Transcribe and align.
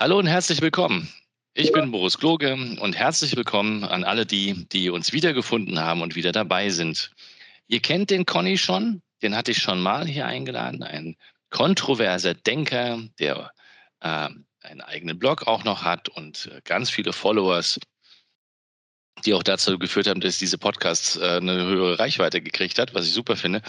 Hallo 0.00 0.16
und 0.16 0.28
herzlich 0.28 0.60
willkommen. 0.60 1.12
Ich 1.54 1.72
bin 1.72 1.90
Boris 1.90 2.18
Kloge 2.18 2.54
und 2.54 2.96
herzlich 2.96 3.34
willkommen 3.34 3.82
an 3.82 4.04
alle 4.04 4.26
die, 4.26 4.64
die 4.68 4.90
uns 4.90 5.12
wiedergefunden 5.12 5.80
haben 5.80 6.02
und 6.02 6.14
wieder 6.14 6.30
dabei 6.30 6.70
sind. 6.70 7.10
Ihr 7.66 7.80
kennt 7.80 8.10
den 8.10 8.24
Conny 8.24 8.58
schon, 8.58 9.02
den 9.22 9.34
hatte 9.34 9.50
ich 9.50 9.58
schon 9.58 9.80
mal 9.80 10.06
hier 10.06 10.24
eingeladen, 10.24 10.84
ein 10.84 11.16
kontroverser 11.50 12.34
Denker, 12.34 13.00
der 13.18 13.52
äh, 13.98 14.28
einen 14.60 14.80
eigenen 14.82 15.18
Blog 15.18 15.48
auch 15.48 15.64
noch 15.64 15.82
hat 15.82 16.08
und 16.10 16.46
äh, 16.46 16.60
ganz 16.62 16.90
viele 16.90 17.12
Followers, 17.12 17.80
die 19.24 19.34
auch 19.34 19.42
dazu 19.42 19.80
geführt 19.80 20.06
haben, 20.06 20.20
dass 20.20 20.38
diese 20.38 20.58
Podcast 20.58 21.16
äh, 21.16 21.38
eine 21.38 21.64
höhere 21.64 21.98
Reichweite 21.98 22.40
gekriegt 22.40 22.78
hat, 22.78 22.94
was 22.94 23.08
ich 23.08 23.12
super 23.12 23.34
finde. 23.34 23.62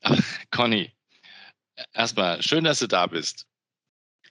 Aber 0.00 0.18
Conny, 0.50 0.90
erstmal 1.92 2.42
schön, 2.42 2.64
dass 2.64 2.80
du 2.80 2.88
da 2.88 3.06
bist. 3.06 3.46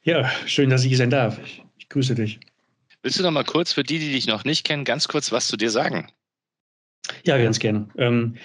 Ja, 0.05 0.29
schön, 0.45 0.69
dass 0.69 0.83
ich 0.83 0.89
hier 0.89 0.97
sein 0.97 1.09
darf. 1.09 1.39
Ich, 1.43 1.63
ich 1.77 1.89
grüße 1.89 2.13
dich. 2.13 2.39
Willst 3.01 3.19
du 3.19 3.23
noch 3.23 3.31
mal 3.31 3.43
kurz 3.43 3.73
für 3.73 3.83
die, 3.83 3.97
die 3.97 4.11
dich 4.11 4.27
noch 4.27 4.45
nicht 4.45 4.63
kennen, 4.63 4.85
ganz 4.85 5.07
kurz 5.07 5.31
was 5.31 5.47
zu 5.47 5.57
dir 5.57 5.71
sagen? 5.71 6.07
Ja, 7.25 7.37
ganz 7.37 7.59
gerne. 7.59 7.87
Ähm, 7.97 8.35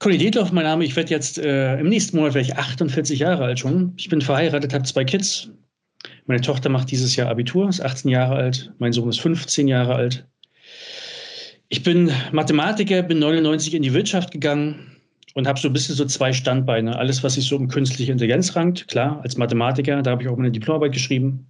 Conny 0.00 0.18
Detloff, 0.18 0.50
mein 0.50 0.64
Name. 0.64 0.84
Ich 0.84 0.96
werde 0.96 1.10
jetzt 1.10 1.38
äh, 1.38 1.78
im 1.78 1.88
nächsten 1.88 2.16
Monat 2.16 2.32
vielleicht 2.32 2.56
48 2.56 3.20
Jahre 3.20 3.44
alt 3.44 3.60
schon. 3.60 3.92
Ich 3.96 4.08
bin 4.08 4.20
verheiratet, 4.20 4.74
habe 4.74 4.84
zwei 4.84 5.04
Kids. 5.04 5.50
Meine 6.26 6.40
Tochter 6.40 6.68
macht 6.70 6.90
dieses 6.90 7.14
Jahr 7.14 7.28
Abitur, 7.28 7.68
ist 7.68 7.80
18 7.80 8.10
Jahre 8.10 8.34
alt. 8.34 8.72
Mein 8.78 8.92
Sohn 8.92 9.08
ist 9.08 9.20
15 9.20 9.68
Jahre 9.68 9.94
alt. 9.94 10.26
Ich 11.68 11.84
bin 11.84 12.10
Mathematiker, 12.32 13.02
bin 13.02 13.20
99 13.20 13.74
in 13.74 13.82
die 13.82 13.94
Wirtschaft 13.94 14.32
gegangen, 14.32 14.99
und 15.40 15.48
habe 15.48 15.58
so 15.58 15.68
ein 15.68 15.72
bisschen 15.72 15.94
so 15.94 16.04
zwei 16.04 16.34
Standbeine. 16.34 16.98
Alles, 16.98 17.22
was 17.22 17.34
sich 17.34 17.46
so 17.46 17.56
um 17.56 17.66
künstliche 17.66 18.12
Intelligenz 18.12 18.54
rankt, 18.54 18.86
klar, 18.88 19.20
als 19.22 19.38
Mathematiker, 19.38 20.02
da 20.02 20.10
habe 20.10 20.22
ich 20.22 20.28
auch 20.28 20.36
meine 20.36 20.50
Diplomarbeit 20.50 20.92
geschrieben. 20.92 21.46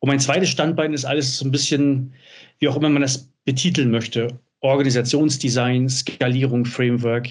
Und 0.00 0.08
mein 0.08 0.18
zweites 0.18 0.48
Standbein 0.48 0.92
ist 0.92 1.04
alles 1.04 1.38
so 1.38 1.44
ein 1.44 1.52
bisschen, 1.52 2.14
wie 2.58 2.66
auch 2.66 2.76
immer 2.76 2.88
man 2.88 3.02
das 3.02 3.30
betiteln 3.44 3.92
möchte, 3.92 4.40
Organisationsdesign, 4.58 5.88
Skalierung, 5.88 6.64
Framework. 6.64 7.28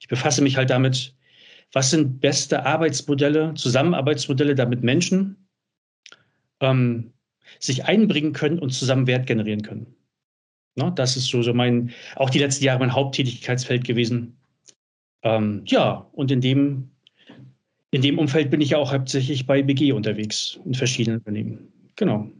Ich 0.00 0.08
befasse 0.08 0.40
mich 0.40 0.56
halt 0.56 0.70
damit, 0.70 1.14
was 1.74 1.90
sind 1.90 2.20
beste 2.22 2.64
Arbeitsmodelle, 2.64 3.52
Zusammenarbeitsmodelle, 3.54 4.54
damit 4.54 4.82
Menschen 4.82 5.36
ähm, 6.60 7.12
sich 7.60 7.84
einbringen 7.84 8.32
können 8.32 8.58
und 8.58 8.70
zusammen 8.70 9.06
Wert 9.06 9.26
generieren 9.26 9.60
können. 9.60 9.94
Na, 10.76 10.90
das 10.90 11.18
ist 11.18 11.26
so, 11.26 11.42
so 11.42 11.52
mein, 11.52 11.90
auch 12.16 12.30
die 12.30 12.38
letzten 12.38 12.64
Jahre 12.64 12.78
mein 12.78 12.94
Haupttätigkeitsfeld 12.94 13.84
gewesen. 13.84 14.38
Ähm, 15.24 15.62
ja, 15.66 16.06
und 16.12 16.30
in 16.30 16.40
dem, 16.40 16.90
in 17.90 18.02
dem 18.02 18.18
Umfeld 18.18 18.50
bin 18.50 18.60
ich 18.60 18.70
ja 18.70 18.78
auch 18.78 18.92
hauptsächlich 18.92 19.46
bei 19.46 19.62
BG 19.62 19.92
unterwegs 19.92 20.58
in 20.64 20.74
verschiedenen 20.74 21.18
Unternehmen. 21.18 21.72
Genau. 21.96 22.30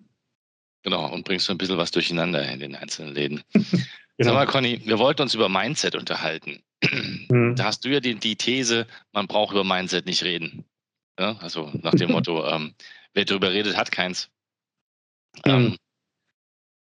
Genau, 0.83 1.11
und 1.13 1.25
bringst 1.25 1.47
so 1.47 1.53
ein 1.53 1.59
bisschen 1.59 1.79
was 1.79 1.91
durcheinander 1.91 2.47
in 2.47 2.61
den 2.61 2.77
einzelnen 2.77 3.15
Läden. 3.15 3.43
genau. 3.55 3.79
Sag 4.19 4.35
mal, 4.35 4.47
Conny, 4.47 4.83
wir 4.85 4.99
wollten 4.99 5.23
uns 5.23 5.35
über 5.35 5.49
Mindset 5.49 5.97
unterhalten. 5.97 6.63
Mhm. 7.31 7.55
Da 7.57 7.65
hast 7.65 7.85
du 7.87 7.89
ja 7.89 8.01
die, 8.01 8.17
die, 8.17 8.37
These, 8.37 8.87
man 9.13 9.27
braucht 9.27 9.53
über 9.53 9.65
Mindset 9.65 10.05
nicht 10.05 10.23
reden. 10.23 10.65
Ja, 11.19 11.37
also 11.39 11.71
nach 11.81 11.95
dem 11.95 12.13
Motto, 12.13 12.47
ähm, 12.51 12.75
wer 13.15 13.25
darüber 13.25 13.51
redet, 13.51 13.79
hat 13.79 13.91
keins. 13.91 14.31
Mhm. 15.47 15.51
Ähm, 15.51 15.77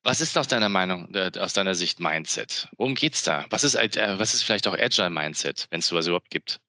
was 0.09 0.23
ist 0.23 0.39
aus 0.39 0.49
deiner 0.49 0.71
Meinung, 0.71 1.15
äh, 1.15 1.31
aus 1.39 1.53
deiner 1.53 1.75
Sicht 1.75 2.01
Mindset? 2.01 2.67
Worum 2.79 2.95
geht's 2.95 3.25
da? 3.25 3.45
Was 3.51 3.63
ist, 3.63 3.75
äh, 3.75 4.19
was 4.19 4.33
ist 4.33 4.43
vielleicht 4.43 4.67
auch 4.67 4.73
Agile 4.73 5.11
Mindset, 5.11 5.67
wenn 5.71 5.81
es 5.81 5.89
sowas 5.89 6.07
überhaupt 6.07 6.31
gibt? 6.31 6.61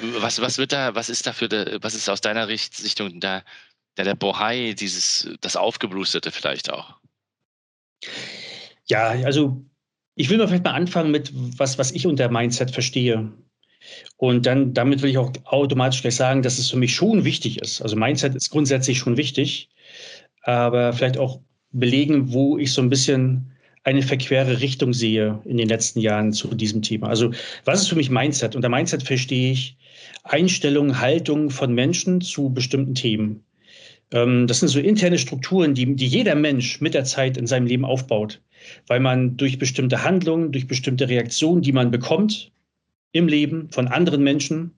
Was, 0.00 0.40
was 0.40 0.56
wird 0.56 0.72
da, 0.72 0.94
was 0.94 1.10
ist 1.10 1.26
da 1.26 1.34
was 1.82 1.94
ist 1.94 2.08
aus 2.08 2.22
deiner 2.22 2.48
Richtung 2.48 3.20
da, 3.20 3.42
der, 3.98 4.04
der 4.06 4.14
Bohai, 4.14 4.72
dieses, 4.72 5.28
das 5.42 5.56
Aufgeblusterte 5.56 6.30
vielleicht 6.30 6.72
auch? 6.72 6.96
Ja, 8.86 9.08
also 9.08 9.62
ich 10.14 10.30
will 10.30 10.38
mal 10.38 10.48
vielleicht 10.48 10.64
mal 10.64 10.72
anfangen 10.72 11.10
mit 11.10 11.30
was, 11.58 11.76
was 11.76 11.90
ich 11.92 12.06
unter 12.06 12.30
Mindset 12.30 12.70
verstehe. 12.70 13.30
Und 14.16 14.46
dann, 14.46 14.72
damit 14.72 15.02
will 15.02 15.10
ich 15.10 15.18
auch 15.18 15.32
automatisch 15.44 16.00
gleich 16.00 16.16
sagen, 16.16 16.42
dass 16.42 16.58
es 16.58 16.70
für 16.70 16.78
mich 16.78 16.94
schon 16.94 17.24
wichtig 17.24 17.60
ist. 17.60 17.82
Also 17.82 17.94
Mindset 17.94 18.34
ist 18.34 18.48
grundsätzlich 18.48 18.98
schon 18.98 19.18
wichtig, 19.18 19.68
aber 20.42 20.94
vielleicht 20.94 21.18
auch 21.18 21.40
belegen, 21.72 22.32
wo 22.32 22.58
ich 22.58 22.72
so 22.72 22.82
ein 22.82 22.90
bisschen 22.90 23.52
eine 23.84 24.02
verquere 24.02 24.60
Richtung 24.60 24.92
sehe 24.92 25.40
in 25.44 25.56
den 25.56 25.68
letzten 25.68 26.00
Jahren 26.00 26.32
zu 26.32 26.54
diesem 26.54 26.82
Thema. 26.82 27.08
Also 27.08 27.32
was 27.64 27.82
ist 27.82 27.88
für 27.88 27.96
mich 27.96 28.10
Mindset? 28.10 28.54
Unter 28.54 28.68
Mindset 28.68 29.02
verstehe 29.02 29.52
ich 29.52 29.76
Einstellungen, 30.24 31.00
Haltungen 31.00 31.50
von 31.50 31.74
Menschen 31.74 32.20
zu 32.20 32.50
bestimmten 32.50 32.94
Themen. 32.94 33.44
Ähm, 34.12 34.46
das 34.46 34.60
sind 34.60 34.68
so 34.68 34.80
interne 34.80 35.18
Strukturen, 35.18 35.74
die, 35.74 35.94
die 35.96 36.06
jeder 36.06 36.34
Mensch 36.34 36.80
mit 36.80 36.94
der 36.94 37.04
Zeit 37.04 37.36
in 37.36 37.46
seinem 37.46 37.66
Leben 37.66 37.84
aufbaut, 37.84 38.40
weil 38.86 39.00
man 39.00 39.36
durch 39.36 39.58
bestimmte 39.58 40.04
Handlungen, 40.04 40.52
durch 40.52 40.66
bestimmte 40.66 41.08
Reaktionen, 41.08 41.62
die 41.62 41.72
man 41.72 41.90
bekommt 41.90 42.52
im 43.12 43.26
Leben 43.26 43.70
von 43.70 43.88
anderen 43.88 44.22
Menschen, 44.22 44.72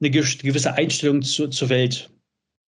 eine 0.00 0.10
gewisse 0.10 0.74
Einstellung 0.74 1.22
zu, 1.22 1.48
zur 1.48 1.68
Welt 1.68 2.10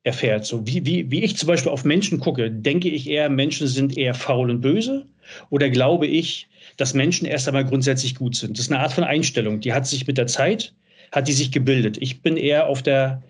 erfährt. 0.07 0.47
So 0.47 0.67
wie, 0.67 0.87
wie, 0.87 1.11
wie 1.11 1.25
ich 1.25 1.37
zum 1.37 1.49
Beispiel 1.49 1.73
auf 1.73 1.85
Menschen 1.85 2.21
gucke, 2.21 2.51
denke 2.51 2.89
ich 2.89 3.11
eher, 3.11 3.29
Menschen 3.29 3.67
sind 3.67 3.99
eher 3.99 4.15
faul 4.15 4.51
und 4.51 4.61
böse 4.61 5.05
oder 5.51 5.69
glaube 5.69 6.07
ich, 6.07 6.49
dass 6.77 6.95
Menschen 6.95 7.27
erst 7.27 7.49
einmal 7.49 7.65
grundsätzlich 7.65 8.15
gut 8.15 8.37
sind? 8.37 8.57
Das 8.57 8.67
ist 8.67 8.73
eine 8.73 8.81
Art 8.81 8.93
von 8.93 9.03
Einstellung, 9.03 9.61
die 9.61 9.73
hat 9.73 9.87
sich 9.87 10.07
mit 10.07 10.17
der 10.17 10.29
Zeit, 10.29 10.73
hat 11.11 11.27
die 11.27 11.33
sich 11.33 11.51
gebildet. 11.51 11.99
Ich 12.01 12.23
bin 12.23 12.37
eher 12.37 12.69
auf 12.69 12.85
der, 12.85 13.21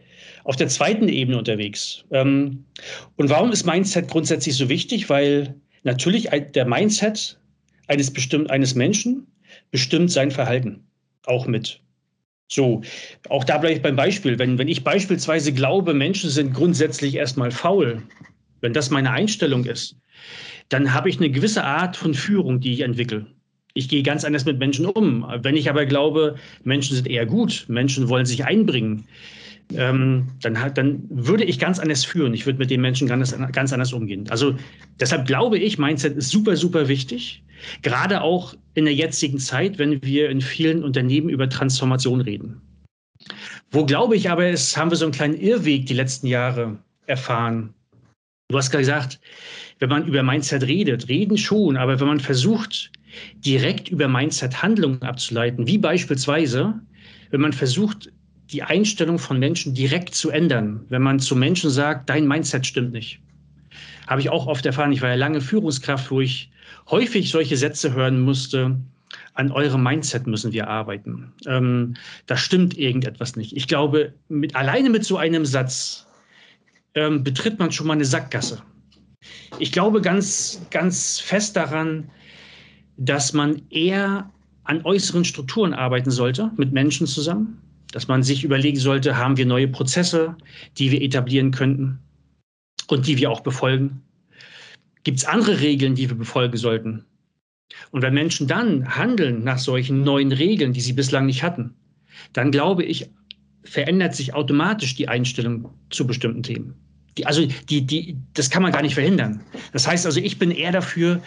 auf 0.45 0.57
der 0.57 0.69
zweiten 0.69 1.09
Ebene 1.09 1.39
unterwegs. 1.39 2.05
Ähm, 2.11 2.65
und 3.17 3.31
warum 3.31 3.53
ist 3.53 3.65
Mindset 3.65 4.09
grundsätzlich 4.09 4.55
so 4.55 4.69
wichtig? 4.69 5.09
Weil 5.09 5.55
natürlich 5.83 6.29
der 6.55 6.67
Mindset 6.67 7.39
eines 7.87 8.13
bestimmten, 8.13 8.51
eines 8.51 8.75
Menschen 8.75 9.27
bestimmt 9.71 10.11
sein 10.11 10.31
Verhalten 10.31 10.85
auch 11.25 11.47
mit. 11.47 11.81
So, 12.49 12.83
auch 13.29 13.45
da 13.45 13.59
bleibe 13.59 13.75
ich 13.75 13.83
beim 13.83 13.97
Beispiel. 13.97 14.39
Wenn, 14.39 14.59
wenn 14.59 14.69
ich 14.69 14.85
beispielsweise 14.85 15.53
glaube, 15.53 15.95
Menschen 15.95 16.31
sind 16.31 16.55
grundsätzlich 16.55 17.17
erstmal 17.17 17.51
faul, 17.51 18.03
wenn 18.61 18.73
das 18.73 18.91
meine 18.91 19.11
Einstellung 19.11 19.65
ist, 19.65 19.97
dann 20.69 20.95
habe 20.95 21.09
ich 21.09 21.19
eine 21.19 21.31
gewisse 21.31 21.65
Art 21.65 21.97
von 21.97 22.15
Führung, 22.15 22.61
die 22.61 22.73
ich 22.73 22.81
entwickle. 22.81 23.27
Ich 23.75 23.89
gehe 23.89 24.03
ganz 24.03 24.25
anders 24.25 24.45
mit 24.45 24.59
Menschen 24.59 24.87
um. 24.87 25.27
Wenn 25.43 25.57
ich 25.57 25.69
aber 25.69 25.87
glaube, 25.87 26.37
Menschen 26.65 26.97
sind 26.97 27.09
eher 27.09 27.27
gut, 27.27 27.67
Menschen 27.69 28.09
wollen 28.09 28.25
sich 28.25 28.45
einbringen, 28.45 29.05
ähm, 29.75 30.29
dann, 30.41 30.57
dann 30.75 31.03
würde 31.11 31.45
ich 31.45 31.59
ganz 31.59 31.79
anders 31.79 32.05
führen. 32.05 32.33
Ich 32.33 32.47
würde 32.47 32.59
mit 32.59 32.71
den 32.71 32.81
Menschen 32.81 33.09
ganz, 33.09 33.37
ganz 33.53 33.73
anders 33.73 33.93
umgehen. 33.93 34.25
Also 34.31 34.57
deshalb 34.99 35.27
glaube 35.27 35.59
ich, 35.59 35.79
Mindset 35.79 36.17
ist 36.17 36.31
super, 36.31 36.57
super 36.57 36.89
wichtig. 36.89 37.43
Gerade 37.83 38.23
auch 38.23 38.55
in 38.75 38.85
der 38.85 38.95
jetzigen 38.95 39.39
Zeit, 39.39 39.79
wenn 39.79 40.03
wir 40.03 40.31
in 40.31 40.41
vielen 40.41 40.85
Unternehmen 40.85 41.29
über 41.29 41.49
Transformation 41.49 42.21
reden. 42.21 42.61
Wo 43.71 43.85
glaube 43.85 44.17
ich 44.17 44.31
aber, 44.31 44.49
ist, 44.49 44.77
haben 44.77 44.91
wir 44.91 44.97
so 44.97 45.05
einen 45.05 45.13
kleinen 45.13 45.41
Irrweg 45.41 45.87
die 45.87 45.95
letzten 45.95 46.27
Jahre 46.27 46.79
erfahren. 47.07 47.75
Du 48.49 48.59
hast 48.59 48.71
gesagt, 48.71 49.19
wenn 49.79 49.89
man 49.89 50.07
über 50.07 50.23
Mindset 50.23 50.63
redet, 50.63 51.09
reden 51.09 51.37
schon, 51.37 51.77
aber 51.77 51.99
wenn 51.99 52.07
man 52.07 52.21
versucht, 52.21 52.93
direkt 53.35 53.89
über 53.89 54.09
Mindset 54.09 54.63
Handlungen 54.63 55.03
abzuleiten, 55.03 55.67
wie 55.67 55.79
beispielsweise, 55.79 56.75
wenn 57.31 57.41
man 57.41 57.53
versucht, 57.53 58.13
die 58.51 58.63
Einstellung 58.63 59.19
von 59.19 59.39
Menschen 59.39 59.75
direkt 59.75 60.15
zu 60.15 60.31
ändern, 60.31 60.85
wenn 60.89 61.03
man 61.03 61.19
zu 61.19 61.35
Menschen 61.35 61.71
sagt, 61.71 62.09
dein 62.09 62.29
Mindset 62.29 62.67
stimmt 62.67 62.93
nicht. 62.93 63.21
Habe 64.07 64.21
ich 64.21 64.31
auch 64.31 64.47
oft 64.47 64.65
erfahren. 64.67 64.93
Ich 64.93 65.03
war 65.03 65.11
ja 65.11 65.15
lange 65.17 65.41
Führungskraft, 65.41 66.11
wo 66.11 66.21
ich 66.21 66.51
häufig 66.91 67.31
solche 67.31 67.57
Sätze 67.57 67.93
hören 67.93 68.21
musste. 68.21 68.77
An 69.35 69.51
eurem 69.51 69.83
Mindset 69.83 70.27
müssen 70.27 70.53
wir 70.53 70.69
arbeiten. 70.69 71.33
Ähm, 71.47 71.95
da 72.27 72.37
stimmt 72.37 72.77
irgendetwas 72.77 73.37
nicht. 73.37 73.57
Ich 73.57 73.69
glaube, 73.69 74.15
mit, 74.29 74.55
alleine 74.57 74.91
mit 74.91 75.05
so 75.05 75.17
einem 75.17 75.45
Satz 75.45 76.07
ähm, 76.95 77.23
betritt 77.23 77.59
man 77.59 77.71
schon 77.71 77.87
mal 77.87 77.95
eine 77.95 78.05
Sackgasse. 78.05 78.63
Ich 79.59 79.73
glaube 79.73 80.01
ganz, 80.01 80.61
ganz 80.71 81.21
fest 81.21 81.57
daran, 81.57 82.09
dass 82.97 83.33
man 83.33 83.63
eher 83.71 84.31
an 84.65 84.85
äußeren 84.85 85.25
Strukturen 85.25 85.75
arbeiten 85.75 86.11
sollte, 86.11 86.51
mit 86.57 86.73
Menschen 86.73 87.07
zusammen, 87.07 87.59
dass 87.93 88.09
man 88.09 88.23
sich 88.23 88.45
überlegen 88.45 88.79
sollte, 88.79 89.17
haben 89.17 89.37
wir 89.37 89.47
neue 89.47 89.69
Prozesse, 89.69 90.37
die 90.79 90.91
wir 90.91 91.03
etablieren 91.03 91.51
könnten? 91.51 91.99
Und 92.89 93.07
die 93.07 93.19
wir 93.19 93.31
auch 93.31 93.41
befolgen? 93.41 94.03
Gibt 95.05 95.19
es 95.19 95.25
andere 95.25 95.61
Regeln, 95.61 95.95
die 95.95 96.09
wir 96.09 96.17
befolgen 96.17 96.57
sollten? 96.57 97.05
Und 97.91 98.03
wenn 98.03 98.15
Menschen 98.15 98.47
dann 98.47 98.97
handeln 98.97 99.45
nach 99.45 99.59
solchen 99.59 100.03
neuen 100.03 100.33
Regeln, 100.33 100.73
die 100.73 100.81
sie 100.81 100.93
bislang 100.93 101.27
nicht 101.27 101.43
hatten, 101.43 101.75
dann 102.33 102.51
glaube 102.51 102.85
ich, 102.85 103.11
verändert 103.65 104.15
sich 104.15 104.35
automatisch 104.35 104.95
die 104.95 105.09
Einstellung 105.09 105.71
zu 105.91 106.07
bestimmten 106.07 106.43
Themen. 106.43 106.75
Die, 107.19 107.27
also 107.27 107.47
die, 107.69 107.83
die, 107.83 108.17
das 108.35 108.51
kann 108.51 108.63
man 108.63 108.73
gar 108.73 108.83
nicht 108.83 108.95
verhindern. 108.95 109.41
Das 109.73 109.87
heißt 109.87 110.07
also, 110.07 110.21
ich 110.21 110.39
bin 110.39 110.51
eher 110.51 110.73
dafür, 110.73 111.21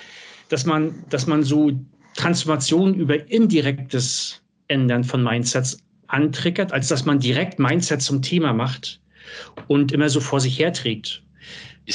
dass 0.49 0.65
man, 0.65 1.03
dass 1.09 1.27
man 1.27 1.43
so 1.43 1.71
Transformationen 2.15 2.95
über 2.95 3.29
indirektes 3.29 4.41
Ändern 4.67 5.03
von 5.03 5.23
Mindsets 5.23 5.77
antriggert, 6.07 6.71
als 6.71 6.87
dass 6.87 7.05
man 7.05 7.19
direkt 7.19 7.59
Mindset 7.59 8.01
zum 8.01 8.21
Thema 8.21 8.53
macht 8.53 8.99
und 9.67 9.91
immer 9.91 10.09
so 10.09 10.19
vor 10.19 10.39
sich 10.39 10.59
herträgt. 10.59 11.23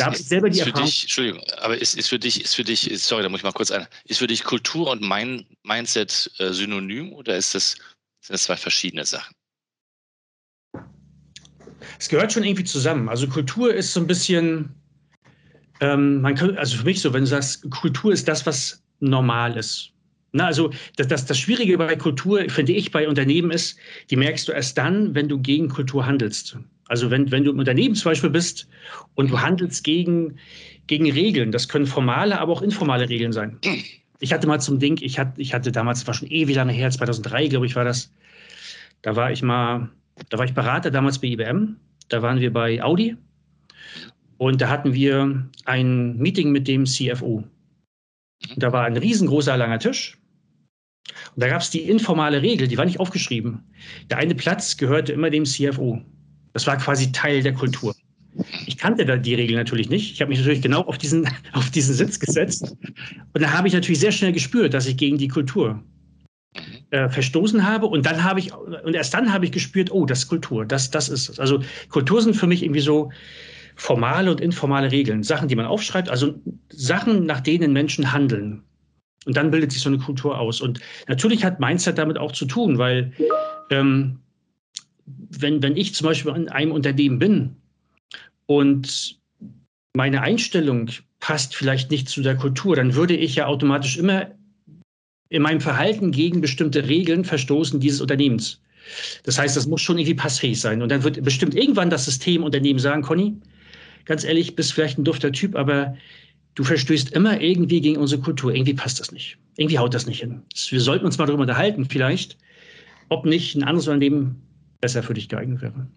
Habe 0.00 0.16
ich 0.16 0.24
selber 0.24 0.50
die 0.50 0.58
ist 0.58 0.66
Erfahrung. 0.66 0.86
Dich, 0.86 1.02
Entschuldigung, 1.02 1.42
aber 1.58 1.78
ist, 1.78 1.96
ist 1.96 2.08
für 2.08 2.18
dich, 2.18 2.42
ist 2.42 2.54
für 2.54 2.64
dich, 2.64 2.90
sorry, 3.02 3.22
da 3.22 3.28
muss 3.28 3.40
ich 3.40 3.44
mal 3.44 3.52
kurz 3.52 3.70
ein, 3.70 3.86
ist 4.04 4.18
für 4.18 4.26
dich 4.26 4.44
Kultur 4.44 4.90
und 4.90 5.02
mein 5.02 5.46
Mindset 5.62 6.30
äh, 6.38 6.52
synonym 6.52 7.12
oder 7.12 7.36
ist 7.36 7.54
das, 7.54 7.76
sind 8.20 8.34
das 8.34 8.44
zwei 8.44 8.56
verschiedene 8.56 9.04
Sachen? 9.04 9.34
Es 11.98 12.08
gehört 12.08 12.32
schon 12.32 12.44
irgendwie 12.44 12.64
zusammen. 12.64 13.08
Also 13.08 13.28
Kultur 13.28 13.72
ist 13.72 13.92
so 13.92 14.00
ein 14.00 14.06
bisschen, 14.06 14.74
ähm, 15.80 16.20
man 16.20 16.34
kann, 16.34 16.56
also 16.56 16.78
für 16.78 16.84
mich 16.84 17.00
so, 17.00 17.12
wenn 17.12 17.22
du 17.22 17.28
sagst, 17.28 17.70
Kultur 17.70 18.12
ist 18.12 18.26
das, 18.26 18.44
was 18.46 18.82
normal 19.00 19.56
ist. 19.56 19.90
Na, 20.32 20.46
also 20.46 20.70
das, 20.96 21.06
das, 21.06 21.26
das 21.26 21.38
Schwierige 21.38 21.78
bei 21.78 21.94
Kultur, 21.94 22.48
finde 22.48 22.72
ich, 22.72 22.90
bei 22.90 23.06
Unternehmen 23.06 23.52
ist, 23.52 23.78
die 24.10 24.16
merkst 24.16 24.48
du 24.48 24.52
erst 24.52 24.76
dann, 24.76 25.14
wenn 25.14 25.28
du 25.28 25.38
gegen 25.38 25.68
Kultur 25.68 26.06
handelst. 26.06 26.56
Also 26.88 27.10
wenn, 27.10 27.30
wenn 27.30 27.44
du 27.44 27.50
im 27.50 27.58
Unternehmen 27.58 27.94
zum 27.94 28.10
Beispiel 28.10 28.30
bist 28.30 28.68
und 29.14 29.30
du 29.30 29.40
handelst 29.40 29.84
gegen, 29.84 30.38
gegen 30.86 31.10
Regeln, 31.10 31.50
das 31.50 31.68
können 31.68 31.86
formale, 31.86 32.38
aber 32.38 32.52
auch 32.52 32.62
informale 32.62 33.08
Regeln 33.08 33.32
sein. 33.32 33.58
Ich 34.20 34.32
hatte 34.32 34.46
mal 34.46 34.60
zum 34.60 34.78
Ding, 34.78 34.98
ich 35.00 35.18
hatte, 35.18 35.40
ich 35.40 35.54
hatte 35.54 35.72
damals, 35.72 36.06
war 36.06 36.14
schon 36.14 36.28
ewig 36.28 36.56
lange 36.56 36.72
her, 36.72 36.90
2003, 36.90 37.48
glaube 37.48 37.66
ich, 37.66 37.76
war 37.76 37.84
das. 37.84 38.12
Da 39.02 39.16
war 39.16 39.30
ich 39.32 39.42
mal, 39.42 39.90
da 40.28 40.38
war 40.38 40.44
ich 40.44 40.54
Berater 40.54 40.90
damals 40.90 41.18
bei 41.18 41.28
IBM. 41.28 41.76
Da 42.08 42.22
waren 42.22 42.40
wir 42.40 42.52
bei 42.52 42.82
Audi 42.82 43.16
und 44.36 44.60
da 44.60 44.68
hatten 44.68 44.92
wir 44.92 45.48
ein 45.64 46.16
Meeting 46.18 46.52
mit 46.52 46.68
dem 46.68 46.84
CFO. 46.84 47.44
Da 48.56 48.72
war 48.72 48.84
ein 48.84 48.96
riesengroßer 48.96 49.56
langer 49.56 49.78
Tisch 49.78 50.18
und 51.34 51.42
da 51.42 51.48
gab 51.48 51.62
es 51.62 51.70
die 51.70 51.82
informale 51.82 52.42
Regel, 52.42 52.68
die 52.68 52.78
war 52.78 52.84
nicht 52.84 53.00
aufgeschrieben. 53.00 53.64
Der 54.10 54.18
eine 54.18 54.34
Platz 54.34 54.76
gehörte 54.76 55.12
immer 55.12 55.30
dem 55.30 55.44
CFO. 55.44 56.02
Das 56.54 56.66
war 56.66 56.78
quasi 56.78 57.12
Teil 57.12 57.42
der 57.42 57.52
Kultur. 57.52 57.94
Ich 58.66 58.78
kannte 58.78 59.04
da 59.04 59.16
die 59.16 59.34
Regel 59.34 59.56
natürlich 59.56 59.88
nicht. 59.88 60.12
Ich 60.12 60.20
habe 60.20 60.30
mich 60.30 60.38
natürlich 60.38 60.62
genau 60.62 60.80
auf 60.82 60.98
diesen, 60.98 61.28
auf 61.52 61.70
diesen 61.70 61.94
Sitz 61.94 62.18
gesetzt. 62.18 62.74
Und 63.32 63.42
da 63.42 63.52
habe 63.52 63.68
ich 63.68 63.74
natürlich 63.74 64.00
sehr 64.00 64.12
schnell 64.12 64.32
gespürt, 64.32 64.72
dass 64.72 64.86
ich 64.86 64.96
gegen 64.96 65.18
die 65.18 65.28
Kultur 65.28 65.82
äh, 66.90 67.08
verstoßen 67.08 67.66
habe. 67.66 67.86
Und 67.86 68.06
dann 68.06 68.24
habe 68.24 68.40
ich, 68.40 68.54
und 68.54 68.94
erst 68.94 69.14
dann 69.14 69.32
habe 69.32 69.44
ich 69.44 69.52
gespürt, 69.52 69.92
oh, 69.92 70.06
das 70.06 70.20
ist 70.20 70.28
Kultur, 70.28 70.64
das, 70.64 70.90
das 70.90 71.08
ist 71.08 71.28
es. 71.28 71.40
Also 71.40 71.60
Kultur 71.90 72.22
sind 72.22 72.34
für 72.34 72.46
mich 72.46 72.62
irgendwie 72.62 72.80
so 72.80 73.10
formale 73.76 74.30
und 74.30 74.40
informale 74.40 74.92
Regeln, 74.92 75.24
Sachen, 75.24 75.48
die 75.48 75.56
man 75.56 75.66
aufschreibt, 75.66 76.08
also 76.08 76.34
Sachen, 76.70 77.26
nach 77.26 77.40
denen 77.40 77.72
Menschen 77.72 78.12
handeln. 78.12 78.62
Und 79.26 79.36
dann 79.36 79.50
bildet 79.50 79.72
sich 79.72 79.82
so 79.82 79.88
eine 79.88 79.98
Kultur 79.98 80.38
aus. 80.38 80.60
Und 80.60 80.80
natürlich 81.08 81.44
hat 81.44 81.58
Mindset 81.58 81.98
damit 81.98 82.18
auch 82.18 82.32
zu 82.32 82.44
tun, 82.44 82.78
weil 82.78 83.12
ähm, 83.70 84.20
wenn, 85.06 85.62
wenn 85.62 85.76
ich 85.76 85.94
zum 85.94 86.06
Beispiel 86.06 86.34
in 86.34 86.48
einem 86.48 86.72
Unternehmen 86.72 87.18
bin 87.18 87.56
und 88.46 89.18
meine 89.94 90.22
Einstellung 90.22 90.90
passt 91.20 91.54
vielleicht 91.54 91.90
nicht 91.90 92.08
zu 92.08 92.22
der 92.22 92.36
Kultur, 92.36 92.76
dann 92.76 92.94
würde 92.94 93.16
ich 93.16 93.34
ja 93.36 93.46
automatisch 93.46 93.96
immer 93.96 94.30
in 95.28 95.42
meinem 95.42 95.60
Verhalten 95.60 96.12
gegen 96.12 96.40
bestimmte 96.40 96.88
Regeln 96.88 97.24
verstoßen 97.24 97.80
dieses 97.80 98.00
Unternehmens. 98.00 98.60
Das 99.24 99.38
heißt, 99.38 99.56
das 99.56 99.66
muss 99.66 99.80
schon 99.80 99.98
irgendwie 99.98 100.14
passfähig 100.14 100.60
sein. 100.60 100.82
Und 100.82 100.90
dann 100.90 101.02
wird 101.02 101.22
bestimmt 101.24 101.54
irgendwann 101.54 101.90
das 101.90 102.04
System 102.04 102.44
Unternehmen 102.44 102.78
sagen, 102.78 103.02
Conny, 103.02 103.34
ganz 104.04 104.24
ehrlich, 104.24 104.54
bist 104.54 104.74
vielleicht 104.74 104.98
ein 104.98 105.04
dufter 105.04 105.32
Typ, 105.32 105.56
aber 105.56 105.96
du 106.54 106.64
verstößt 106.64 107.12
immer 107.12 107.40
irgendwie 107.40 107.80
gegen 107.80 107.96
unsere 107.96 108.20
Kultur. 108.20 108.54
Irgendwie 108.54 108.74
passt 108.74 109.00
das 109.00 109.10
nicht. 109.10 109.38
Irgendwie 109.56 109.78
haut 109.78 109.94
das 109.94 110.06
nicht 110.06 110.20
hin. 110.20 110.42
Wir 110.68 110.80
sollten 110.80 111.06
uns 111.06 111.18
mal 111.18 111.26
darüber 111.26 111.42
unterhalten, 111.42 111.86
vielleicht, 111.86 112.36
ob 113.08 113.24
nicht 113.24 113.54
ein 113.54 113.64
anderes 113.64 113.88
Unternehmen 113.88 114.43
besser 114.84 115.02
für 115.02 115.14
dich 115.14 115.30
geeignet 115.30 115.62
wäre. 115.62 115.88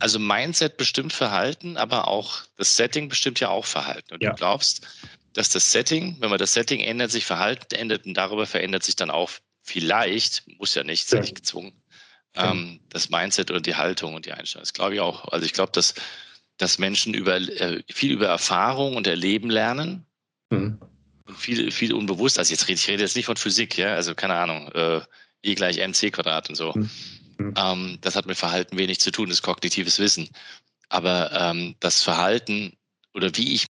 Also 0.00 0.18
Mindset 0.18 0.76
bestimmt 0.76 1.12
Verhalten, 1.12 1.76
aber 1.76 2.08
auch 2.08 2.40
das 2.56 2.76
Setting 2.76 3.08
bestimmt 3.08 3.38
ja 3.38 3.50
auch 3.50 3.64
Verhalten. 3.64 4.14
Und 4.14 4.20
ja. 4.20 4.30
du 4.30 4.36
glaubst, 4.36 4.84
dass 5.32 5.48
das 5.50 5.70
Setting, 5.70 6.16
wenn 6.18 6.28
man 6.28 6.40
das 6.40 6.52
Setting 6.52 6.80
ändert, 6.80 7.12
sich 7.12 7.24
Verhalten 7.24 7.72
ändert 7.76 8.06
und 8.06 8.14
darüber 8.14 8.46
verändert 8.46 8.82
sich 8.82 8.96
dann 8.96 9.12
auch 9.12 9.30
vielleicht, 9.62 10.42
muss 10.58 10.74
ja 10.74 10.82
nicht, 10.82 11.04
ist 11.04 11.12
ja 11.12 11.20
nicht 11.20 11.36
gezwungen, 11.36 11.72
ähm, 12.34 12.80
das 12.88 13.10
Mindset 13.10 13.52
und 13.52 13.64
die 13.66 13.76
Haltung 13.76 14.14
und 14.14 14.26
die 14.26 14.32
Einstellung. 14.32 14.62
Das 14.62 14.72
glaube 14.72 14.94
ich 14.94 15.00
auch. 15.00 15.28
Also 15.28 15.46
ich 15.46 15.52
glaube, 15.52 15.70
dass 15.70 15.94
dass 16.56 16.78
Menschen 16.78 17.14
über, 17.14 17.36
äh, 17.36 17.82
viel 17.88 18.12
über 18.12 18.26
Erfahrung 18.26 18.96
und 18.96 19.06
Erleben 19.06 19.48
lernen. 19.48 20.04
Mhm. 20.50 20.78
Und 21.26 21.38
viel, 21.38 21.70
viel 21.70 21.94
unbewusst. 21.94 22.38
Also 22.38 22.50
jetzt 22.52 22.68
rede 22.68 22.74
ich 22.74 22.88
rede 22.88 23.02
jetzt 23.02 23.16
nicht 23.16 23.26
von 23.26 23.36
Physik, 23.36 23.78
ja, 23.78 23.94
also 23.94 24.14
keine 24.14 24.34
Ahnung, 24.34 24.70
äh, 24.72 25.00
E 25.42 25.54
gleich 25.54 25.78
mc 25.78 26.10
Quadrat 26.10 26.50
und 26.50 26.56
so. 26.56 26.74
Mhm. 26.74 26.90
Mhm. 27.46 27.54
Ähm, 27.56 27.98
das 28.00 28.16
hat 28.16 28.26
mit 28.26 28.36
Verhalten 28.36 28.78
wenig 28.78 29.00
zu 29.00 29.10
tun, 29.10 29.28
das 29.28 29.38
ist 29.38 29.42
kognitives 29.42 29.98
Wissen. 29.98 30.28
Aber 30.88 31.32
ähm, 31.32 31.76
das 31.80 32.02
Verhalten 32.02 32.76
oder 33.14 33.36
wie 33.36 33.54
ich 33.54 33.66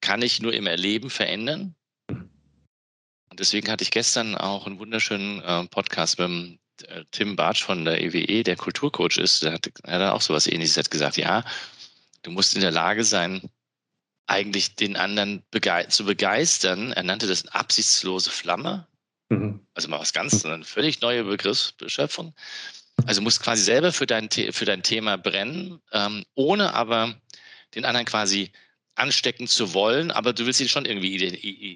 kann 0.00 0.22
ich 0.22 0.40
nur 0.40 0.54
im 0.54 0.66
Erleben 0.66 1.10
verändern. 1.10 1.74
Und 2.08 3.40
deswegen 3.40 3.70
hatte 3.70 3.82
ich 3.82 3.90
gestern 3.90 4.34
auch 4.36 4.66
einen 4.66 4.78
wunderschönen 4.78 5.40
äh, 5.42 5.64
Podcast 5.66 6.18
mit 6.18 6.28
dem, 6.28 6.58
äh, 6.86 7.04
Tim 7.10 7.34
Bartsch 7.34 7.64
von 7.64 7.84
der 7.84 8.00
EWE, 8.00 8.44
der 8.44 8.56
Kulturcoach 8.56 9.18
ist. 9.18 9.42
Der 9.42 9.54
hat, 9.54 9.68
er 9.82 9.98
hat 9.98 10.12
auch 10.12 10.22
sowas 10.22 10.46
ähnliches 10.46 10.76
hat 10.76 10.90
gesagt, 10.90 11.16
ja, 11.16 11.44
Du 12.22 12.30
musst 12.30 12.54
in 12.54 12.60
der 12.60 12.70
Lage 12.70 13.04
sein, 13.04 13.40
eigentlich 14.26 14.74
den 14.74 14.96
anderen 14.96 15.42
bege 15.50 15.86
zu 15.88 16.04
begeistern. 16.04 16.92
Er 16.92 17.02
nannte 17.02 17.26
das 17.26 17.46
absichtslose 17.48 18.30
Flamme. 18.30 18.86
Mhm. 19.28 19.66
Also 19.74 19.88
mal 19.88 20.00
was 20.00 20.12
ganz, 20.12 20.44
eine 20.44 20.64
völlig 20.64 21.00
neue 21.00 21.24
Begriffsbeschöpfung. 21.24 22.34
Also 23.06 23.22
musst 23.22 23.42
quasi 23.42 23.62
selber 23.62 23.92
für 23.92 24.06
dein, 24.06 24.28
für 24.30 24.64
dein 24.64 24.82
Thema 24.82 25.16
brennen, 25.16 25.80
ähm, 25.92 26.24
ohne 26.34 26.74
aber 26.74 27.14
den 27.74 27.84
anderen 27.84 28.06
quasi 28.06 28.50
anstecken 28.98 29.46
zu 29.46 29.74
wollen, 29.74 30.10
aber 30.10 30.32
du 30.32 30.44
willst 30.44 30.60
ihn 30.60 30.68
schon 30.68 30.84
irgendwie 30.84 31.12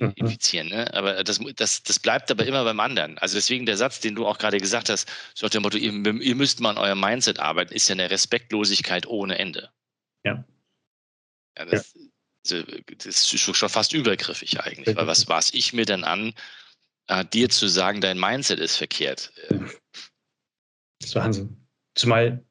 mhm. 0.01 0.13
identifizieren. 0.17 0.69
Ne? 0.69 0.93
Aber 0.93 1.23
das, 1.23 1.41
das, 1.57 1.83
das 1.83 1.99
bleibt 2.01 2.31
aber 2.31 2.45
immer 2.45 2.65
beim 2.65 2.81
anderen. 2.81 3.17
Also 3.19 3.37
deswegen 3.37 3.65
der 3.65 3.77
Satz, 3.77 4.01
den 4.01 4.15
du 4.15 4.27
auch 4.27 4.39
gerade 4.39 4.59
gesagt 4.59 4.89
hast, 4.89 5.09
so 5.35 5.47
nach 5.47 5.51
dem 5.51 5.63
Motto, 5.63 5.79
ihr, 5.79 5.93
ihr 5.93 6.35
müsst 6.35 6.61
mal 6.61 6.71
an 6.71 6.79
eurem 6.79 7.01
Mindset 7.01 7.39
arbeiten, 7.39 7.73
ist 7.73 7.89
ja 7.89 7.95
eine 7.95 8.11
Respektlosigkeit 8.11 9.07
ohne 9.07 9.39
Ende. 9.39 9.71
Ja. 10.25 10.45
ja, 11.57 11.65
das, 11.65 11.95
ja. 12.45 12.63
das 12.99 13.33
ist 13.33 13.41
schon 13.41 13.69
fast 13.69 13.93
übergriffig 13.93 14.61
eigentlich, 14.61 14.97
weil 14.97 15.07
was 15.07 15.27
maß 15.29 15.55
ich 15.55 15.73
mir 15.73 15.85
denn 15.85 16.05
an, 16.05 16.35
äh, 17.09 17.25
dir 17.25 17.49
zu 17.49 17.69
sagen, 17.69 18.01
dein 18.01 18.19
Mindset 18.19 18.61
ist 18.61 18.77
verkehrt? 18.77 19.33
Das 21.01 21.11
ist 21.11 21.15
Wahnsinn. 21.15 21.57
Zumal, 21.95 22.45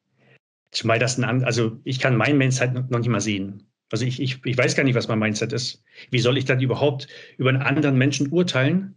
zumal 0.70 0.98
das 0.98 1.18
ein, 1.18 1.44
also 1.44 1.80
ich 1.84 1.98
kann 1.98 2.16
mein 2.16 2.38
Mindset 2.38 2.74
noch 2.74 2.98
nicht 2.98 3.08
mal 3.08 3.20
sehen. 3.20 3.68
Also 3.90 4.06
ich, 4.06 4.20
ich, 4.20 4.44
ich 4.44 4.56
weiß 4.56 4.74
gar 4.74 4.84
nicht, 4.84 4.94
was 4.94 5.08
mein 5.08 5.18
Mindset 5.18 5.52
ist. 5.52 5.82
Wie 6.10 6.20
soll 6.20 6.38
ich 6.38 6.46
dann 6.46 6.60
überhaupt 6.60 7.08
über 7.36 7.50
einen 7.50 7.62
anderen 7.62 7.96
Menschen 7.98 8.28
urteilen, 8.32 8.96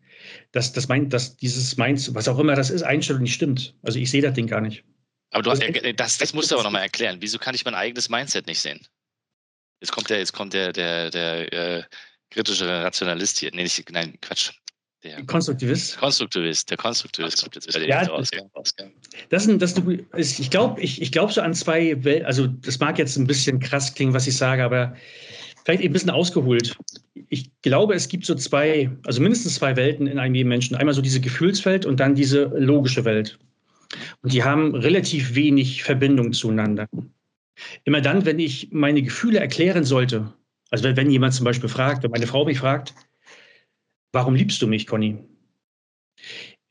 dass, 0.53 0.71
das 0.71 0.87
mein, 0.87 1.09
dass 1.09 1.35
dieses 1.35 1.75
Mindset, 1.75 2.15
was 2.15 2.27
auch 2.27 2.39
immer 2.39 2.55
das 2.55 2.69
ist, 2.69 2.83
Einstellung 2.83 3.23
nicht 3.23 3.33
stimmt? 3.33 3.75
Also 3.83 3.99
ich 3.99 4.09
sehe 4.09 4.21
das 4.21 4.33
Ding 4.33 4.47
gar 4.47 4.61
nicht. 4.61 4.85
Aber 5.31 5.43
du 5.43 5.51
hast, 5.51 5.61
das, 5.97 6.17
das 6.17 6.33
musst 6.33 6.49
du 6.49 6.55
aber 6.55 6.63
nochmal 6.63 6.83
erklären. 6.83 7.17
Wieso 7.19 7.37
kann 7.39 7.55
ich 7.55 7.65
mein 7.65 7.75
eigenes 7.75 8.07
Mindset 8.07 8.47
nicht 8.47 8.61
sehen? 8.61 8.79
Jetzt 9.81 9.91
kommt 9.91 10.09
der, 10.09 10.19
jetzt 10.19 10.31
kommt 10.31 10.53
der, 10.53 10.71
der, 10.71 11.11
der 11.11 11.53
äh, 11.53 11.83
kritische 12.29 12.67
Rationalist 12.67 13.39
hier. 13.39 13.51
Nee, 13.53 13.63
nicht, 13.63 13.91
nein, 13.91 14.17
Quatsch. 14.21 14.51
Der 15.05 15.23
Konstruktivist. 15.23 15.97
Konstruktivist, 15.97 16.71
der 16.71 16.77
Konstruktivist 16.77 17.39
kommt 17.39 17.53
jetzt 17.53 17.67
wieder 17.67 17.87
ja, 17.87 18.01
raus. 18.03 18.31
Das 19.29 19.43
sind, 19.43 19.61
das, 19.61 19.75
ich 20.39 20.49
glaube 20.49 20.81
ich, 20.81 20.99
ich 20.99 21.11
glaub 21.11 21.31
so 21.31 21.41
an 21.41 21.53
zwei 21.53 22.03
Welten, 22.03 22.25
also 22.25 22.47
das 22.47 22.79
mag 22.79 22.97
jetzt 22.97 23.15
ein 23.15 23.27
bisschen 23.27 23.59
krass 23.59 23.93
klingen, 23.93 24.13
was 24.13 24.25
ich 24.25 24.35
sage, 24.35 24.63
aber 24.63 24.95
vielleicht 25.63 25.83
ein 25.83 25.93
bisschen 25.93 26.09
ausgeholt. 26.09 26.75
Ich 27.29 27.51
glaube, 27.61 27.93
es 27.93 28.07
gibt 28.07 28.25
so 28.25 28.33
zwei, 28.33 28.89
also 29.05 29.21
mindestens 29.21 29.55
zwei 29.55 29.75
Welten 29.75 30.07
in 30.07 30.17
einem 30.17 30.33
jeden 30.33 30.49
Menschen. 30.49 30.75
Einmal 30.75 30.95
so 30.95 31.03
diese 31.03 31.21
Gefühlswelt 31.21 31.85
und 31.85 31.99
dann 31.99 32.15
diese 32.15 32.45
logische 32.57 33.05
Welt. 33.05 33.37
Und 34.23 34.33
die 34.33 34.43
haben 34.43 34.73
relativ 34.73 35.35
wenig 35.35 35.83
Verbindung 35.83 36.33
zueinander. 36.33 36.87
Immer 37.83 38.01
dann, 38.01 38.25
wenn 38.25 38.39
ich 38.39 38.69
meine 38.71 39.03
Gefühle 39.03 39.39
erklären 39.39 39.83
sollte, 39.83 40.33
also 40.71 40.83
wenn 40.83 41.11
jemand 41.11 41.35
zum 41.35 41.45
Beispiel 41.45 41.69
fragt, 41.69 42.01
wenn 42.01 42.11
meine 42.11 42.25
Frau 42.25 42.43
mich 42.43 42.57
fragt, 42.57 42.95
warum 44.15 44.33
liebst 44.33 44.61
du 44.61 44.67
mich, 44.67 44.87
Conny? 44.87 45.19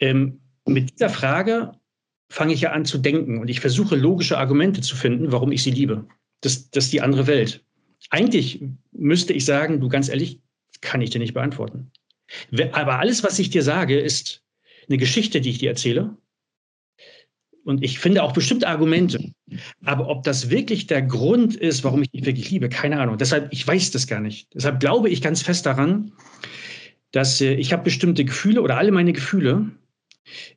Ähm, 0.00 0.40
mit 0.66 0.94
dieser 0.94 1.10
Frage 1.10 1.72
fange 2.30 2.54
ich 2.54 2.62
ja 2.62 2.72
an 2.72 2.86
zu 2.86 2.98
denken 2.98 3.38
und 3.38 3.48
ich 3.48 3.60
versuche 3.60 3.94
logische 3.94 4.38
Argumente 4.38 4.80
zu 4.80 4.96
finden, 4.96 5.30
warum 5.30 5.52
ich 5.52 5.62
sie 5.62 5.70
liebe. 5.70 6.08
Das, 6.40 6.70
das 6.70 6.84
ist 6.86 6.92
die 6.92 7.02
andere 7.02 7.26
Welt. 7.28 7.62
eigentlich 8.10 8.64
müsste 8.92 9.32
ich 9.32 9.44
sagen, 9.44 9.80
du 9.80 9.88
ganz 9.88 10.08
ehrlich, 10.08 10.40
kann 10.80 11.00
ich 11.00 11.10
dir 11.10 11.18
nicht 11.18 11.34
beantworten. 11.34 11.92
Aber 12.72 12.98
alles, 12.98 13.22
was 13.22 13.38
ich 13.38 13.50
dir 13.50 13.62
sage, 13.62 13.98
ist 13.98 14.42
eine 14.88 14.98
Geschichte, 14.98 15.40
die 15.40 15.50
ich 15.50 15.58
dir 15.58 15.70
erzähle. 15.70 16.16
Und 17.64 17.82
ich 17.82 17.98
finde 17.98 18.22
auch 18.22 18.32
bestimmte 18.32 18.68
Argumente. 18.68 19.32
Aber 19.84 20.08
ob 20.08 20.24
das 20.24 20.50
wirklich 20.50 20.86
der 20.86 21.02
Grund 21.02 21.56
ist, 21.56 21.84
warum 21.84 22.02
ich 22.02 22.10
dich 22.10 22.26
wirklich 22.26 22.50
liebe, 22.50 22.68
keine 22.68 23.00
Ahnung. 23.00 23.16
Deshalb, 23.16 23.52
ich 23.52 23.66
weiß 23.66 23.90
das 23.90 24.06
gar 24.06 24.20
nicht. 24.20 24.48
Deshalb 24.54 24.80
glaube 24.80 25.08
ich 25.08 25.22
ganz 25.22 25.40
fest 25.40 25.64
daran, 25.64 26.12
dass 27.14 27.40
äh, 27.40 27.54
ich 27.54 27.72
habe 27.72 27.84
bestimmte 27.84 28.24
Gefühle 28.24 28.60
oder 28.60 28.76
alle 28.76 28.90
meine 28.90 29.12
Gefühle, 29.12 29.70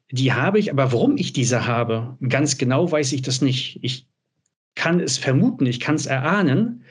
die 0.10 0.34
habe 0.34 0.58
ich, 0.58 0.72
aber 0.72 0.92
warum 0.92 1.16
ich 1.18 1.32
diese 1.32 1.68
habe, 1.68 2.18
ganz 2.28 2.58
genau 2.58 2.92
weiß 2.92 3.14
ich 3.14 3.22
das 3.22 3.42
nicht. 3.42 3.80
Ich 3.84 4.08
kann 4.74 5.00
es 5.00 5.20
vermuten, 5.20 5.68
ich 5.68 5.80
kann 5.80 5.96
es 5.96 6.08
erahnen, 6.08 6.84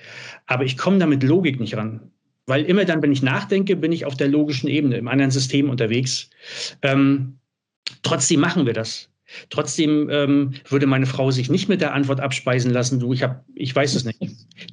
aber 0.46 0.64
ich 0.64 0.76
komme 0.76 0.98
damit 0.98 1.24
Logik 1.24 1.58
nicht 1.58 1.76
ran. 1.76 2.12
Weil 2.46 2.64
immer 2.64 2.84
dann, 2.84 3.02
wenn 3.02 3.10
ich 3.10 3.22
nachdenke, 3.22 3.74
bin 3.74 3.90
ich 3.90 4.04
auf 4.04 4.16
der 4.16 4.28
logischen 4.28 4.68
Ebene, 4.68 4.98
im 4.98 5.08
anderen 5.08 5.32
System 5.32 5.68
unterwegs. 5.68 6.30
Ähm, 6.82 7.38
trotzdem 8.02 8.40
machen 8.40 8.66
wir 8.66 8.72
das. 8.72 9.10
Trotzdem 9.50 10.08
ähm, 10.10 10.54
würde 10.68 10.86
meine 10.86 11.06
Frau 11.06 11.30
sich 11.30 11.50
nicht 11.50 11.68
mit 11.68 11.80
der 11.80 11.94
Antwort 11.94 12.20
abspeisen 12.20 12.72
lassen, 12.72 13.00
du, 13.00 13.12
ich 13.12 13.22
habe, 13.22 13.44
ich 13.54 13.74
weiß 13.74 13.94
es 13.94 14.04
nicht. 14.04 14.18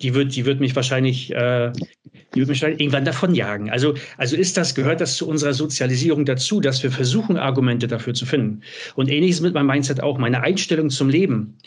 Die 0.02 0.14
wird, 0.14 0.36
die 0.36 0.46
wird 0.46 0.60
mich 0.60 0.76
wahrscheinlich, 0.76 1.32
äh, 1.34 1.72
die 1.74 2.40
wird 2.40 2.50
mich 2.50 2.62
wahrscheinlich 2.62 2.82
irgendwann 2.82 3.06
davonjagen. 3.06 3.70
Also, 3.70 3.96
also 4.18 4.36
ist 4.36 4.58
das, 4.58 4.76
gehört 4.76 5.02
das 5.02 5.16
zu 5.16 5.28
unserer 5.28 5.54
Sozialisierung 5.54 6.26
dazu, 6.26 6.60
dass 6.60 6.84
wir 6.84 6.92
versuchen, 6.92 7.38
Argumente 7.38 7.88
dafür 7.88 8.14
zu 8.14 8.26
finden. 8.26 8.62
Und 8.96 9.10
ähnliches 9.10 9.42
mit 9.42 9.54
meinem 9.54 9.68
Mindset 9.68 10.02
auch. 10.02 10.18
Meine 10.18 10.42
Einstellung 10.42 10.90
zum 10.90 11.10
Leben, 11.10 11.58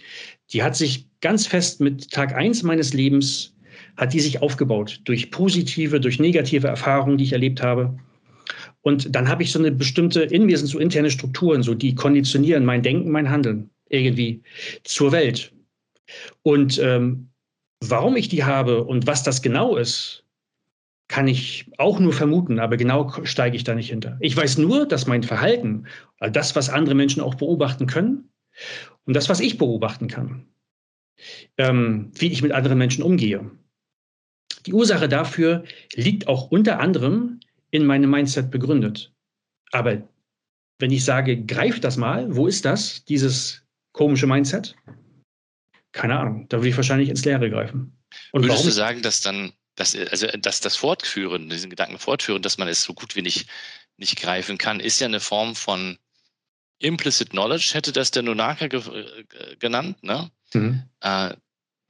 die 0.52 0.62
hat 0.62 0.76
sich 0.76 1.06
ganz 1.20 1.46
fest 1.46 1.80
mit 1.80 2.10
Tag 2.10 2.34
eins 2.34 2.62
meines 2.62 2.92
Lebens 2.92 3.52
hat 3.96 4.12
die 4.12 4.20
sich 4.20 4.42
aufgebaut 4.42 5.00
durch 5.04 5.30
positive, 5.30 6.00
durch 6.00 6.18
negative 6.18 6.68
Erfahrungen, 6.68 7.18
die 7.18 7.24
ich 7.24 7.32
erlebt 7.32 7.62
habe. 7.62 7.96
Und 8.86 9.16
dann 9.16 9.28
habe 9.28 9.42
ich 9.42 9.50
so 9.50 9.58
eine 9.58 9.72
bestimmte, 9.72 10.22
in 10.22 10.46
mir 10.46 10.56
sind 10.56 10.68
so 10.68 10.78
interne 10.78 11.10
Strukturen, 11.10 11.64
so 11.64 11.74
die 11.74 11.96
konditionieren 11.96 12.64
mein 12.64 12.84
Denken, 12.84 13.10
mein 13.10 13.28
Handeln 13.28 13.68
irgendwie 13.88 14.44
zur 14.84 15.10
Welt. 15.10 15.52
Und 16.44 16.78
ähm, 16.78 17.30
warum 17.80 18.14
ich 18.14 18.28
die 18.28 18.44
habe 18.44 18.84
und 18.84 19.08
was 19.08 19.24
das 19.24 19.42
genau 19.42 19.74
ist, 19.74 20.22
kann 21.08 21.26
ich 21.26 21.68
auch 21.78 21.98
nur 21.98 22.12
vermuten, 22.12 22.60
aber 22.60 22.76
genau 22.76 23.12
steige 23.24 23.56
ich 23.56 23.64
da 23.64 23.74
nicht 23.74 23.90
hinter. 23.90 24.18
Ich 24.20 24.36
weiß 24.36 24.58
nur, 24.58 24.86
dass 24.86 25.08
mein 25.08 25.24
Verhalten, 25.24 25.88
das, 26.20 26.54
was 26.54 26.68
andere 26.68 26.94
Menschen 26.94 27.20
auch 27.20 27.34
beobachten 27.34 27.88
können 27.88 28.28
und 29.04 29.16
das, 29.16 29.28
was 29.28 29.40
ich 29.40 29.58
beobachten 29.58 30.06
kann, 30.06 30.46
ähm, 31.58 32.12
wie 32.14 32.28
ich 32.28 32.40
mit 32.40 32.52
anderen 32.52 32.78
Menschen 32.78 33.02
umgehe, 33.02 33.50
die 34.64 34.74
Ursache 34.74 35.08
dafür 35.08 35.64
liegt 35.96 36.28
auch 36.28 36.52
unter 36.52 36.78
anderem 36.78 37.40
in 37.70 37.84
meinem 37.84 38.10
Mindset 38.10 38.50
begründet. 38.50 39.12
Aber 39.72 40.02
wenn 40.78 40.90
ich 40.90 41.04
sage, 41.04 41.44
greif 41.44 41.80
das 41.80 41.96
mal, 41.96 42.34
wo 42.34 42.46
ist 42.46 42.64
das, 42.64 43.04
dieses 43.04 43.62
komische 43.92 44.26
Mindset? 44.26 44.76
Keine 45.92 46.18
Ahnung, 46.18 46.46
da 46.48 46.58
würde 46.58 46.68
ich 46.68 46.76
wahrscheinlich 46.76 47.08
ins 47.08 47.24
Leere 47.24 47.50
greifen. 47.50 47.96
Und 48.32 48.42
Würdest 48.42 48.58
warum? 48.58 48.66
du 48.66 48.72
sagen, 48.72 49.02
dass 49.02 49.20
dann, 49.20 49.52
dass, 49.74 49.96
also, 49.96 50.26
dass 50.26 50.60
das 50.60 50.76
Fortführen, 50.76 51.48
diesen 51.48 51.70
Gedanken 51.70 51.98
fortführen, 51.98 52.42
dass 52.42 52.58
man 52.58 52.68
es 52.68 52.82
so 52.82 52.94
gut 52.94 53.16
wie 53.16 53.22
nicht, 53.22 53.48
nicht 53.96 54.20
greifen 54.20 54.58
kann, 54.58 54.80
ist 54.80 55.00
ja 55.00 55.06
eine 55.06 55.20
Form 55.20 55.54
von 55.56 55.98
Implicit 56.78 57.30
Knowledge, 57.30 57.70
hätte 57.72 57.92
das 57.92 58.10
der 58.10 58.22
Nunaka 58.22 58.68
ge 58.68 58.80
äh, 58.80 59.56
genannt. 59.56 60.02
Ne? 60.02 60.30
Mhm. 60.52 60.82
Äh, 61.00 61.34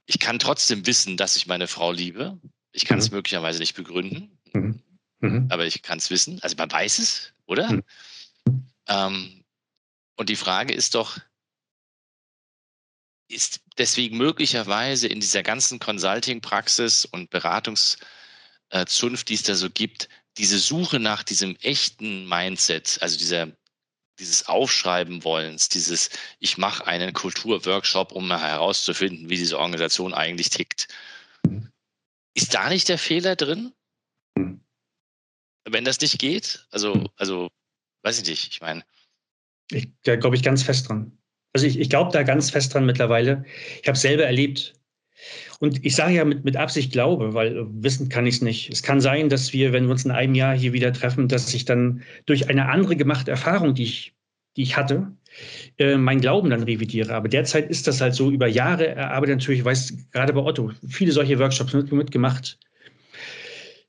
ich 0.05 0.19
kann 0.19 0.39
trotzdem 0.39 0.87
wissen, 0.87 1.17
dass 1.17 1.35
ich 1.35 1.47
meine 1.47 1.67
Frau 1.67 1.91
liebe. 1.91 2.39
Ich 2.71 2.85
kann 2.85 2.99
es 2.99 3.11
mhm. 3.11 3.17
möglicherweise 3.17 3.59
nicht 3.59 3.75
begründen, 3.75 4.37
mhm. 4.53 4.81
Mhm. 5.19 5.47
aber 5.49 5.65
ich 5.65 5.81
kann 5.81 5.97
es 5.97 6.09
wissen. 6.09 6.39
Also 6.41 6.55
man 6.57 6.71
weiß 6.71 6.99
es, 6.99 7.33
oder? 7.45 7.71
Mhm. 7.71 7.83
Ähm, 8.87 9.43
und 10.15 10.29
die 10.29 10.35
Frage 10.35 10.73
ist 10.73 10.95
doch, 10.95 11.17
ist 13.29 13.61
deswegen 13.77 14.17
möglicherweise 14.17 15.07
in 15.07 15.19
dieser 15.19 15.43
ganzen 15.43 15.79
Consulting-Praxis 15.79 17.05
und 17.05 17.29
Beratungszunft, 17.29 19.29
die 19.29 19.33
es 19.33 19.43
da 19.43 19.55
so 19.55 19.69
gibt, 19.69 20.07
diese 20.37 20.59
Suche 20.59 20.99
nach 20.99 21.23
diesem 21.23 21.55
echten 21.57 22.27
Mindset, 22.27 22.99
also 23.01 23.17
dieser, 23.17 23.51
dieses 24.19 24.47
Aufschreiben 24.47 25.23
wollens, 25.23 25.69
dieses, 25.69 26.09
ich 26.39 26.57
mache 26.57 26.87
einen 26.87 27.13
Kulturworkshop, 27.13 28.11
um 28.11 28.31
herauszufinden, 28.31 29.29
wie 29.29 29.37
diese 29.37 29.59
Organisation 29.59 30.13
eigentlich 30.13 30.49
tickt. 30.49 30.87
Ist 32.33 32.53
da 32.53 32.69
nicht 32.69 32.87
der 32.87 32.99
Fehler 32.99 33.35
drin? 33.35 33.73
Hm. 34.37 34.61
Wenn 35.69 35.85
das 35.85 35.99
nicht 36.01 36.17
geht? 36.19 36.65
Also, 36.71 37.05
also, 37.17 37.49
weiß 38.03 38.21
ich 38.21 38.27
nicht, 38.27 38.53
ich 38.53 38.61
meine. 38.61 38.83
Ich, 39.71 39.89
da 40.03 40.15
glaube 40.15 40.35
ich 40.35 40.43
ganz 40.43 40.63
fest 40.63 40.87
dran. 40.87 41.11
Also 41.53 41.67
ich, 41.67 41.79
ich 41.79 41.89
glaube 41.89 42.11
da 42.11 42.23
ganz 42.23 42.49
fest 42.51 42.73
dran 42.73 42.85
mittlerweile. 42.85 43.43
Ich 43.81 43.87
habe 43.87 43.95
es 43.95 44.01
selber 44.01 44.23
erlebt. 44.23 44.73
Und 45.59 45.83
ich 45.83 45.95
sage 45.95 46.13
ja 46.13 46.23
mit, 46.23 46.45
mit 46.45 46.55
Absicht 46.55 46.91
glaube, 46.91 47.33
weil 47.33 47.65
wissen 47.69 48.07
kann 48.07 48.27
ich 48.27 48.35
es 48.35 48.41
nicht. 48.41 48.69
Es 48.69 48.83
kann 48.83 49.01
sein, 49.01 49.27
dass 49.27 49.51
wir, 49.51 49.73
wenn 49.73 49.85
wir 49.85 49.91
uns 49.91 50.05
in 50.05 50.11
einem 50.11 50.35
Jahr 50.35 50.55
hier 50.55 50.71
wieder 50.71 50.93
treffen, 50.93 51.27
dass 51.27 51.53
ich 51.53 51.65
dann 51.65 52.03
durch 52.27 52.49
eine 52.49 52.69
andere 52.69 52.95
gemachte 52.95 53.31
Erfahrung, 53.31 53.73
die 53.73 53.83
ich, 53.83 54.13
die 54.55 54.61
ich 54.61 54.77
hatte, 54.77 55.11
äh, 55.79 55.97
mein 55.97 56.21
Glauben 56.21 56.51
dann 56.51 56.63
revidiere. 56.63 57.13
Aber 57.13 57.27
derzeit 57.27 57.69
ist 57.69 57.87
das 57.87 57.99
halt 57.99 58.13
so 58.13 58.31
über 58.31 58.47
Jahre 58.47 58.87
erarbeitet. 58.87 59.39
Natürlich, 59.39 59.59
ich 59.59 59.65
weiß 59.65 60.11
gerade 60.11 60.33
bei 60.33 60.41
Otto, 60.41 60.71
viele 60.87 61.11
solche 61.11 61.39
Workshops 61.39 61.73
mit, 61.73 61.91
mitgemacht. 61.91 62.59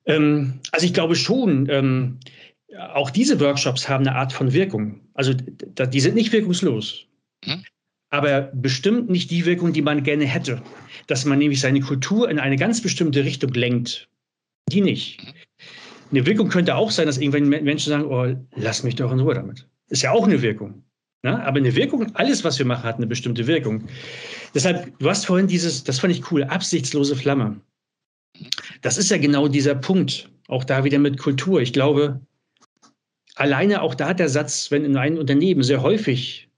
Ähm, 0.08 0.60
also 0.72 0.86
ich 0.86 0.94
glaube 0.94 1.14
schon, 1.14 1.68
ähm, 1.70 2.18
auch 2.92 3.10
diese 3.10 3.38
Workshops 3.40 3.88
haben 3.88 4.06
eine 4.06 4.16
Art 4.16 4.32
von 4.32 4.52
Wirkung. 4.52 5.00
Also 5.14 5.32
die 5.34 6.00
sind 6.00 6.14
nicht 6.14 6.32
wirkungslos. 6.32 7.06
Mhm. 7.46 7.64
Aber 8.10 8.50
bestimmt 8.54 9.10
nicht 9.10 9.30
die 9.30 9.44
Wirkung, 9.44 9.72
die 9.72 9.82
man 9.82 10.02
gerne 10.02 10.24
hätte. 10.24 10.62
Dass 11.06 11.24
man 11.24 11.38
nämlich 11.38 11.60
seine 11.60 11.80
Kultur 11.80 12.28
in 12.30 12.38
eine 12.38 12.56
ganz 12.56 12.80
bestimmte 12.80 13.24
Richtung 13.24 13.52
lenkt. 13.52 14.08
Die 14.70 14.80
nicht. 14.80 15.22
Mhm. 15.22 15.32
Eine 16.10 16.26
Wirkung 16.26 16.48
könnte 16.48 16.74
auch 16.74 16.90
sein, 16.90 17.06
dass 17.06 17.18
irgendwann 17.18 17.48
Menschen 17.48 17.90
sagen, 17.90 18.06
oh, 18.06 18.34
lass 18.56 18.82
mich 18.82 18.96
doch 18.96 19.12
in 19.12 19.20
Ruhe 19.20 19.34
damit. 19.34 19.68
Ist 19.88 20.02
ja 20.02 20.10
auch 20.10 20.26
eine 20.26 20.40
Wirkung. 20.40 20.82
Ja, 21.24 21.40
aber 21.40 21.58
eine 21.58 21.74
Wirkung, 21.74 22.14
alles, 22.14 22.44
was 22.44 22.58
wir 22.58 22.66
machen, 22.66 22.84
hat 22.84 22.96
eine 22.96 23.06
bestimmte 23.06 23.46
Wirkung. 23.46 23.84
Deshalb, 24.54 24.96
du 24.98 25.10
hast 25.10 25.26
vorhin 25.26 25.48
dieses, 25.48 25.84
das 25.84 25.98
fand 25.98 26.14
ich 26.14 26.30
cool, 26.30 26.44
absichtslose 26.44 27.16
Flamme. 27.16 27.60
Das 28.82 28.98
ist 28.98 29.10
ja 29.10 29.18
genau 29.18 29.48
dieser 29.48 29.74
Punkt. 29.74 30.30
Auch 30.48 30.64
da 30.64 30.84
wieder 30.84 30.98
mit 30.98 31.18
Kultur. 31.18 31.60
Ich 31.60 31.72
glaube, 31.72 32.20
alleine 33.34 33.82
auch 33.82 33.94
da 33.94 34.14
der 34.14 34.28
Satz, 34.28 34.70
wenn 34.70 34.84
in 34.84 34.96
einem 34.96 35.18
Unternehmen 35.18 35.62
sehr 35.62 35.82
häufig 35.82 36.48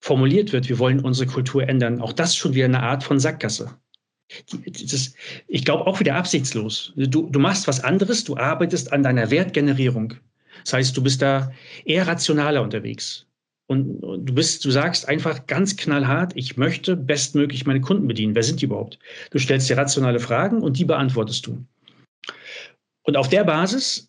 formuliert 0.00 0.52
wird, 0.52 0.68
wir 0.68 0.78
wollen 0.78 1.00
unsere 1.00 1.28
Kultur 1.28 1.68
ändern, 1.68 2.00
auch 2.00 2.12
das 2.12 2.36
schon 2.36 2.54
wieder 2.54 2.66
eine 2.66 2.82
Art 2.82 3.02
von 3.02 3.18
Sackgasse. 3.18 3.76
Das, 4.66 5.14
ich 5.46 5.64
glaube 5.64 5.86
auch 5.86 6.00
wieder 6.00 6.16
absichtslos. 6.16 6.92
Du, 6.96 7.28
du 7.30 7.38
machst 7.38 7.68
was 7.68 7.82
anderes, 7.82 8.24
du 8.24 8.36
arbeitest 8.36 8.92
an 8.92 9.02
deiner 9.02 9.30
Wertgenerierung. 9.30 10.14
Das 10.64 10.72
heißt, 10.72 10.96
du 10.96 11.02
bist 11.02 11.22
da 11.22 11.52
eher 11.84 12.06
rationaler 12.06 12.62
unterwegs. 12.62 13.25
Und, 13.68 14.00
du 14.00 14.34
bist, 14.34 14.64
du 14.64 14.70
sagst 14.70 15.08
einfach 15.08 15.46
ganz 15.46 15.76
knallhart, 15.76 16.32
ich 16.36 16.56
möchte 16.56 16.96
bestmöglich 16.96 17.66
meine 17.66 17.80
Kunden 17.80 18.06
bedienen. 18.06 18.34
Wer 18.34 18.44
sind 18.44 18.60
die 18.60 18.66
überhaupt? 18.66 18.98
Du 19.30 19.38
stellst 19.38 19.68
dir 19.68 19.76
rationale 19.76 20.20
Fragen 20.20 20.62
und 20.62 20.78
die 20.78 20.84
beantwortest 20.84 21.46
du. 21.46 21.64
Und 23.02 23.16
auf 23.16 23.28
der 23.28 23.44
Basis 23.44 24.08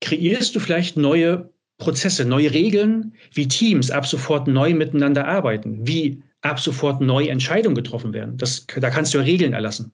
kreierst 0.00 0.54
du 0.54 0.60
vielleicht 0.60 0.96
neue 0.96 1.50
Prozesse, 1.78 2.24
neue 2.24 2.52
Regeln, 2.52 3.14
wie 3.32 3.48
Teams 3.48 3.90
ab 3.90 4.06
sofort 4.06 4.48
neu 4.48 4.72
miteinander 4.72 5.26
arbeiten, 5.26 5.86
wie 5.86 6.22
ab 6.40 6.58
sofort 6.58 7.00
neue 7.00 7.28
Entscheidungen 7.28 7.74
getroffen 7.74 8.12
werden. 8.12 8.38
Das, 8.38 8.66
da 8.66 8.90
kannst 8.90 9.12
du 9.12 9.18
ja 9.18 9.24
Regeln 9.24 9.52
erlassen. 9.52 9.92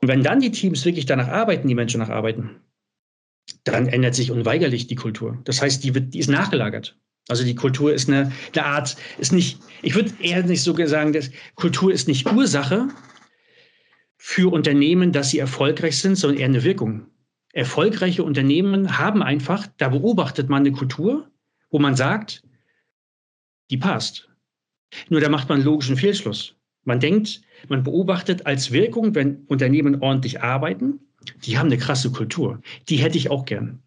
Und 0.00 0.08
wenn 0.08 0.22
dann 0.22 0.40
die 0.40 0.52
Teams 0.52 0.84
wirklich 0.84 1.06
danach 1.06 1.28
arbeiten, 1.28 1.68
die 1.68 1.74
Menschen 1.74 2.00
danach 2.00 2.14
arbeiten, 2.14 2.60
dann 3.64 3.86
ändert 3.86 4.14
sich 4.14 4.30
unweigerlich 4.30 4.86
die 4.86 4.94
Kultur. 4.94 5.38
Das 5.44 5.60
heißt, 5.60 5.82
die, 5.84 5.94
wird, 5.94 6.14
die 6.14 6.20
ist 6.20 6.28
nachgelagert. 6.28 6.96
Also 7.28 7.44
die 7.44 7.54
Kultur 7.54 7.92
ist 7.92 8.08
eine, 8.08 8.32
eine 8.54 8.64
Art, 8.64 8.96
ist 9.18 9.32
nicht, 9.32 9.60
ich 9.82 9.94
würde 9.94 10.12
eher 10.20 10.42
nicht 10.42 10.62
so 10.62 10.74
sagen, 10.86 11.12
dass 11.12 11.30
Kultur 11.54 11.92
ist 11.92 12.08
nicht 12.08 12.30
Ursache 12.32 12.88
für 14.16 14.50
Unternehmen, 14.52 15.12
dass 15.12 15.30
sie 15.30 15.38
erfolgreich 15.38 15.98
sind, 15.98 16.16
sondern 16.16 16.40
eher 16.40 16.46
eine 16.46 16.64
Wirkung. 16.64 17.06
Erfolgreiche 17.52 18.24
Unternehmen 18.24 18.98
haben 18.98 19.22
einfach, 19.22 19.66
da 19.76 19.88
beobachtet 19.88 20.48
man 20.48 20.60
eine 20.60 20.72
Kultur, 20.72 21.30
wo 21.70 21.78
man 21.78 21.96
sagt, 21.96 22.42
die 23.70 23.76
passt. 23.76 24.28
Nur 25.10 25.20
da 25.20 25.28
macht 25.28 25.48
man 25.48 25.56
einen 25.56 25.66
logischen 25.66 25.96
Fehlschluss. 25.96 26.54
Man 26.84 27.00
denkt, 27.00 27.42
man 27.68 27.82
beobachtet 27.82 28.46
als 28.46 28.72
Wirkung, 28.72 29.14
wenn 29.14 29.44
Unternehmen 29.46 30.00
ordentlich 30.00 30.40
arbeiten, 30.40 31.00
die 31.44 31.58
haben 31.58 31.66
eine 31.66 31.76
krasse 31.76 32.10
Kultur. 32.10 32.62
Die 32.88 32.96
hätte 32.96 33.18
ich 33.18 33.30
auch 33.30 33.44
gern. 33.44 33.82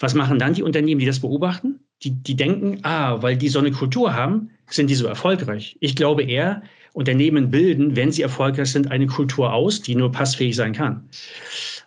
Was 0.00 0.14
machen 0.14 0.38
dann 0.38 0.54
die 0.54 0.62
Unternehmen, 0.62 0.98
die 0.98 1.06
das 1.06 1.20
beobachten? 1.20 1.83
Die, 2.04 2.10
die 2.10 2.36
denken, 2.36 2.78
ah, 2.82 3.22
weil 3.22 3.36
die 3.36 3.48
so 3.48 3.58
eine 3.58 3.72
Kultur 3.72 4.14
haben, 4.14 4.50
sind 4.68 4.88
die 4.88 4.94
so 4.94 5.06
erfolgreich. 5.06 5.76
Ich 5.80 5.96
glaube 5.96 6.22
eher, 6.22 6.62
Unternehmen 6.92 7.50
bilden, 7.50 7.96
wenn 7.96 8.12
sie 8.12 8.22
erfolgreich 8.22 8.70
sind, 8.70 8.90
eine 8.90 9.08
Kultur 9.08 9.52
aus, 9.52 9.82
die 9.82 9.96
nur 9.96 10.12
passfähig 10.12 10.54
sein 10.54 10.72
kann. 10.72 11.08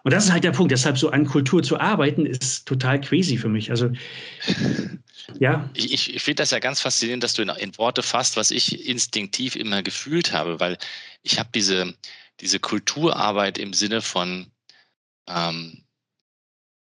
Und 0.04 0.14
das 0.14 0.26
ist 0.26 0.32
halt 0.32 0.44
der 0.44 0.52
Punkt. 0.52 0.72
Deshalb 0.72 0.98
so 0.98 1.10
an 1.10 1.26
Kultur 1.26 1.64
zu 1.64 1.80
arbeiten, 1.80 2.26
ist 2.26 2.68
total 2.68 3.00
crazy 3.00 3.38
für 3.38 3.48
mich. 3.48 3.72
Also, 3.72 3.90
ja. 5.40 5.70
Ich, 5.74 6.14
ich 6.14 6.22
finde 6.22 6.44
das 6.44 6.52
ja 6.52 6.60
ganz 6.60 6.82
faszinierend, 6.82 7.24
dass 7.24 7.34
du 7.34 7.42
in, 7.42 7.50
in, 7.50 7.78
Worte 7.78 8.04
fasst, 8.04 8.36
was 8.36 8.52
ich 8.52 8.88
instinktiv 8.88 9.56
immer 9.56 9.82
gefühlt 9.82 10.34
habe, 10.34 10.60
weil 10.60 10.78
ich 11.24 11.40
habe 11.40 11.50
diese, 11.56 11.94
diese 12.42 12.60
Kulturarbeit 12.60 13.58
im 13.58 13.74
Sinne 13.74 14.02
von, 14.02 14.48
ähm, 15.28 15.84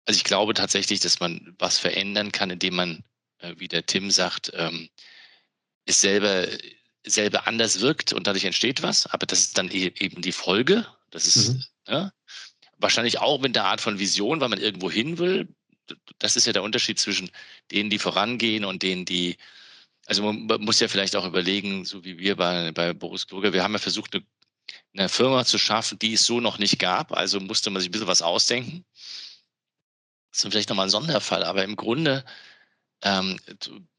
also 0.06 0.18
ich 0.18 0.24
glaube 0.24 0.54
tatsächlich, 0.54 1.00
dass 1.00 1.20
man 1.20 1.54
was 1.58 1.78
verändern 1.78 2.30
kann, 2.30 2.50
indem 2.50 2.76
man, 2.76 3.04
äh, 3.44 3.54
wie 3.58 3.68
der 3.68 3.86
Tim 3.86 4.10
sagt, 4.10 4.52
ähm, 4.54 4.88
es 5.86 6.00
selber, 6.00 6.46
selber 7.04 7.46
anders 7.46 7.80
wirkt 7.80 8.12
und 8.12 8.26
dadurch 8.26 8.44
entsteht 8.44 8.82
was. 8.82 9.06
Aber 9.06 9.26
das 9.26 9.40
ist 9.40 9.58
dann 9.58 9.70
e-, 9.70 9.92
eben 9.98 10.22
die 10.22 10.32
Folge. 10.32 10.86
Das 11.10 11.26
ist 11.26 11.50
mhm. 11.50 11.64
ja, 11.88 12.12
wahrscheinlich 12.78 13.18
auch 13.18 13.40
mit 13.40 13.54
der 13.54 13.64
Art 13.64 13.80
von 13.80 13.98
Vision, 13.98 14.40
weil 14.40 14.48
man 14.48 14.60
irgendwo 14.60 14.90
hin 14.90 15.18
will. 15.18 15.48
Das 16.18 16.36
ist 16.36 16.46
ja 16.46 16.52
der 16.52 16.62
Unterschied 16.62 16.98
zwischen 16.98 17.30
denen, 17.70 17.90
die 17.90 17.98
vorangehen 17.98 18.64
und 18.64 18.82
denen, 18.82 19.04
die, 19.04 19.36
also 20.06 20.32
man 20.32 20.62
muss 20.62 20.80
ja 20.80 20.88
vielleicht 20.88 21.14
auch 21.14 21.26
überlegen, 21.26 21.84
so 21.84 22.04
wie 22.04 22.18
wir 22.18 22.36
bei, 22.36 22.72
bei 22.72 22.94
Boris 22.94 23.26
Kluger, 23.26 23.52
wir 23.52 23.62
haben 23.62 23.74
ja 23.74 23.78
versucht, 23.78 24.14
eine, 24.14 24.24
eine 24.96 25.08
Firma 25.10 25.44
zu 25.44 25.58
schaffen, 25.58 25.98
die 25.98 26.14
es 26.14 26.24
so 26.24 26.40
noch 26.40 26.58
nicht 26.58 26.78
gab. 26.78 27.12
Also 27.12 27.38
musste 27.38 27.68
man 27.68 27.80
sich 27.80 27.90
ein 27.90 27.92
bisschen 27.92 28.06
was 28.06 28.22
ausdenken. 28.22 28.86
Das 30.30 30.42
ist 30.42 30.50
vielleicht 30.50 30.70
nochmal 30.70 30.86
ein 30.86 30.90
Sonderfall, 30.90 31.44
aber 31.44 31.62
im 31.62 31.76
Grunde 31.76 32.24
ähm, 33.02 33.38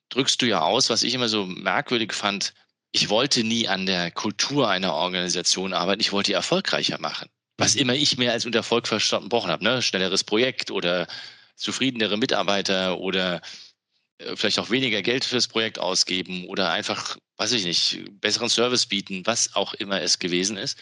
drückst 0.10 0.42
du 0.42 0.48
ja 0.48 0.62
aus, 0.62 0.90
was 0.90 1.04
ich 1.04 1.14
immer 1.14 1.30
so 1.30 1.46
merkwürdig 1.46 2.14
fand. 2.14 2.54
Ich 2.92 3.10
wollte 3.10 3.44
nie 3.44 3.68
an 3.68 3.86
der 3.86 4.12
Kultur 4.12 4.70
einer 4.70 4.94
Organisation 4.94 5.74
arbeiten, 5.74 6.02
ich 6.02 6.12
wollte 6.12 6.32
die 6.32 6.36
erfolgreicher 6.36 7.00
machen. 7.00 7.30
Was 7.58 7.76
mhm. 7.76 7.82
immer 7.82 7.94
ich 7.94 8.18
mehr 8.18 8.32
als 8.32 8.46
unter 8.46 8.60
Erfolg 8.60 8.88
versprochen 8.88 9.52
habe, 9.52 9.64
ne? 9.64 9.82
Schnelleres 9.82 10.24
Projekt 10.24 10.72
oder 10.72 11.08
zufriedenere 11.56 12.18
Mitarbeiter 12.18 13.00
oder 13.00 13.42
äh, 14.18 14.36
vielleicht 14.36 14.60
auch 14.60 14.70
weniger 14.70 15.02
Geld 15.02 15.26
fürs 15.26 15.48
Projekt 15.48 15.80
ausgeben 15.80 16.46
oder 16.48 16.72
einfach, 16.72 17.18
weiß 17.38 17.54
ich 17.54 17.66
nicht, 17.66 18.02
besseren 18.22 18.50
Service 18.50 18.86
bieten, 18.86 19.26
was 19.26 19.56
auch 19.56 19.74
immer 19.74 20.02
es 20.02 20.20
gewesen 20.20 20.58
ist. 20.58 20.78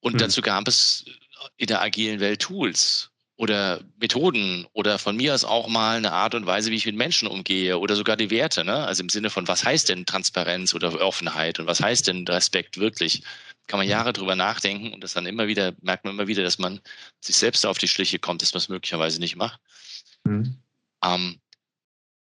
Und 0.00 0.14
mhm. 0.14 0.18
dazu 0.18 0.42
gab 0.42 0.68
es 0.68 1.04
in 1.56 1.66
der 1.66 1.82
agilen 1.82 2.20
Welt 2.20 2.40
Tools 2.40 3.10
oder 3.36 3.80
Methoden 4.00 4.66
oder 4.72 4.98
von 4.98 5.16
mir 5.16 5.34
aus 5.34 5.44
auch 5.44 5.68
mal 5.68 5.98
eine 5.98 6.12
Art 6.12 6.34
und 6.34 6.46
Weise, 6.46 6.70
wie 6.70 6.76
ich 6.76 6.86
mit 6.86 6.96
Menschen 6.96 7.28
umgehe 7.28 7.78
oder 7.78 7.94
sogar 7.94 8.16
die 8.16 8.30
Werte. 8.30 8.64
Ne? 8.64 8.86
Also 8.86 9.02
im 9.02 9.10
Sinne 9.10 9.28
von, 9.28 9.46
was 9.46 9.64
heißt 9.64 9.90
denn 9.90 10.06
Transparenz 10.06 10.74
oder 10.74 11.00
Offenheit 11.00 11.58
und 11.58 11.66
was 11.66 11.80
heißt 11.80 12.06
denn 12.06 12.26
Respekt 12.26 12.78
wirklich? 12.78 13.22
Kann 13.66 13.78
man 13.78 13.88
Jahre 13.88 14.12
drüber 14.12 14.36
nachdenken 14.36 14.92
und 14.92 15.04
das 15.04 15.12
dann 15.12 15.26
immer 15.26 15.48
wieder, 15.48 15.74
merkt 15.82 16.04
man 16.04 16.14
immer 16.14 16.28
wieder, 16.28 16.42
dass 16.42 16.58
man 16.58 16.80
sich 17.20 17.36
selbst 17.36 17.66
auf 17.66 17.78
die 17.78 17.88
Schliche 17.88 18.18
kommt, 18.18 18.40
dass 18.40 18.54
man 18.54 18.58
es 18.58 18.68
möglicherweise 18.68 19.20
nicht 19.20 19.36
macht. 19.36 19.60
Mhm. 20.24 20.56
Ähm, 21.04 21.38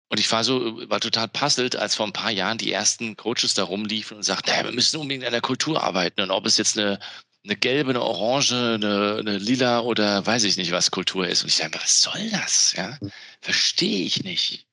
und 0.08 0.20
ich 0.20 0.30
war 0.30 0.44
so, 0.44 0.88
war 0.88 1.00
total 1.00 1.28
puzzelt, 1.28 1.76
als 1.76 1.96
vor 1.96 2.06
ein 2.06 2.12
paar 2.12 2.30
Jahren 2.30 2.58
die 2.58 2.72
ersten 2.72 3.16
Coaches 3.16 3.54
da 3.54 3.64
rumliefen 3.64 4.16
und 4.16 4.22
sagten, 4.22 4.50
naja, 4.50 4.64
wir 4.64 4.72
müssen 4.72 4.98
unbedingt 4.98 5.24
an 5.24 5.32
der 5.32 5.40
Kultur 5.40 5.82
arbeiten. 5.82 6.20
Und 6.20 6.30
ob 6.30 6.46
es 6.46 6.58
jetzt 6.58 6.78
eine 6.78 6.98
eine 7.46 7.56
gelbe, 7.56 7.90
eine 7.90 8.02
orange, 8.02 8.74
eine, 8.74 9.18
eine 9.20 9.38
lila 9.38 9.80
oder 9.80 10.26
weiß 10.26 10.44
ich 10.44 10.56
nicht, 10.56 10.72
was 10.72 10.90
Kultur 10.90 11.28
ist. 11.28 11.42
Und 11.42 11.48
ich 11.48 11.56
denke, 11.56 11.78
was 11.80 12.02
soll 12.02 12.28
das? 12.30 12.74
Ja? 12.76 12.98
Verstehe 13.40 14.04
ich 14.04 14.24
nicht. 14.24 14.66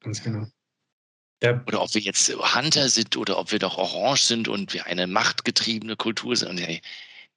Ganz 0.00 0.22
genau. 0.22 0.46
Ja. 1.42 1.62
Oder 1.66 1.82
ob 1.82 1.92
wir 1.92 2.00
jetzt 2.00 2.28
Hunter 2.28 2.88
sind 2.88 3.16
oder 3.16 3.36
ob 3.38 3.50
wir 3.50 3.58
doch 3.58 3.76
orange 3.76 4.22
sind 4.22 4.48
und 4.48 4.72
wir 4.72 4.86
eine 4.86 5.06
machtgetriebene 5.06 5.96
Kultur 5.96 6.36
sind. 6.36 6.50
Und 6.50 6.58
hey, 6.58 6.80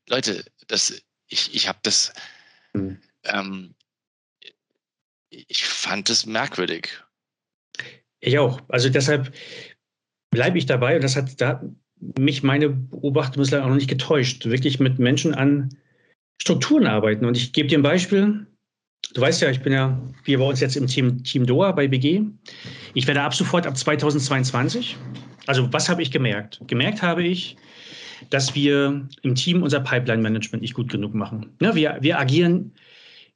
Leute, 0.07 0.45
das, 0.67 1.01
ich, 1.27 1.55
ich 1.55 1.67
habe 1.67 1.79
das, 1.81 2.13
mhm. 2.73 3.01
ähm, 3.23 3.75
ich 5.29 5.65
fand 5.65 6.09
es 6.11 6.25
merkwürdig. 6.27 7.03
Ich 8.19 8.37
auch. 8.39 8.61
Also 8.67 8.89
deshalb 8.89 9.33
bleibe 10.31 10.57
ich 10.57 10.65
dabei 10.65 10.95
und 10.95 11.03
das 11.03 11.15
hat 11.15 11.39
da 11.39 11.61
mich 12.17 12.43
meine 12.43 12.69
Beobachtung 12.69 13.41
bislang 13.41 13.63
auch 13.63 13.69
noch 13.69 13.75
nicht 13.75 13.89
getäuscht. 13.89 14.45
Wirklich 14.45 14.79
mit 14.79 14.99
Menschen 14.99 15.33
an 15.33 15.69
Strukturen 16.41 16.85
arbeiten. 16.85 17.25
Und 17.25 17.37
ich 17.37 17.53
gebe 17.53 17.67
dir 17.67 17.79
ein 17.79 17.83
Beispiel. 17.83 18.45
Du 19.13 19.21
weißt 19.21 19.41
ja, 19.41 19.49
ich 19.49 19.61
bin 19.61 19.73
ja 19.73 19.99
hier 20.25 20.39
bei 20.39 20.45
uns 20.45 20.59
jetzt 20.59 20.75
im 20.75 20.87
Team, 20.87 21.23
Team 21.23 21.45
Doha 21.45 21.71
bei 21.71 21.87
BG. 21.87 22.23
Ich 22.93 23.07
werde 23.07 23.21
ab 23.21 23.33
sofort 23.33 23.65
ab 23.65 23.77
2022. 23.77 24.97
Also 25.45 25.71
was 25.71 25.89
habe 25.89 26.01
ich 26.01 26.11
gemerkt? 26.11 26.61
Gemerkt 26.67 27.01
habe 27.01 27.23
ich, 27.23 27.55
dass 28.29 28.53
wir 28.53 29.07
im 29.21 29.35
Team 29.35 29.63
unser 29.63 29.79
Pipeline-Management 29.79 30.61
nicht 30.61 30.73
gut 30.73 30.91
genug 30.91 31.13
machen. 31.13 31.55
Ja, 31.61 31.73
wir, 31.73 31.97
wir, 32.01 32.19
agieren, 32.19 32.73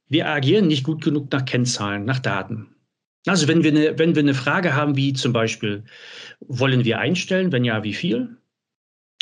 wir 0.08 0.28
agieren 0.28 0.66
nicht 0.66 0.84
gut 0.84 1.02
genug 1.02 1.32
nach 1.32 1.44
Kennzahlen, 1.44 2.04
nach 2.04 2.18
Daten. 2.18 2.71
Also 3.26 3.46
wenn 3.46 3.62
wir, 3.62 3.70
eine, 3.70 3.98
wenn 3.98 4.14
wir 4.14 4.22
eine 4.22 4.34
Frage 4.34 4.74
haben, 4.74 4.96
wie 4.96 5.12
zum 5.12 5.32
Beispiel, 5.32 5.84
wollen 6.40 6.84
wir 6.84 6.98
einstellen? 6.98 7.52
Wenn 7.52 7.64
ja, 7.64 7.84
wie 7.84 7.94
viel? 7.94 8.36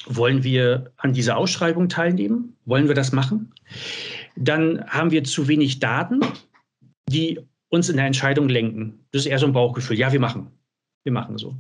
Wollen 0.07 0.43
wir 0.43 0.93
an 0.97 1.13
dieser 1.13 1.37
Ausschreibung 1.37 1.89
teilnehmen? 1.89 2.57
Wollen 2.65 2.89
wir 2.89 2.95
das 2.95 3.13
machen? 3.13 3.53
Dann 4.37 4.85
haben 4.87 5.11
wir 5.11 5.25
zu 5.25 5.49
wenig 5.49 5.79
Daten, 5.81 6.21
die 7.09 7.41
uns 7.69 7.89
in 7.89 7.97
der 7.97 8.07
Entscheidung 8.07 8.49
lenken. 8.49 9.01
Das 9.13 9.23
ist 9.23 9.27
eher 9.27 9.39
so 9.39 9.47
ein 9.47 9.53
Bauchgefühl. 9.53 9.99
Ja, 9.99 10.13
wir 10.13 10.21
machen. 10.21 10.51
Wir 11.05 11.13
machen 11.13 11.37
so. 11.39 11.57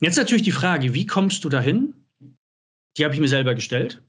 Jetzt 0.00 0.16
natürlich 0.16 0.42
die 0.42 0.52
Frage, 0.52 0.94
wie 0.94 1.06
kommst 1.06 1.44
du 1.44 1.48
dahin? 1.48 1.94
Die 2.96 3.04
habe 3.04 3.14
ich 3.14 3.20
mir 3.20 3.28
selber 3.28 3.54
gestellt, 3.54 4.02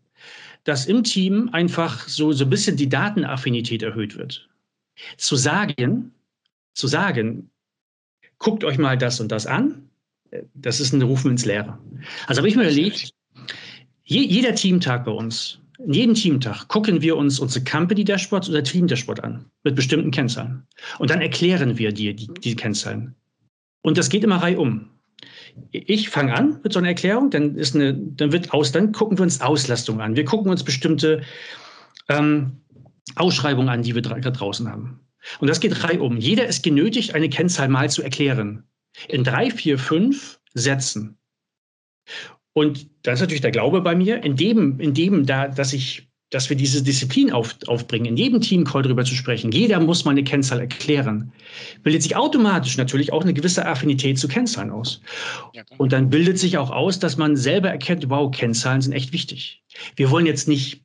dass 0.64 0.86
im 0.86 1.04
Team 1.04 1.50
einfach 1.52 2.08
so, 2.08 2.32
so 2.32 2.46
ein 2.46 2.50
bisschen 2.50 2.78
die 2.78 2.90
Datenaffinität 2.90 3.84
erhöht 3.84 4.18
wird. 4.18 4.50
Zu 5.18 5.36
sagen, 5.36 6.14
zu 6.74 6.88
sagen, 6.88 7.50
guckt 8.40 8.64
euch 8.64 8.78
mal 8.78 8.98
das 8.98 9.20
und 9.20 9.32
das 9.32 9.46
an, 9.46 9.90
das 10.54 10.80
ist 10.80 10.94
ein 10.94 11.02
Rufen 11.02 11.32
ins 11.32 11.46
Leere. 11.46 11.78
Also 12.28 12.40
habe 12.40 12.50
ich 12.50 12.56
mir 12.56 12.64
überlegt, 12.64 13.12
je, 14.04 14.22
jeder 14.22 14.56
Teamtag 14.56 15.06
bei 15.06 15.12
uns, 15.12 15.60
in 15.80 15.94
jedem 15.94 16.16
Teamtag 16.16 16.68
gucken 16.68 17.02
wir 17.02 17.16
uns 17.18 17.40
unsere 17.40 17.64
Company 17.64 18.04
Dashboards 18.04 18.50
oder 18.50 18.64
Team 18.64 18.88
Dashboard 18.88 19.24
an 19.24 19.46
mit 19.64 19.76
bestimmten 19.76 20.12
Kennzahlen. 20.12 20.64
Und 20.98 21.10
dann 21.10 21.22
erklären 21.22 21.78
wir 21.78 21.92
dir 21.92 22.16
die, 22.16 22.28
die 22.28 22.56
Kennzahlen. 22.56 23.16
Und 23.84 23.98
das 23.98 24.10
geht 24.10 24.24
immer 24.24 24.38
reihum. 24.38 24.90
Ich 25.72 26.10
fange 26.10 26.34
an 26.34 26.60
mit 26.64 26.74
so 26.74 26.80
einer 26.80 26.90
Erklärung, 26.90 27.30
dann 27.30 27.56
ist 27.56 27.76
eine, 27.76 27.94
dann 27.94 28.32
wird 28.32 28.54
aus, 28.54 28.72
dann 28.72 28.92
gucken 28.92 29.18
wir 29.18 29.24
uns 29.24 29.42
Auslastung 29.42 30.02
an. 30.02 30.16
Wir 30.16 30.26
gucken 30.26 30.52
uns 30.52 30.64
bestimmte 30.64 31.22
ähm, 32.10 32.58
Ausschreibungen 33.16 33.70
an, 33.70 33.82
die 33.82 33.96
wir 33.96 34.02
gerade 34.02 34.32
draußen 34.32 34.70
haben. 34.70 35.00
Und 35.40 35.50
das 35.50 35.60
geht 35.60 35.84
reihum. 35.84 36.18
Jeder 36.18 36.48
ist 36.48 36.64
genötigt, 36.64 37.16
eine 37.16 37.30
Kennzahl 37.30 37.70
mal 37.70 37.90
zu 37.90 38.04
erklären. 38.04 38.64
In 39.08 39.24
drei, 39.24 39.52
vier, 39.52 39.78
fünf 39.78 40.40
Sätzen. 40.54 41.18
Und 42.54 42.88
das 43.04 43.16
ist 43.16 43.22
natürlich 43.22 43.42
der 43.42 43.52
Glaube 43.52 43.82
bei 43.82 43.96
mir, 43.96 44.24
in 44.24 44.36
dem, 44.36 44.80
in 44.80 44.94
dem 44.94 45.26
da, 45.28 45.48
dass 45.48 45.74
ich, 45.74 46.08
dass 46.32 46.50
wir 46.50 46.58
diese 46.58 46.82
Disziplin 46.82 47.32
auf, 47.32 47.56
aufbringen, 47.68 48.08
in 48.08 48.18
jedem 48.18 48.42
Teamcall 48.42 48.82
darüber 48.82 49.06
zu 49.06 49.14
sprechen. 49.14 49.52
Jeder 49.52 49.80
muss 49.80 50.06
mal 50.06 50.12
eine 50.12 50.24
Kennzahl 50.24 50.60
erklären. 50.60 51.32
Bildet 51.84 52.02
sich 52.02 52.16
automatisch 52.16 52.78
natürlich 52.78 53.14
auch 53.14 53.22
eine 53.22 53.36
gewisse 53.36 53.66
Affinität 53.66 54.18
zu 54.18 54.28
Kennzahlen 54.28 54.72
aus. 54.72 55.02
Und 55.78 55.94
dann 55.94 56.10
bildet 56.10 56.40
sich 56.40 56.58
auch 56.58 56.72
aus, 56.72 56.98
dass 56.98 57.18
man 57.18 57.36
selber 57.36 57.70
erkennt, 57.70 58.10
wow, 58.10 58.32
Kennzahlen 58.32 58.82
sind 58.82 58.94
echt 58.94 59.14
wichtig. 59.14 59.62
Wir 59.96 60.10
wollen 60.10 60.26
jetzt 60.26 60.48
nicht 60.48 60.82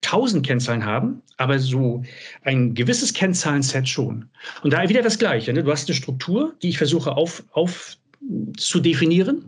tausend 0.00 0.46
Kennzahlen 0.46 0.84
haben, 0.84 1.22
aber 1.36 1.58
so 1.58 2.02
ein 2.42 2.74
gewisses 2.74 3.12
Kennzahlenset 3.12 3.88
schon. 3.88 4.30
Und 4.62 4.72
da 4.72 4.88
wieder 4.88 5.02
das 5.02 5.18
Gleiche. 5.18 5.52
Ne? 5.52 5.64
Du 5.64 5.72
hast 5.72 5.88
eine 5.88 5.96
Struktur, 5.96 6.54
die 6.62 6.68
ich 6.68 6.78
versuche 6.78 7.16
auf, 7.16 7.44
auf 7.52 7.96
zu 8.56 8.80
definieren. 8.80 9.44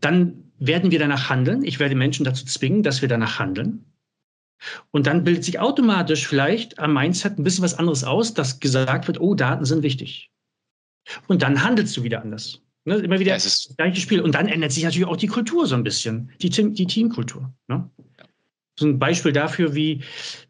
Dann 0.00 0.50
werden 0.58 0.90
wir 0.90 0.98
danach 0.98 1.30
handeln. 1.30 1.64
Ich 1.64 1.80
werde 1.80 1.94
Menschen 1.94 2.24
dazu 2.24 2.44
zwingen, 2.44 2.82
dass 2.82 3.00
wir 3.00 3.08
danach 3.08 3.38
handeln. 3.38 3.84
Und 4.90 5.06
dann 5.06 5.24
bildet 5.24 5.44
sich 5.44 5.58
automatisch 5.58 6.26
vielleicht 6.26 6.78
am 6.78 6.92
Mindset 6.92 7.38
ein 7.38 7.44
bisschen 7.44 7.64
was 7.64 7.74
anderes 7.74 8.04
aus, 8.04 8.34
dass 8.34 8.60
gesagt 8.60 9.06
wird, 9.06 9.20
oh, 9.20 9.34
Daten 9.34 9.64
sind 9.64 9.82
wichtig. 9.82 10.30
Und 11.28 11.42
dann 11.42 11.64
handelst 11.64 11.96
du 11.96 12.02
wieder 12.02 12.22
anders. 12.22 12.60
Ne? 12.84 12.96
Immer 12.96 13.20
wieder 13.20 13.32
ja, 13.32 13.36
das 13.36 13.74
gleiche 13.76 14.00
Spiel. 14.00 14.20
Und 14.20 14.34
dann 14.34 14.48
ändert 14.48 14.72
sich 14.72 14.84
natürlich 14.84 15.08
auch 15.08 15.16
die 15.16 15.26
Kultur 15.26 15.66
so 15.66 15.74
ein 15.74 15.82
bisschen, 15.82 16.30
die, 16.40 16.50
die 16.50 16.86
Teamkultur. 16.86 17.52
Ne? 17.68 17.90
So 18.80 18.86
ein 18.86 18.98
Beispiel 18.98 19.32
dafür, 19.32 19.74
wie, 19.74 20.02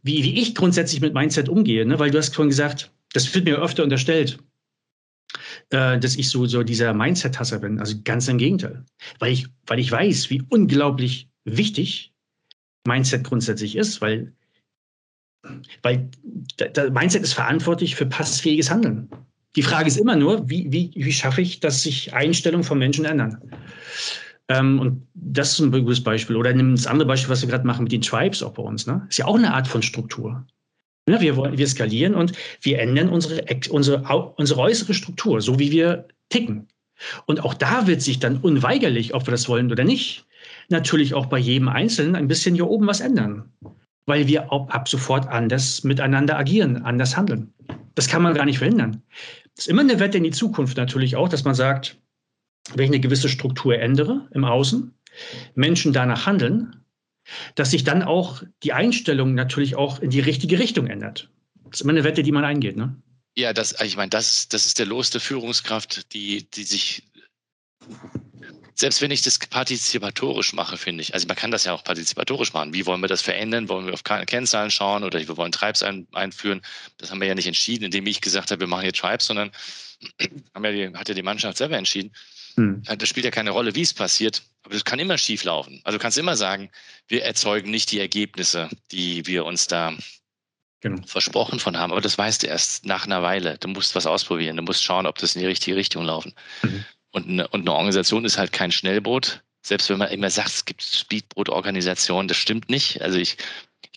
wie, 0.03 0.23
wie 0.23 0.40
ich 0.40 0.55
grundsätzlich 0.55 1.01
mit 1.01 1.14
Mindset 1.14 1.49
umgehe. 1.49 1.85
Ne? 1.85 1.99
Weil 1.99 2.11
du 2.11 2.19
hast 2.19 2.35
vorhin 2.35 2.51
gesagt, 2.51 2.93
das 3.12 3.35
wird 3.35 3.45
mir 3.45 3.59
öfter 3.59 3.83
unterstellt 3.83 4.38
äh, 5.71 5.99
dass 5.99 6.16
ich 6.16 6.29
so, 6.29 6.47
so 6.47 6.62
dieser 6.62 6.93
Mindset-Hasser 6.95 7.61
bin. 7.61 7.79
Also 7.79 7.97
ganz 8.05 8.29
im 8.29 8.38
Gegenteil. 8.38 8.85
Weil 9.19 9.33
ich, 9.33 9.47
weil 9.66 9.79
ich 9.79 9.90
weiß, 9.90 10.31
wie 10.31 10.43
unglaublich 10.49 11.29
wichtig 11.45 12.12
Mindset 12.87 13.25
grundsätzlich 13.25 13.77
ist, 13.77 14.01
weil, 14.01 14.33
weil 15.83 16.11
da, 16.57 16.90
Mindset 16.90 17.23
ist 17.23 17.35
verantwortlich 17.35 17.95
für 17.95 18.07
passfähiges 18.07 18.71
Handeln. 18.71 19.09
Die 19.57 19.62
Frage 19.62 19.88
ist 19.88 19.97
immer 19.97 20.16
nur, 20.16 20.49
wie, 20.49 20.71
wie, 20.71 20.93
wie 20.95 21.12
schaffe 21.12 21.43
ich, 21.43 21.61
dass 21.61 21.83
sich 21.83 22.14
Einstellungen 22.14 22.64
von 22.64 22.79
Menschen 22.79 23.05
ändern? 23.05 23.53
Ähm, 24.51 24.81
und 24.81 25.07
das 25.15 25.53
ist 25.53 25.61
ein 25.61 25.71
gutes 25.71 26.03
Beispiel. 26.03 26.35
Oder 26.35 26.53
nimm 26.53 26.75
das 26.75 26.89
andere 26.89 27.07
Beispiel, 27.07 27.31
was 27.31 27.41
wir 27.41 27.49
gerade 27.49 27.67
machen 27.67 27.85
mit 27.85 27.93
den 27.93 28.03
Tribes 28.03 28.43
auch 28.43 28.53
bei 28.53 28.63
uns. 28.63 28.87
Ne? 28.87 29.07
Ist 29.09 29.19
ja 29.19 29.27
auch 29.27 29.37
eine 29.37 29.55
Art 29.55 29.69
von 29.69 29.81
Struktur. 29.81 30.45
Ja, 31.09 31.21
wir, 31.21 31.37
wollen, 31.37 31.57
wir 31.57 31.67
skalieren 31.67 32.15
und 32.15 32.33
wir 32.61 32.81
ändern 32.81 33.09
unsere, 33.09 33.45
unsere, 33.71 34.33
unsere 34.37 34.61
äußere 34.61 34.93
Struktur, 34.93 35.41
so 35.41 35.59
wie 35.59 35.71
wir 35.71 36.09
ticken. 36.29 36.67
Und 37.27 37.45
auch 37.45 37.55
da 37.55 37.87
wird 37.87 38.03
sich 38.03 38.19
dann 38.19 38.39
unweigerlich, 38.39 39.15
ob 39.15 39.27
wir 39.27 39.31
das 39.31 39.49
wollen 39.49 39.71
oder 39.71 39.85
nicht, 39.85 40.27
natürlich 40.69 41.15
auch 41.15 41.27
bei 41.27 41.39
jedem 41.39 41.69
Einzelnen 41.69 42.17
ein 42.17 42.29
bisschen 42.29 42.55
hier 42.55 42.69
oben 42.69 42.87
was 42.87 43.01
ändern. 43.01 43.51
Weil 44.07 44.27
wir 44.27 44.53
ab 44.53 44.89
sofort 44.89 45.29
anders 45.29 45.85
miteinander 45.85 46.37
agieren, 46.37 46.83
anders 46.83 47.17
handeln. 47.17 47.53
Das 47.95 48.09
kann 48.09 48.23
man 48.23 48.35
gar 48.35 48.45
nicht 48.45 48.59
verhindern. 48.59 49.03
Das 49.55 49.67
ist 49.67 49.69
immer 49.69 49.83
eine 49.83 50.01
Wette 50.01 50.19
in 50.19 50.25
die 50.25 50.31
Zukunft 50.31 50.77
natürlich 50.77 51.15
auch, 51.15 51.29
dass 51.29 51.45
man 51.45 51.55
sagt, 51.55 51.97
wenn 52.75 52.85
ich 52.85 52.90
eine 52.90 53.01
gewisse 53.01 53.29
Struktur 53.29 53.79
ändere 53.79 54.29
im 54.33 54.44
Außen, 54.44 54.94
Menschen 55.55 55.92
danach 55.92 56.27
handeln, 56.27 56.85
dass 57.55 57.70
sich 57.70 57.85
dann 57.85 58.03
auch 58.03 58.42
die 58.62 58.73
Einstellung 58.73 59.35
natürlich 59.35 59.77
auch 59.77 60.01
in 60.01 60.11
die 60.11 60.20
richtige 60.20 60.59
Richtung 60.59 60.87
ändert. 60.87 61.31
Das 61.64 61.81
ist 61.81 61.81
immer 61.83 61.90
eine 61.90 62.05
Wette, 62.05 62.23
die 62.23 62.33
man 62.33 62.44
eingeht, 62.44 62.77
ne? 62.77 62.96
Ja, 63.37 63.53
das, 63.53 63.81
ich 63.81 63.96
meine, 63.96 64.11
das, 64.11 64.49
das 64.49 64.66
ist 64.66 64.79
der 64.79 64.87
Los 64.87 65.11
der 65.11 65.20
Führungskraft, 65.20 66.12
die, 66.12 66.51
die 66.51 66.64
sich, 66.64 67.05
selbst 68.75 69.01
wenn 69.01 69.12
ich 69.12 69.23
das 69.23 69.38
partizipatorisch 69.38 70.53
mache, 70.53 70.77
finde 70.77 71.03
ich, 71.03 71.14
also 71.14 71.29
man 71.29 71.37
kann 71.37 71.53
das 71.53 71.64
ja 71.64 71.73
auch 71.73 71.85
partizipatorisch 71.85 72.53
machen. 72.53 72.75
Wie 72.75 72.87
wollen 72.87 73.01
wir 73.01 73.09
das 73.09 73.23
verändern? 73.23 73.68
Wollen 73.68 73.87
wir 73.87 73.94
auf 73.94 74.03
Kennzahlen 74.03 74.73
schauen 74.73 75.05
oder 75.05 75.20
wir 75.20 75.37
wollen 75.37 75.53
Tribes 75.53 75.83
ein, 75.85 76.09
einführen? 76.12 76.61
Das 76.99 77.11
haben 77.11 77.20
wir 77.20 77.29
ja 77.29 77.37
nicht 77.37 77.46
entschieden, 77.46 77.85
indem 77.85 78.07
ich 78.07 78.20
gesagt 78.20 78.51
habe, 78.51 78.61
wir 78.61 78.66
machen 78.66 78.83
hier 78.83 78.92
Tribes, 78.92 79.27
sondern 79.27 79.53
haben 80.55 80.64
ja 80.64 80.73
die, 80.73 80.96
hat 80.96 81.09
ja 81.09 81.14
die 81.14 81.23
Mannschaft 81.23 81.59
selber 81.59 81.79
entschieden. 81.79 82.12
Hm. 82.57 82.83
Das 82.85 83.09
spielt 83.09 83.25
ja 83.25 83.31
keine 83.31 83.51
Rolle, 83.51 83.75
wie 83.75 83.83
es 83.83 83.95
passiert, 83.95 84.43
aber 84.63 84.75
das 84.75 84.85
kann 84.85 84.99
immer 84.99 85.19
schief 85.19 85.45
laufen. 85.45 85.81
Also 85.85 85.99
du 85.99 86.03
kannst 86.03 86.19
immer 86.19 86.37
sagen, 86.37 86.71
wir 87.09 87.25
erzeugen 87.25 87.71
nicht 87.71 87.91
die 87.93 88.01
Ergebnisse, 88.01 88.69
die 88.91 89.27
wir 89.27 89.45
uns 89.45 89.67
da 89.67 89.95
genau. 90.81 91.03
versprochen 91.07 91.61
von 91.61 91.79
haben. 91.79 91.93
Aber 91.93 92.01
das 92.01 92.19
weißt 92.19 92.43
du 92.43 92.47
erst 92.47 92.85
nach 92.87 93.07
einer 93.07 93.23
Weile. 93.23 93.59
Du 93.59 93.69
musst 93.69 93.95
was 93.95 94.07
ausprobieren. 94.07 94.57
Du 94.57 94.63
musst 94.63 94.83
schauen, 94.83 95.07
ob 95.07 95.19
das 95.19 95.35
in 95.35 95.41
die 95.41 95.47
richtige 95.47 95.77
Richtung 95.77 96.05
laufen. 96.05 96.35
Mhm. 96.63 96.85
Und, 97.13 97.29
eine, 97.29 97.49
und 97.49 97.63
eine 97.63 97.73
Organisation 97.73 98.25
ist 98.25 98.39
halt 98.39 98.53
kein 98.53 98.73
Schnellboot. 98.73 99.43
Selbst 99.63 99.91
wenn 99.91 99.99
man 99.99 100.11
immer 100.11 100.31
sagt, 100.31 100.49
es 100.49 100.65
gibt 100.65 100.83
Speedboot-Organisationen, 100.83 102.29
das 102.29 102.39
stimmt 102.39 102.71
nicht. 102.71 103.03
Also 103.03 103.19
ich, 103.19 103.37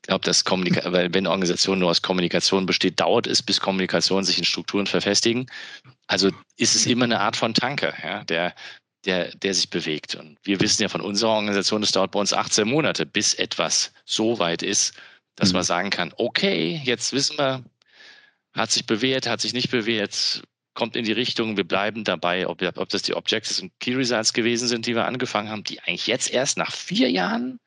ich 0.04 0.08
glaube, 0.08 0.26
dass 0.26 0.44
Kommunika 0.44 0.92
weil 0.92 1.14
wenn 1.14 1.26
eine 1.26 1.30
Organisation 1.30 1.80
nur 1.80 1.90
aus 1.90 2.02
Kommunikation 2.02 2.66
besteht, 2.66 3.00
dauert 3.00 3.26
es, 3.26 3.42
bis 3.42 3.62
Kommunikation 3.62 4.26
sich 4.26 4.38
in 4.38 4.44
Strukturen 4.44 4.86
verfestigen. 4.86 5.50
Also 6.08 6.30
ist 6.58 6.76
es 6.76 6.86
immer 6.86 7.06
eine 7.06 7.22
Art 7.22 7.38
von 7.38 7.54
Tanker, 7.54 7.94
ja, 8.04 8.26
der, 8.26 8.54
der, 9.06 9.34
der 9.38 9.54
sich 9.54 9.70
bewegt. 9.70 10.16
Und 10.16 10.38
wir 10.44 10.60
wissen 10.60 10.82
ja 10.82 10.90
von 10.90 11.00
unserer 11.00 11.32
Organisation, 11.32 11.84
es 11.84 11.94
dauert 11.94 12.12
bei 12.12 12.20
uns 12.20 12.34
18 12.34 12.68
Monate, 12.68 13.06
bis 13.06 13.34
etwas 13.34 13.94
so 14.04 14.40
weit 14.40 14.62
ist, 14.62 14.94
dass 15.38 15.50
mhm. 15.50 15.56
man 15.56 15.64
sagen 15.64 15.90
kann, 15.90 16.14
okay, 16.18 16.82
jetzt 16.84 17.14
wissen 17.14 17.38
wir, 17.38 17.64
hat 18.54 18.72
sich 18.72 18.86
bewährt, 18.86 19.26
hat 19.26 19.40
sich 19.40 19.54
nicht 19.54 19.72
bewährt, 19.72 20.44
kommt 20.74 20.98
in 20.98 21.06
die 21.06 21.14
Richtung, 21.14 21.56
wir 21.56 21.64
bleiben 21.64 22.04
dabei, 22.04 22.46
ob, 22.46 22.62
ob 22.62 22.90
das 22.90 23.04
die 23.04 23.14
Objectives 23.14 23.62
und 23.62 23.72
Key 23.80 23.96
Results 23.96 24.34
gewesen 24.34 24.68
sind, 24.68 24.86
die 24.86 24.96
wir 24.96 25.06
angefangen 25.06 25.50
haben, 25.50 25.64
die 25.64 25.80
eigentlich 25.80 26.08
jetzt 26.08 26.30
erst 26.30 26.58
nach 26.58 26.74
vier 26.74 27.10
Jahren, 27.10 27.62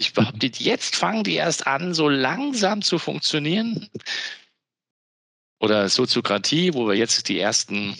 ich 0.00 0.14
behaupte, 0.14 0.46
jetzt 0.46 0.96
fangen 0.96 1.24
die 1.24 1.34
erst 1.34 1.66
an, 1.66 1.92
so 1.92 2.08
langsam 2.08 2.80
zu 2.80 2.98
funktionieren. 2.98 3.88
Oder 5.60 5.90
Soziokratie, 5.90 6.72
wo 6.72 6.88
wir 6.88 6.94
jetzt 6.94 7.28
die 7.28 7.38
ersten 7.38 7.94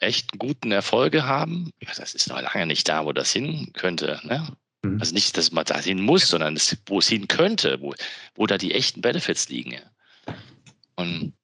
echt 0.00 0.36
guten 0.36 0.72
Erfolge 0.72 1.24
haben. 1.24 1.70
Das 1.96 2.14
ist 2.14 2.28
noch 2.28 2.42
lange 2.42 2.66
nicht 2.66 2.88
da, 2.88 3.06
wo 3.06 3.12
das 3.12 3.32
hin 3.32 3.72
könnte. 3.72 4.20
Ne? 4.24 4.48
Mhm. 4.82 4.98
Also 4.98 5.14
nicht, 5.14 5.36
dass 5.36 5.52
man 5.52 5.64
da 5.64 5.78
hin 5.78 6.02
muss, 6.02 6.28
sondern 6.28 6.54
das, 6.54 6.76
wo 6.86 6.98
es 6.98 7.08
hin 7.08 7.28
könnte, 7.28 7.80
wo, 7.80 7.94
wo 8.34 8.46
da 8.46 8.58
die 8.58 8.74
echten 8.74 9.00
Benefits 9.00 9.48
liegen. 9.48 9.76
Und, 10.96 11.34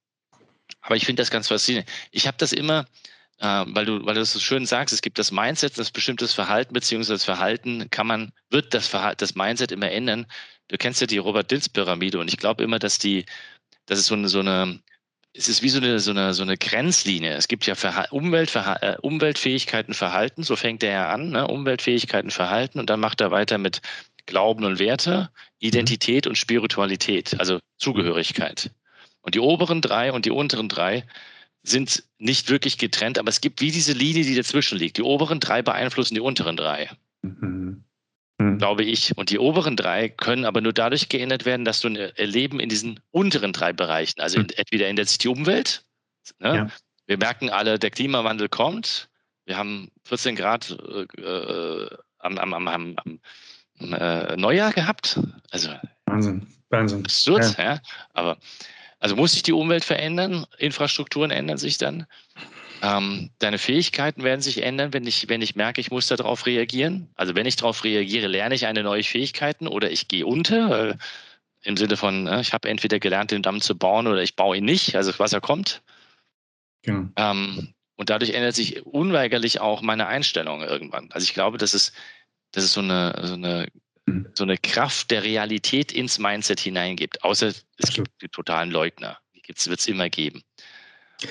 aber 0.81 0.97
ich 0.97 1.05
finde 1.05 1.21
das 1.21 1.31
ganz 1.31 1.47
faszinierend. 1.47 1.89
Ich 2.11 2.27
habe 2.27 2.37
das 2.37 2.51
immer, 2.51 2.85
äh, 3.39 3.65
weil 3.67 3.85
du, 3.85 4.05
weil 4.05 4.13
du 4.13 4.19
das 4.19 4.33
so 4.33 4.39
schön 4.39 4.65
sagst, 4.65 4.93
es 4.93 5.01
gibt 5.01 5.19
das 5.19 5.31
Mindset, 5.31 5.77
das 5.77 5.91
bestimmtes 5.91 6.33
Verhalten, 6.33 6.73
beziehungsweise 6.73 7.13
das 7.13 7.25
Verhalten 7.25 7.89
kann 7.89 8.07
man, 8.07 8.31
wird 8.49 8.73
das 8.73 8.87
Verhalten, 8.87 9.19
das 9.19 9.35
Mindset 9.35 9.71
immer 9.71 9.91
ändern. 9.91 10.25
Du 10.67 10.77
kennst 10.77 11.01
ja 11.01 11.07
die 11.07 11.17
Robert-Dills-Pyramide 11.17 12.19
und 12.19 12.27
ich 12.29 12.37
glaube 12.37 12.63
immer, 12.63 12.79
dass 12.79 12.99
die, 12.99 13.25
dass 13.85 13.99
es 13.99 14.05
so 14.07 14.15
eine, 14.15 14.29
so 14.29 14.39
eine 14.39 14.79
es 15.33 15.47
ist 15.47 15.61
wie 15.61 15.69
so 15.69 15.79
eine, 15.79 15.99
so 15.99 16.11
eine, 16.11 16.33
so 16.33 16.41
eine 16.41 16.57
Grenzlinie. 16.57 17.33
Es 17.33 17.47
gibt 17.47 17.65
ja 17.65 17.75
Verha 17.75 18.07
Umwelt, 18.11 18.53
äh, 18.55 18.97
Umweltfähigkeiten, 19.01 19.93
Verhalten, 19.93 20.43
so 20.43 20.55
fängt 20.55 20.83
er 20.83 20.91
ja 20.91 21.09
an, 21.09 21.29
ne? 21.29 21.47
Umweltfähigkeiten, 21.47 22.31
Verhalten 22.31 22.79
und 22.79 22.89
dann 22.89 22.99
macht 22.99 23.21
er 23.21 23.31
weiter 23.31 23.57
mit 23.57 23.81
Glauben 24.25 24.65
und 24.65 24.79
Werte, 24.79 25.29
Identität 25.59 26.27
und 26.27 26.37
Spiritualität, 26.37 27.39
also 27.39 27.59
Zugehörigkeit. 27.77 28.71
Und 29.21 29.35
die 29.35 29.39
oberen 29.39 29.81
drei 29.81 30.11
und 30.11 30.25
die 30.25 30.31
unteren 30.31 30.69
drei 30.69 31.03
sind 31.69 32.03
nicht 32.17 32.49
wirklich 32.49 32.77
getrennt, 32.77 33.17
aber 33.17 33.29
es 33.29 33.41
gibt 33.41 33.61
wie 33.61 33.71
diese 33.71 33.93
Linie, 33.93 34.23
die 34.23 34.35
dazwischen 34.35 34.77
liegt. 34.77 34.97
Die 34.97 35.03
oberen 35.03 35.39
drei 35.39 35.61
beeinflussen 35.61 36.15
die 36.15 36.21
unteren 36.21 36.57
drei. 36.57 36.89
Mhm 37.21 37.83
mhm. 38.39 38.57
glaube 38.57 38.83
ich. 38.83 39.15
Und 39.17 39.29
die 39.29 39.37
oberen 39.37 39.75
drei 39.75 40.09
können 40.09 40.45
aber 40.45 40.61
nur 40.61 40.73
dadurch 40.73 41.09
geändert 41.09 41.45
werden, 41.45 41.65
dass 41.65 41.81
du 41.81 41.89
ein 41.89 42.11
Leben 42.17 42.59
in 42.59 42.69
diesen 42.69 42.99
unteren 43.11 43.53
drei 43.53 43.73
Bereichen, 43.73 44.19
also 44.21 44.37
in, 44.37 44.43
mhm. 44.43 44.53
entweder 44.55 44.87
ändert 44.87 45.09
sich 45.09 45.19
die 45.19 45.27
Umwelt, 45.27 45.85
ne? 46.39 46.55
ja. 46.55 46.67
wir 47.05 47.17
merken 47.17 47.49
alle, 47.49 47.77
der 47.77 47.91
Klimawandel 47.91 48.49
kommt, 48.49 49.09
wir 49.45 49.57
haben 49.57 49.91
14 50.05 50.35
Grad 50.35 50.75
äh, 51.17 51.21
äh 51.21 51.89
am, 52.21 52.37
am, 52.37 52.53
am, 52.53 52.67
am, 52.67 52.95
am 53.77 53.93
äh, 53.93 54.35
Neujahr 54.35 54.73
gehabt. 54.73 55.17
Also 55.51 55.69
Wahnsinn, 56.05 56.45
Wahnsinn. 56.69 57.05
Absurd, 57.05 57.57
ja. 57.57 57.63
ja. 57.63 57.81
Aber 58.13 58.37
also 58.99 59.15
muss 59.15 59.31
sich 59.31 59.43
die 59.43 59.53
Umwelt 59.53 59.85
verändern, 59.85 60.45
Infrastrukturen 60.57 61.31
ändern 61.31 61.57
sich 61.57 61.77
dann. 61.77 62.05
Ähm, 62.81 63.31
deine 63.39 63.57
Fähigkeiten 63.57 64.23
werden 64.23 64.41
sich 64.41 64.63
ändern, 64.63 64.93
wenn 64.93 65.05
ich, 65.05 65.27
wenn 65.27 65.41
ich 65.41 65.55
merke, 65.55 65.81
ich 65.81 65.91
muss 65.91 66.07
darauf 66.07 66.45
reagieren. 66.45 67.09
Also 67.15 67.35
wenn 67.35 67.45
ich 67.45 67.55
darauf 67.55 67.83
reagiere, 67.83 68.27
lerne 68.27 68.55
ich 68.55 68.67
eine 68.67 68.83
neue 68.83 69.03
Fähigkeiten 69.03 69.67
oder 69.67 69.91
ich 69.91 70.07
gehe 70.07 70.25
unter. 70.25 70.91
Äh, 70.91 70.97
Im 71.63 71.75
Sinne 71.75 71.97
von, 71.97 72.27
äh, 72.27 72.41
ich 72.41 72.53
habe 72.53 72.69
entweder 72.69 72.99
gelernt, 72.99 73.31
den 73.31 73.41
Damm 73.41 73.59
zu 73.59 73.77
bauen 73.77 74.07
oder 74.07 74.21
ich 74.21 74.35
baue 74.35 74.57
ihn 74.57 74.65
nicht, 74.65 74.95
also 74.95 75.11
das 75.11 75.19
Wasser 75.19 75.41
kommt. 75.41 75.81
Genau. 76.83 77.09
Ähm, 77.17 77.73
und 77.95 78.09
dadurch 78.09 78.31
ändert 78.31 78.55
sich 78.55 78.85
unweigerlich 78.85 79.59
auch 79.59 79.81
meine 79.81 80.07
Einstellung 80.07 80.61
irgendwann. 80.61 81.09
Also 81.11 81.25
ich 81.25 81.33
glaube, 81.33 81.57
das 81.57 81.73
ist, 81.73 81.93
das 82.51 82.63
ist 82.63 82.73
so 82.73 82.81
eine, 82.81 83.19
so 83.23 83.33
eine. 83.33 83.67
So 84.33 84.43
eine 84.43 84.57
Kraft 84.57 85.11
der 85.11 85.23
Realität 85.23 85.91
ins 85.91 86.19
Mindset 86.19 86.59
hineingibt. 86.59 87.23
Außer 87.23 87.47
es 87.47 87.93
gibt 87.93 88.09
die 88.21 88.29
totalen 88.29 88.71
Leugner. 88.71 89.17
Die 89.35 89.47
wird 89.47 89.79
es 89.79 89.87
immer 89.87 90.09
geben. 90.09 90.43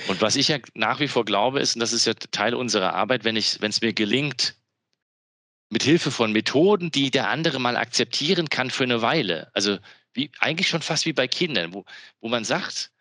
Und 0.07 0.21
was 0.21 0.35
ich 0.35 0.49
ja 0.49 0.57
nach 0.75 0.99
wie 0.99 1.07
vor 1.07 1.25
glaube, 1.25 1.59
ist, 1.59 1.75
und 1.75 1.79
das 1.79 1.93
ist 1.93 2.05
ja 2.05 2.13
Teil 2.13 2.53
unserer 2.53 2.93
Arbeit, 2.93 3.23
wenn 3.23 3.35
ich, 3.35 3.61
wenn 3.61 3.71
es 3.71 3.81
mir 3.81 3.93
gelingt, 3.93 4.55
mit 5.69 5.83
Hilfe 5.83 6.11
von 6.11 6.31
Methoden, 6.31 6.91
die 6.91 7.11
der 7.11 7.29
andere 7.29 7.59
mal 7.59 7.77
akzeptieren 7.77 8.49
kann 8.49 8.69
für 8.69 8.83
eine 8.83 9.01
Weile. 9.01 9.49
Also 9.53 9.77
wie, 10.13 10.31
eigentlich 10.39 10.67
schon 10.67 10.81
fast 10.81 11.05
wie 11.05 11.13
bei 11.13 11.27
Kindern, 11.27 11.73
wo, 11.73 11.85
wo 12.21 12.27
man 12.27 12.43
sagt, 12.43 12.91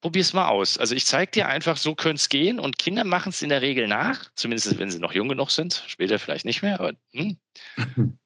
probier's 0.00 0.32
mal 0.32 0.48
aus. 0.48 0.78
Also 0.78 0.94
ich 0.94 1.06
zeige 1.06 1.30
dir 1.30 1.48
einfach, 1.48 1.76
so 1.76 1.94
könnte 1.94 2.16
es 2.16 2.28
gehen 2.28 2.58
und 2.58 2.78
Kinder 2.78 3.04
machen 3.04 3.30
es 3.30 3.42
in 3.42 3.48
der 3.48 3.62
Regel 3.62 3.86
nach, 3.86 4.30
zumindest 4.34 4.78
wenn 4.78 4.90
sie 4.90 4.98
noch 4.98 5.12
jung 5.12 5.28
genug 5.28 5.50
sind, 5.50 5.84
später 5.86 6.18
vielleicht 6.18 6.44
nicht 6.44 6.62
mehr, 6.62 6.80
aber 6.80 6.92
hm. 7.12 7.38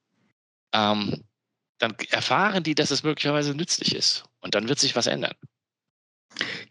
ähm, 0.74 1.22
dann 1.78 1.94
erfahren 2.10 2.62
die, 2.62 2.74
dass 2.74 2.90
es 2.90 3.02
möglicherweise 3.02 3.54
nützlich 3.54 3.94
ist 3.94 4.24
und 4.40 4.54
dann 4.54 4.68
wird 4.68 4.78
sich 4.78 4.94
was 4.94 5.06
ändern. 5.06 5.34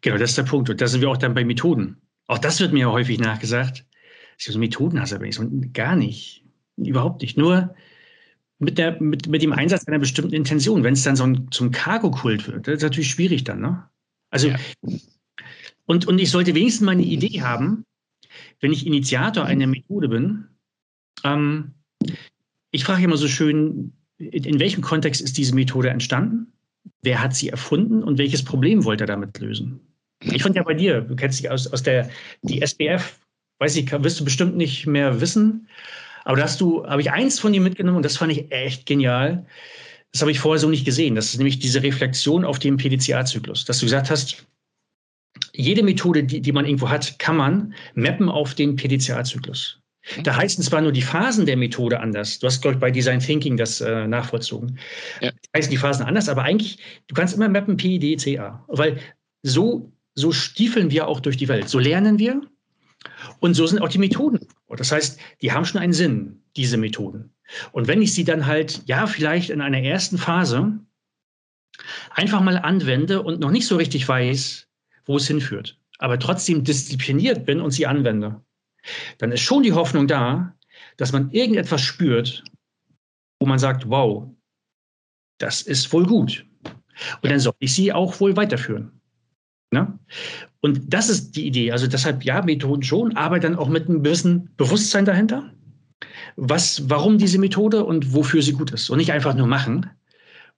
Genau, 0.02 0.18
das 0.18 0.32
ist 0.32 0.38
der 0.38 0.44
Punkt. 0.44 0.70
Und 0.70 0.82
da 0.82 0.88
sind 0.88 1.02
wir 1.02 1.10
auch 1.10 1.18
dann 1.18 1.34
bei 1.34 1.46
Methoden. 1.46 2.02
Auch 2.28 2.38
das 2.38 2.60
wird 2.60 2.74
mir 2.74 2.92
häufig 2.92 3.20
nachgesagt. 3.20 3.86
Ich 4.38 4.46
so 4.46 4.60
Methoden 4.60 5.00
hast 5.00 5.13
aber 5.13 5.26
nicht. 5.26 5.36
So, 5.36 5.50
gar 5.74 5.96
nicht. 5.96 6.44
Überhaupt 6.76 7.22
nicht. 7.22 7.38
Nur 7.38 7.76
mit, 8.60 8.78
der, 8.78 9.02
mit, 9.02 9.28
mit 9.28 9.42
dem 9.42 9.54
Einsatz 9.54 9.88
einer 9.88 10.00
bestimmten 10.00 10.34
Intention. 10.34 10.84
Wenn 10.84 10.94
es 10.94 11.04
dann 11.04 11.16
so 11.16 11.24
ein, 11.24 11.52
zum 11.52 11.72
Cargo-Kult 11.72 12.48
wird, 12.48 12.68
das 12.68 12.76
ist 12.76 12.84
natürlich 12.84 13.12
schwierig 13.12 13.44
dann. 13.44 13.62
Ne? 13.62 13.88
Also, 14.32 14.50
ja. 14.50 14.58
und, 15.86 16.08
und 16.08 16.20
ich 16.20 16.32
sollte 16.32 16.56
wenigstens 16.56 16.86
mal 16.86 16.94
eine 16.94 17.04
Idee 17.04 17.42
haben, 17.42 17.86
wenn 18.60 18.74
ich 18.74 18.86
Initiator 18.86 19.46
einer 19.46 19.68
Methode 19.68 20.10
bin. 20.10 20.48
Ähm, 21.24 21.76
ich 22.74 22.84
frage 22.84 23.04
immer 23.04 23.18
so 23.18 23.30
schön, 23.30 23.94
in, 24.18 24.60
welchem 24.60 24.82
Kontext 24.82 25.22
ist 25.22 25.38
diese 25.38 25.56
Methode 25.56 25.90
entstanden? 25.90 26.54
wer 27.02 27.22
hat 27.22 27.36
sie 27.36 27.50
erfunden 27.50 28.04
und 28.04 28.18
welches 28.18 28.44
Problem 28.44 28.84
wollte 28.86 29.04
er 29.04 29.08
damit 29.08 29.38
lösen? 29.40 29.80
Ich 30.22 30.42
fand 30.42 30.56
ja 30.56 30.64
bei 30.64 30.74
dir, 30.74 31.02
du 31.02 31.16
kennst 31.16 31.40
dich 31.40 31.50
aus, 31.50 31.68
aus 31.68 31.84
der, 31.84 32.10
die 32.42 32.62
SBF, 32.62 33.20
weiß 33.60 33.76
ich, 33.76 33.92
wirst 33.92 34.20
du 34.20 34.24
bestimmt 34.24 34.56
nicht 34.56 34.88
mehr 34.88 35.20
wissen, 35.22 35.68
aber 36.24 36.38
da 36.38 36.44
hast 36.44 36.62
du, 36.62 36.86
habe 36.86 37.02
ich 37.02 37.12
eins 37.12 37.40
von 37.40 37.52
dir 37.52 37.62
mitgenommen 37.62 37.98
und 37.98 38.06
das 38.06 38.18
fand 38.18 38.32
ich 38.32 38.52
echt 38.52 38.86
genial. 38.86 39.46
Das 40.14 40.22
habe 40.22 40.32
ich 40.32 40.40
vorher 40.40 40.60
so 40.60 40.70
nicht 40.70 40.86
gesehen. 40.86 41.16
Das 41.16 41.26
ist 41.26 41.38
nämlich 41.38 41.60
diese 41.60 41.84
Reflexion 41.84 42.46
auf 42.46 42.60
den 42.60 42.78
PDCA-Zyklus, 42.78 43.66
dass 43.66 43.80
du 43.80 43.86
gesagt 43.86 44.10
hast, 44.10 44.46
jede 45.52 45.84
Methode, 45.84 46.24
die, 46.24 46.42
die 46.42 46.52
man 46.52 46.66
irgendwo 46.66 46.90
hat, 46.90 47.20
kann 47.20 47.36
man 47.36 47.74
mappen 47.96 48.30
auf 48.30 48.56
den 48.56 48.76
PDCA-Zyklus. 48.76 49.82
Da 50.24 50.36
heißen 50.36 50.63
zwar 50.63 50.82
nur 50.82 50.92
die 50.92 51.02
Phasen 51.02 51.46
der 51.46 51.56
Methode 51.56 52.00
anders. 52.00 52.39
Du 52.39 52.48
hast, 52.48 52.62
glaube 52.62 52.76
ich, 52.76 52.82
bei 52.82 52.92
Design 52.92 53.20
Thinking 53.20 53.56
das 53.56 53.80
äh, 53.80 54.08
nachvollzogen. 54.08 54.78
Ja. 55.22 55.32
Heißen 55.56 55.72
die 55.72 55.78
Phasen 55.78 56.06
anders, 56.06 56.28
aber 56.28 56.44
eigentlich, 56.44 56.78
du 57.08 57.16
kannst 57.16 57.36
immer 57.36 57.48
mappen 57.48 57.78
P, 57.78 58.00
D, 58.00 58.18
C, 58.18 58.38
A. 58.38 58.63
Weil 58.68 59.00
so, 59.44 59.94
so 60.13 60.32
stiefeln 60.32 60.92
wir 60.92 61.08
auch 61.08 61.22
durch 61.22 61.38
die 61.38 61.48
Welt. 61.48 61.70
So 61.70 61.80
lernen 61.80 62.20
wir 62.20 62.42
und 63.39 63.54
so 63.54 63.66
sind 63.66 63.80
auch 63.80 63.89
die 63.89 63.98
Methoden. 63.98 64.39
Das 64.70 64.92
heißt, 64.92 65.20
die 65.42 65.52
haben 65.52 65.66
schon 65.66 65.80
einen 65.80 65.94
Sinn, 65.94 66.42
diese 66.56 66.78
Methoden. 66.78 67.34
Und 67.72 67.88
wenn 67.88 68.02
ich 68.02 68.13
sie 68.13 68.24
dann 68.24 68.46
halt, 68.46 68.82
ja, 68.86 69.06
vielleicht 69.08 69.50
in 69.50 69.62
einer 69.62 69.80
ersten 69.80 70.18
Phase 70.18 70.80
einfach 72.12 72.42
mal 72.42 72.58
anwende 72.58 73.22
und 73.22 73.39
noch 73.39 73.52
nicht 73.52 73.68
so 73.68 73.76
richtig 73.76 74.08
weiß, 74.08 74.68
wo 75.06 75.18
es 75.18 75.28
hinführt, 75.28 75.78
aber 76.00 76.20
trotzdem 76.20 76.63
diszipliniert 76.63 77.46
bin 77.46 77.62
und 77.62 77.72
sie 77.72 77.86
anwende, 77.86 78.42
dann 79.17 79.32
ist 79.32 79.41
schon 79.41 79.63
die 79.63 79.74
Hoffnung 79.74 80.08
da, 80.08 80.56
dass 80.98 81.12
man 81.12 81.32
irgendetwas 81.32 81.82
spürt, 81.82 82.43
wo 83.39 83.46
man 83.46 83.60
sagt, 83.60 83.89
wow, 83.89 84.30
das 85.38 85.62
ist 85.62 85.91
wohl 85.91 86.06
gut. 86.06 86.46
Und 87.22 87.32
dann 87.32 87.39
soll 87.39 87.54
ich 87.60 87.74
sie 87.74 87.91
auch 87.91 88.19
wohl 88.19 88.36
weiterführen. 88.36 88.91
Ne? 89.72 89.98
Und 90.62 90.93
das 90.93 91.10
ist 91.10 91.36
die 91.36 91.48
Idee. 91.48 91.72
Also 91.72 91.88
deshalb 91.88 92.24
ja, 92.24 92.41
Methoden 92.41 92.84
schon, 92.84 93.17
aber 93.17 93.39
dann 93.39 93.56
auch 93.56 93.69
mit 93.69 93.89
einem 93.89 94.04
gewissen 94.04 94.56
Bewusstsein 94.56 95.06
dahinter. 95.06 95.52
Was, 96.36 96.89
warum 96.89 97.17
diese 97.17 97.39
Methode 97.39 97.84
und 97.84 98.13
wofür 98.13 98.41
sie 98.41 98.54
gut 98.54 98.72
ist. 98.72 98.89
Und 98.89 98.98
nicht 98.98 99.12
einfach 99.12 99.34
nur 99.34 99.48
machen, 99.48 99.89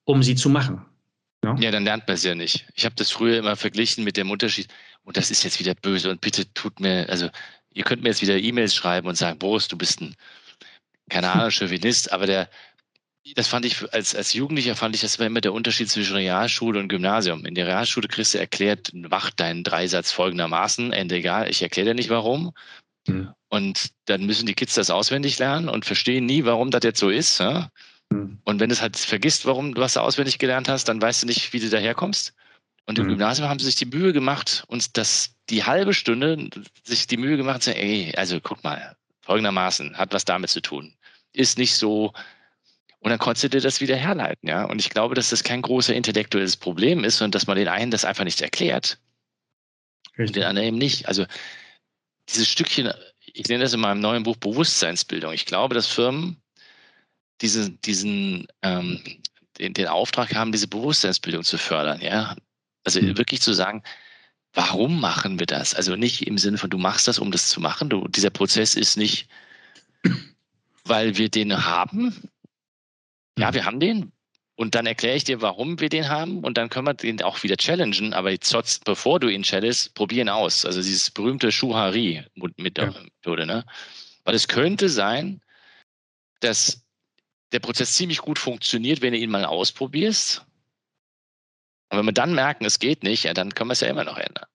um 0.04 0.22
sie 0.22 0.36
zu 0.36 0.50
machen. 0.50 0.86
Ne? 1.44 1.56
Ja, 1.60 1.72
dann 1.72 1.84
lernt 1.84 2.08
man 2.08 2.16
es 2.16 2.24
ja 2.24 2.36
nicht. 2.36 2.66
Ich 2.76 2.86
habe 2.86 2.96
das 2.96 3.12
früher 3.12 3.38
immer 3.38 3.56
verglichen 3.56 4.04
mit 4.04 4.18
dem 4.18 4.32
Unterschied, 4.32 4.68
und 5.04 5.18
das 5.18 5.32
ist 5.32 5.44
jetzt 5.44 5.60
wieder 5.60 5.76
böse 5.76 6.10
und 6.10 6.20
bitte 6.20 6.52
tut 6.54 6.80
mir, 6.80 7.08
also 7.10 7.30
ihr 7.76 7.84
könnt 7.84 8.02
mir 8.02 8.10
jetzt 8.10 8.22
wieder 8.22 8.38
E-Mails 8.38 8.74
schreiben 8.74 9.08
und 9.08 9.16
sagen, 9.16 9.38
Boris, 9.38 9.68
du 9.68 9.78
bist 9.78 10.02
ein, 10.02 10.16
keine 11.10 11.32
Ahnung, 11.32 11.52
Chauvinist, 11.52 12.12
aber 12.12 12.26
der, 12.26 12.50
das 13.36 13.48
fand 13.48 13.66
ich, 13.66 13.94
als, 13.94 14.16
als 14.16 14.34
Jugendlicher 14.34 14.76
fand 14.76 14.96
ich, 14.96 15.02
das 15.02 15.20
war 15.20 15.28
immer 15.28 15.42
der 15.42 15.54
Unterschied 15.54 15.90
zwischen 15.90 16.16
Realschule 16.16 16.80
und 16.80 16.88
Gymnasium. 16.88 17.46
In 17.46 17.54
der 17.54 17.68
Realschule 17.68 18.08
kriegst 18.08 18.34
du 18.34 18.40
erklärt, 18.40 18.92
mach 18.94 19.30
deinen 19.30 19.64
Dreisatz 19.64 20.12
folgendermaßen, 20.12 20.94
Ende 20.94 21.16
egal, 21.16 21.50
ich 21.50 21.62
erkläre 21.62 21.90
dir 21.90 21.96
nicht 21.96 22.10
warum. 22.10 22.54
Mhm. 23.08 23.30
Und 23.50 23.90
dann 24.06 24.26
müssen 24.26 24.46
die 24.46 24.56
Kids 24.56 24.74
das 24.74 24.90
auswendig 24.90 25.38
lernen 25.38 25.70
und 25.70 25.86
verstehen 25.86 26.26
nie, 26.26 26.46
warum 26.46 26.72
das 26.72 26.84
jetzt 26.84 27.00
so 27.00 27.10
ist. 27.10 27.40
Ja? 27.40 27.70
Mhm. 28.10 28.40
Und 28.44 28.60
wenn 28.60 28.70
du 28.70 28.74
es 28.74 28.82
halt 28.82 28.98
vergisst, 28.98 29.46
warum 29.46 29.76
du 29.76 29.82
was 29.82 29.98
auswendig 29.98 30.40
gelernt 30.40 30.70
hast, 30.70 30.86
dann 30.86 31.02
weißt 31.02 31.24
du 31.24 31.28
nicht, 31.28 31.52
wie 31.54 31.60
du 31.60 31.70
daherkommst. 31.70 32.34
Und 32.86 33.00
im 33.00 33.06
mhm. 33.06 33.10
Gymnasium 33.12 33.50
haben 33.50 33.60
sie 33.60 33.66
sich 33.66 33.76
die 33.76 33.86
Mühe 33.86 34.14
gemacht, 34.14 34.64
uns 34.68 34.92
das 34.92 35.32
die 35.50 35.64
halbe 35.64 35.94
Stunde 35.94 36.50
sich 36.84 37.08
die 37.08 37.18
Mühe 37.18 37.38
gemacht, 37.38 37.64
zu 37.64 37.72
sagen, 37.72 37.82
ey, 37.82 38.14
also 38.16 38.40
guck 38.40 38.64
mal, 38.64 38.96
folgendermaßen, 39.22 39.98
hat 39.98 40.14
was 40.14 40.26
damit 40.26 40.50
zu 40.50 40.62
tun. 40.62 40.94
Ist 41.34 41.58
nicht 41.58 41.74
so, 41.76 42.14
und 43.00 43.10
dann 43.10 43.20
konntest 43.20 43.44
du 43.44 43.50
dir 43.50 43.62
das 43.62 43.82
wieder 43.82 43.96
herleiten, 43.96 44.48
ja. 44.50 44.66
Und 44.66 44.80
ich 44.80 44.90
glaube, 44.90 45.16
dass 45.16 45.30
das 45.30 45.44
kein 45.44 45.62
großer 45.62 45.94
intellektuelles 45.94 46.58
Problem 46.58 47.04
ist, 47.04 47.18
sondern 47.18 47.32
dass 47.32 47.48
man 47.48 47.58
den 47.58 47.68
einen 47.68 47.92
das 47.92 48.06
einfach 48.06 48.24
nicht 48.24 48.42
erklärt. 48.42 48.98
Richtig. 50.18 50.28
Und 50.28 50.36
den 50.36 50.44
anderen 50.44 50.68
eben 50.70 50.78
nicht. 50.78 51.08
Also 51.08 51.26
dieses 52.30 52.48
Stückchen, 52.48 52.92
ich 53.26 53.48
nenne 53.48 53.64
das 53.64 53.74
in 53.74 53.80
meinem 53.80 54.00
neuen 54.00 54.24
Buch 54.24 54.38
Bewusstseinsbildung. 54.38 55.34
Ich 55.34 55.46
glaube, 55.46 55.76
dass 55.76 55.88
Firmen 55.88 56.42
diesen, 57.42 57.80
diesen 57.82 58.48
ähm, 58.62 59.04
den, 59.60 59.74
den 59.74 59.88
Auftrag 59.88 60.34
haben, 60.34 60.52
diese 60.52 60.68
Bewusstseinsbildung 60.68 61.44
zu 61.44 61.58
fördern, 61.58 62.02
ja. 62.02 62.36
Also 62.86 63.02
mhm. 63.02 63.18
wirklich 63.18 63.42
zu 63.42 63.54
sagen, 63.54 63.84
warum 64.54 65.00
machen 65.02 65.40
wir 65.40 65.46
das? 65.46 65.76
Also 65.76 65.96
nicht 65.96 66.26
im 66.26 66.38
Sinne 66.38 66.58
von, 66.58 66.70
du 66.70 66.78
machst 66.78 67.08
das, 67.08 67.20
um 67.20 67.32
das 67.32 67.50
zu 67.50 67.60
machen. 67.60 67.90
Du, 67.90 68.08
dieser 68.08 68.30
Prozess 68.30 68.76
ist 68.76 68.96
nicht, 68.96 69.28
weil 70.86 71.18
wir 71.18 71.30
den 71.30 71.66
haben. 71.66 72.16
Ja, 73.38 73.54
wir 73.54 73.66
haben 73.66 73.80
den. 73.80 74.14
Und 74.58 74.74
dann 74.74 74.86
erkläre 74.86 75.18
ich 75.18 75.26
dir, 75.26 75.42
warum 75.42 75.82
wir 75.82 75.90
den 75.90 76.08
haben. 76.08 76.44
Und 76.46 76.58
dann 76.58 76.70
können 76.70 76.88
wir 76.88 76.94
den 76.94 77.22
auch 77.22 77.44
wieder 77.44 77.58
challengen. 77.58 78.14
Aber 78.14 78.32
jetzt, 78.32 78.86
bevor 78.86 79.20
du 79.20 79.28
ihn 79.28 79.44
challengest, 79.44 79.94
probieren 79.96 80.30
aus. 80.30 80.66
Also 80.66 80.82
dieses 80.82 81.12
berühmte 81.12 81.52
Schuhari 81.52 82.24
mit 82.36 82.78
der 82.78 82.86
ja. 82.86 83.02
Methode. 83.02 83.46
Ne? 83.46 83.66
Weil 84.24 84.36
es 84.36 84.48
könnte 84.48 84.88
sein, 84.88 85.42
dass 86.40 86.86
der 87.52 87.60
Prozess 87.60 87.94
ziemlich 87.94 88.20
gut 88.20 88.40
funktioniert, 88.40 89.02
wenn 89.02 89.12
du 89.12 89.20
ihn 89.20 89.30
mal 89.30 89.44
ausprobierst. 89.44 90.46
Und 91.96 92.00
wenn 92.00 92.08
wir 92.08 92.14
dann 92.14 92.36
merken, 92.36 92.66
es 92.66 92.80
geht 92.80 93.04
nicht, 93.04 93.24
ja, 93.24 93.34
dann 93.34 93.54
können 93.54 93.70
wir 93.70 93.74
es 93.74 93.80
ja 93.80 93.88
immer 93.88 94.04
noch 94.04 94.18
ändern. 94.18 94.46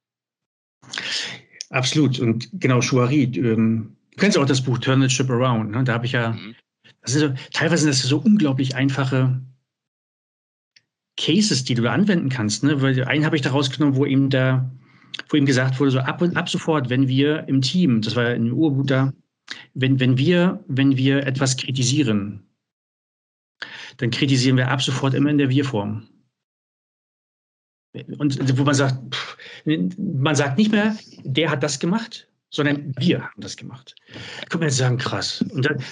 Absolut. 1.71 2.19
Und 2.19 2.51
genau, 2.53 2.81
Chouari, 2.81 3.23
ähm, 3.37 3.97
du 4.11 4.17
kennst 4.19 4.37
auch 4.37 4.45
das 4.45 4.61
Buch 4.61 4.77
Turn 4.77 5.01
the 5.01 5.09
Ship 5.09 5.31
Around. 5.31 5.71
Ne? 5.71 5.85
Da 5.85 5.95
habe 5.95 6.05
ich 6.05 6.13
ja, 6.13 6.33
mhm. 6.33 6.55
das 7.01 7.15
ist 7.15 7.21
so, 7.21 7.33
teilweise 7.55 7.85
sind 7.85 7.95
das 7.95 8.03
so 8.03 8.19
unglaublich 8.19 8.77
einfache 8.77 9.41
Cases, 11.17 11.65
die 11.65 11.75
du 11.75 11.83
da 11.83 11.93
anwenden 11.93 12.29
kannst. 12.29 12.63
Ne? 12.63 12.83
Weil 12.83 13.03
einen 13.05 13.25
habe 13.25 13.37
ich 13.37 13.43
da 13.43 13.51
rausgenommen, 13.53 13.97
wo 13.97 14.05
ihm 14.05 14.29
da, 14.29 14.71
wo 15.31 15.39
ihm 15.39 15.47
gesagt 15.47 15.81
wurde, 15.81 15.93
so 15.93 16.01
ab 16.01 16.21
und 16.21 16.37
ab 16.37 16.51
sofort, 16.51 16.91
wenn 16.91 17.09
wir 17.09 17.49
im 17.49 17.63
Team, 17.63 18.03
das 18.03 18.17
war 18.17 18.25
ja 18.25 18.35
in 18.35 18.53
Urbuch 18.53 18.85
da, 18.85 19.15
wenn, 19.73 19.99
wenn 19.99 20.19
wir, 20.19 20.63
wenn 20.69 20.99
wir 20.99 21.27
etwas 21.27 21.57
kritisieren, 21.57 22.43
dann 23.97 24.11
kritisieren 24.11 24.59
wir 24.59 24.69
ab 24.69 24.83
sofort 24.83 25.15
immer 25.15 25.31
in 25.31 25.39
der 25.39 25.49
Wir-Form. 25.49 26.07
Und 28.19 28.59
wo 28.59 28.65
man 28.65 28.75
sagt, 28.75 29.15
pff, 29.15 29.37
man 29.99 30.35
sagt 30.35 30.59
nicht 30.59 30.71
mehr, 30.71 30.97
der 31.25 31.51
hat 31.51 31.63
das 31.63 31.79
gemacht, 31.79 32.29
sondern 32.51 32.95
wir 32.99 33.23
haben 33.23 33.41
das 33.41 33.57
gemacht. 33.57 33.95
Kann 34.49 34.61
man 34.61 34.69
jetzt 34.69 34.79
sagen, 34.79 34.99
krass. 34.99 35.45
Und 35.51 35.65
dann, 35.65 35.83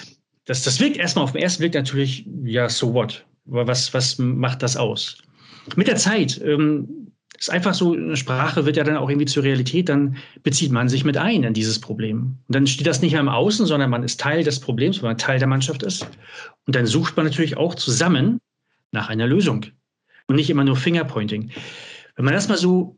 das, 0.45 0.63
das 0.63 0.79
wirkt 0.79 0.97
erstmal 0.97 1.23
auf 1.23 1.33
den 1.33 1.41
ersten 1.41 1.61
Blick 1.61 1.73
natürlich, 1.73 2.25
ja, 2.43 2.69
so 2.69 2.93
what? 2.93 3.25
Was, 3.45 3.93
was 3.93 4.17
macht 4.17 4.61
das 4.61 4.77
aus? 4.77 5.17
Mit 5.75 5.87
der 5.87 5.95
Zeit 5.95 6.39
ähm, 6.43 7.11
ist 7.37 7.49
einfach 7.49 7.73
so, 7.73 7.93
eine 7.93 8.17
Sprache 8.17 8.65
wird 8.65 8.77
ja 8.77 8.83
dann 8.83 8.97
auch 8.97 9.09
irgendwie 9.09 9.25
zur 9.25 9.43
Realität, 9.43 9.89
dann 9.89 10.17
bezieht 10.43 10.71
man 10.71 10.89
sich 10.89 11.03
mit 11.03 11.17
ein 11.17 11.43
in 11.43 11.53
dieses 11.53 11.79
Problem. 11.79 12.37
Und 12.47 12.55
dann 12.55 12.67
steht 12.67 12.87
das 12.87 13.01
nicht 13.01 13.13
mehr 13.13 13.21
im 13.21 13.29
Außen, 13.29 13.65
sondern 13.65 13.89
man 13.89 14.03
ist 14.03 14.19
Teil 14.19 14.43
des 14.43 14.59
Problems, 14.59 15.01
weil 15.01 15.11
man 15.11 15.17
Teil 15.17 15.39
der 15.39 15.47
Mannschaft 15.47 15.83
ist. 15.83 16.07
Und 16.65 16.75
dann 16.75 16.85
sucht 16.85 17.15
man 17.17 17.25
natürlich 17.25 17.57
auch 17.57 17.75
zusammen 17.75 18.39
nach 18.91 19.09
einer 19.09 19.27
Lösung 19.27 19.65
und 20.27 20.35
nicht 20.35 20.49
immer 20.49 20.63
nur 20.63 20.75
Fingerpointing. 20.75 21.51
Wenn 22.19 22.25
man 22.25 22.33
das 22.33 22.49
mal 22.49 22.57
so, 22.57 22.97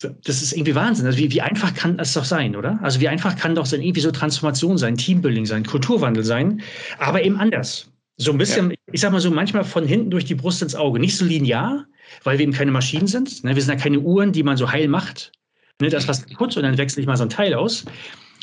das 0.00 0.42
ist 0.42 0.52
irgendwie 0.52 0.74
Wahnsinn. 0.74 1.06
Also 1.06 1.16
wie, 1.16 1.32
wie 1.32 1.40
einfach 1.40 1.72
kann 1.72 1.96
das 1.96 2.12
doch 2.12 2.26
sein, 2.26 2.54
oder? 2.54 2.78
Also 2.82 3.00
wie 3.00 3.08
einfach 3.08 3.36
kann 3.36 3.54
doch 3.54 3.64
so 3.64 3.76
irgendwie 3.76 4.02
so 4.02 4.10
Transformation 4.10 4.76
sein, 4.76 4.98
Teambuilding 4.98 5.46
sein, 5.46 5.64
Kulturwandel 5.64 6.24
sein, 6.24 6.60
aber 6.98 7.22
eben 7.22 7.38
anders. 7.38 7.90
So 8.18 8.32
ein 8.32 8.36
bisschen, 8.36 8.68
ja. 8.68 8.76
ich 8.92 9.00
sag 9.00 9.12
mal 9.12 9.22
so, 9.22 9.30
manchmal 9.30 9.64
von 9.64 9.86
hinten 9.86 10.10
durch 10.10 10.26
die 10.26 10.34
Brust 10.34 10.60
ins 10.60 10.74
Auge. 10.74 11.00
Nicht 11.00 11.16
so 11.16 11.24
linear, 11.24 11.86
weil 12.22 12.36
wir 12.36 12.42
eben 12.42 12.52
keine 12.52 12.70
Maschinen 12.70 13.06
sind. 13.06 13.42
Ne? 13.44 13.54
Wir 13.54 13.62
sind 13.62 13.72
ja 13.72 13.80
keine 13.82 14.00
Uhren, 14.00 14.32
die 14.32 14.42
man 14.42 14.58
so 14.58 14.70
heil 14.70 14.86
macht. 14.86 15.32
Ne? 15.80 15.88
Das 15.88 16.06
was 16.08 16.26
kaputt 16.26 16.54
und 16.58 16.64
dann 16.64 16.76
wechsle 16.76 17.00
ich 17.00 17.06
mal 17.06 17.16
so 17.16 17.22
ein 17.22 17.30
Teil 17.30 17.54
aus. 17.54 17.86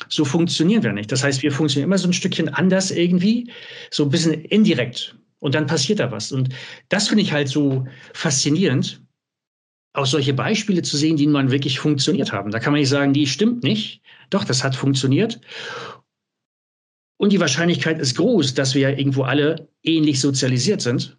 So 0.08 0.24
funktionieren 0.24 0.82
wir 0.82 0.92
nicht. 0.92 1.12
Das 1.12 1.22
heißt, 1.22 1.44
wir 1.44 1.52
funktionieren 1.52 1.90
immer 1.90 1.98
so 1.98 2.08
ein 2.08 2.12
Stückchen 2.12 2.48
anders 2.48 2.90
irgendwie, 2.90 3.52
so 3.92 4.02
ein 4.02 4.10
bisschen 4.10 4.32
indirekt. 4.32 5.14
Und 5.40 5.54
dann 5.54 5.66
passiert 5.66 6.00
da 6.00 6.10
was. 6.10 6.32
Und 6.32 6.50
das 6.88 7.08
finde 7.08 7.22
ich 7.22 7.32
halt 7.32 7.48
so 7.48 7.86
faszinierend, 8.14 9.02
auch 9.92 10.06
solche 10.06 10.34
Beispiele 10.34 10.82
zu 10.82 10.96
sehen, 10.96 11.16
die 11.16 11.26
nun 11.26 11.50
wirklich 11.50 11.78
funktioniert 11.78 12.32
haben. 12.32 12.50
Da 12.50 12.58
kann 12.58 12.72
man 12.72 12.80
nicht 12.80 12.88
sagen, 12.88 13.12
die 13.12 13.26
stimmt 13.26 13.62
nicht. 13.62 14.02
Doch, 14.30 14.44
das 14.44 14.64
hat 14.64 14.74
funktioniert. 14.74 15.40
Und 17.16 17.32
die 17.32 17.40
Wahrscheinlichkeit 17.40 18.00
ist 18.00 18.16
groß, 18.16 18.54
dass 18.54 18.74
wir 18.74 18.98
irgendwo 18.98 19.22
alle 19.22 19.68
ähnlich 19.82 20.20
sozialisiert 20.20 20.80
sind, 20.80 21.16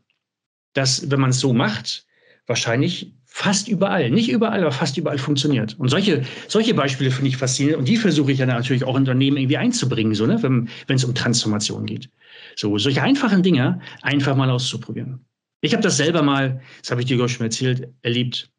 dass, 0.74 1.10
wenn 1.10 1.22
man 1.22 1.30
es 1.30 1.40
so 1.40 1.54
macht, 1.54 2.06
wahrscheinlich 2.48 3.14
fast 3.26 3.68
überall, 3.68 4.12
nicht 4.12 4.30
überall, 4.30 4.62
aber 4.62 4.72
fast 4.72 4.98
überall 4.98 5.18
funktioniert. 5.18 5.78
Und 5.80 5.90
solche, 5.90 6.24
solche 6.48 6.74
Beispiele 6.74 7.12
finde 7.12 7.30
ich 7.30 7.38
faszinierend 7.38 7.80
und 7.80 7.88
die 7.88 7.98
versuche 7.98 8.32
ich 8.32 8.38
dann 8.38 8.50
natürlich 8.50 8.84
auch 8.84 8.96
in 8.96 9.02
Unternehmen 9.02 9.38
irgendwie 9.38 9.58
einzubringen, 9.58 10.16
so, 10.16 10.26
ne, 10.26 10.42
wenn 10.42 10.70
es 10.88 11.04
um 11.04 11.16
Transformation 11.16 11.86
geht. 11.86 12.10
So, 12.56 12.78
solche 12.78 13.02
einfachen 13.02 13.44
Dinge 13.44 13.82
einfach 14.02 14.36
mal 14.36 14.50
auszuprobieren. 14.50 15.26
Ich 15.62 15.74
habe 15.74 15.84
das 15.84 15.98
selber 15.98 16.22
mal, 16.22 16.62
das 16.82 16.92
habe 16.92 17.02
ich 17.02 17.08
dir 17.08 17.28
schon 17.28 17.46
erzählt, 17.46 17.90
erlebt, 18.02 18.52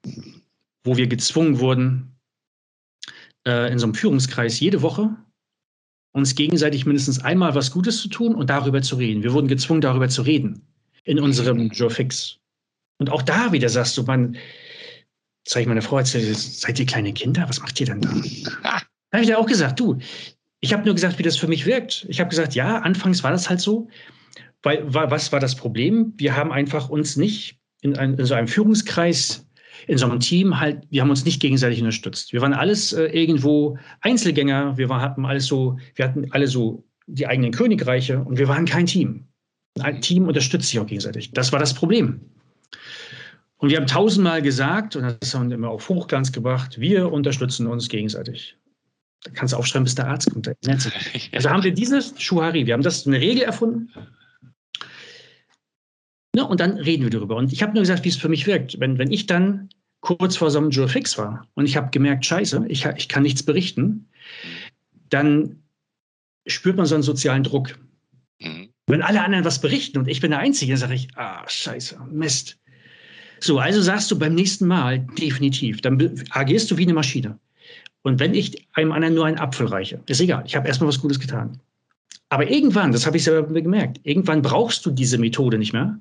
wo 0.85 0.97
wir 0.97 1.07
gezwungen 1.07 1.61
wurden, 1.61 2.17
äh, 3.47 3.71
in 3.73 3.79
so 3.79 3.87
einem 3.87 3.95
Führungskreis 3.95 4.61
jede 4.61 4.83
Woche 4.83 5.17
uns 6.13 6.35
gegenseitig 6.35 6.87
mindestens 6.87 7.23
einmal 7.23 7.55
was 7.55 7.71
Gutes 7.71 8.01
zu 8.01 8.09
tun 8.09 8.35
und 8.35 8.49
darüber 8.49 8.81
zu 8.81 8.97
reden. 8.97 9.23
Wir 9.23 9.35
wurden 9.35 9.49
gezwungen, 9.49 9.83
darüber 9.83 10.09
zu 10.09 10.23
reden 10.23 10.63
in 11.05 11.21
unserem 11.21 11.69
Joe 11.69 11.91
Fix. 11.91 12.39
Und 12.99 13.11
auch 13.11 13.23
da 13.23 13.53
wieder 13.53 13.69
sagst 13.69 13.97
du, 13.99 14.03
man, 14.03 14.37
sag 15.47 15.61
ich 15.61 15.69
meiner 15.69 15.83
Frau, 15.83 16.03
seid 16.03 16.79
ihr 16.79 16.87
kleine 16.87 17.13
Kinder? 17.13 17.47
Was 17.49 17.61
macht 17.61 17.79
ihr 17.81 17.87
denn 17.87 18.01
da? 18.01 18.09
da 18.63 18.81
habe 19.13 19.23
ich 19.23 19.29
ja 19.29 19.37
auch 19.37 19.47
gesagt, 19.47 19.79
du, 19.79 19.99
ich 20.67 20.73
habe 20.73 20.85
nur 20.85 20.95
gesagt, 20.95 21.19
wie 21.21 21.23
das 21.23 21.37
für 21.37 21.47
mich 21.47 21.65
wirkt. 21.65 22.07
Ich 22.09 22.19
habe 22.19 22.29
gesagt, 22.29 22.57
ja, 22.57 22.79
anfangs 22.79 23.23
war 23.23 23.31
das 23.31 23.49
halt 23.49 23.61
so. 23.61 23.89
Weil, 24.63 24.83
was 24.93 25.31
war 25.31 25.39
das 25.39 25.55
Problem? 25.55 26.13
Wir 26.17 26.37
haben 26.37 26.51
einfach 26.51 26.89
uns 26.89 27.17
nicht 27.17 27.61
in, 27.83 27.97
ein, 27.97 28.15
in 28.15 28.25
so 28.25 28.35
einem 28.35 28.49
Führungskreis 28.49 29.47
in 29.87 29.99
so 29.99 30.07
einem 30.07 30.19
Team 30.19 30.59
halt, 30.59 30.83
wir 30.91 31.03
haben 31.03 31.11
uns 31.11 31.25
nicht 31.25 31.41
gegenseitig 31.41 31.79
unterstützt. 31.79 32.33
Wir 32.33 32.41
waren 32.41 32.55
alles 32.55 32.93
äh, 32.93 33.05
irgendwo 33.05 33.79
Einzelgänger, 34.01 34.77
wir 34.77 34.89
war, 34.89 35.01
hatten 35.01 35.25
alles 35.25 35.47
so, 35.47 35.79
wir 35.95 36.07
hatten 36.07 36.33
alle 36.33 36.49
so 36.49 36.85
die 37.07 37.29
eigenen 37.29 37.53
Königreiche 37.53 38.19
und 38.19 38.39
wir 38.39 38.49
waren 38.49 38.65
kein 38.65 38.87
Team. 38.87 39.29
Ein 39.79 40.01
Team 40.01 40.27
unterstützt 40.27 40.71
sich 40.71 40.81
auch 40.81 40.87
gegenseitig. 40.87 41.31
Das 41.33 41.53
war 41.53 41.61
das 41.61 41.75
Problem. 41.75 42.21
Und 43.59 43.71
wir 43.71 43.77
haben 43.77 43.87
tausendmal 43.87 44.43
gesagt, 44.43 44.97
und 44.97 45.17
das 45.21 45.35
haben 45.35 45.51
wir 45.51 45.57
immer 45.57 45.71
auf 45.71 45.89
Hochglanz 45.89 46.33
gebracht, 46.33 46.81
wir 46.81 47.13
unterstützen 47.13 47.69
uns 47.69 47.89
gegenseitig. 47.89 48.57
Da 49.27 49.33
kannst 49.33 49.53
du 49.53 49.59
aufschreiben, 49.59 49.85
bis 49.85 49.97
der 49.97 50.07
Arzt 50.07 50.31
kommt. 50.31 50.49
Also 51.33 51.51
haben 51.51 51.65
wir 51.65 51.75
dieses 51.75 52.15
Schuhari, 52.17 52.67
wir 52.67 52.75
haben 52.75 52.83
das 52.83 53.07
eine 53.07 53.21
Regel 53.21 53.43
erfunden. 53.43 53.91
Ja, 56.37 56.45
und 56.45 56.61
dann 56.61 56.77
reden 56.77 57.03
wir 57.03 57.11
darüber. 57.11 57.37
Und 57.37 57.53
ich 57.53 57.62
habe 57.62 57.73
nur 57.73 57.83
gesagt, 57.83 58.05
wie 58.05 58.11
es 58.11 58.17
für 58.17 58.29
mich 58.29 58.47
wirkt. 58.47 58.79
Wenn, 58.79 58.99
wenn 58.99 59.11
ich 59.11 59.27
dann 59.27 59.69
kurz 60.01 60.37
vor 60.37 60.51
so 60.51 60.59
einem 60.59 60.71
Joe 60.71 60.89
Fix 60.89 61.19
war 61.19 61.49
und 61.55 61.65
ich 61.65 61.77
habe 61.77 61.91
gemerkt, 61.91 62.25
scheiße, 62.25 62.67
ich, 62.69 62.85
ich 62.85 63.09
kann 63.09 63.25
nichts 63.25 63.43
berichten, 63.43 64.09
dann 65.09 65.62
spürt 66.47 66.77
man 66.77 66.87
so 66.87 66.95
einen 66.95 67.03
sozialen 67.03 67.43
Druck. 67.43 67.79
Mhm. 68.41 68.69
Wenn 68.87 69.03
alle 69.03 69.25
anderen 69.25 69.45
was 69.45 69.61
berichten 69.61 69.99
und 69.99 70.09
ich 70.09 70.21
bin 70.21 70.31
der 70.31 70.39
Einzige, 70.39 70.73
dann 70.73 70.81
sage 70.81 70.95
ich, 70.95 71.09
ah, 71.17 71.45
scheiße, 71.49 71.99
Mist. 72.11 72.59
So, 73.41 73.59
also 73.59 73.83
sagst 73.83 74.11
du 74.11 74.19
beim 74.19 74.35
nächsten 74.35 74.67
Mal 74.67 75.01
definitiv, 75.19 75.81
dann 75.81 76.23
agierst 76.31 76.71
du 76.71 76.77
wie 76.77 76.85
eine 76.85 76.95
Maschine. 76.95 77.39
Und 78.07 78.21
wenn 78.21 78.35
ich 78.35 78.69
einem 78.75 78.92
anderen 78.92 79.16
nur 79.16 79.27
einen 79.27 79.40
Apfel 79.40 79.66
reiche, 79.66 80.01
ist 80.07 80.21
egal, 80.21 80.45
ich 80.47 80.55
habe 80.55 80.69
erstmal 80.69 80.87
was 80.87 81.01
Gutes 81.01 81.19
getan. 81.19 81.59
Aber 82.29 82.49
irgendwann, 82.49 82.92
das 82.92 83.05
habe 83.05 83.16
ich 83.16 83.25
selber 83.25 83.53
gemerkt, 83.61 83.99
irgendwann 84.05 84.42
brauchst 84.42 84.87
du 84.87 84.92
diese 84.92 85.19
Methode 85.19 85.59
nicht 85.59 85.73
mehr, 85.73 85.99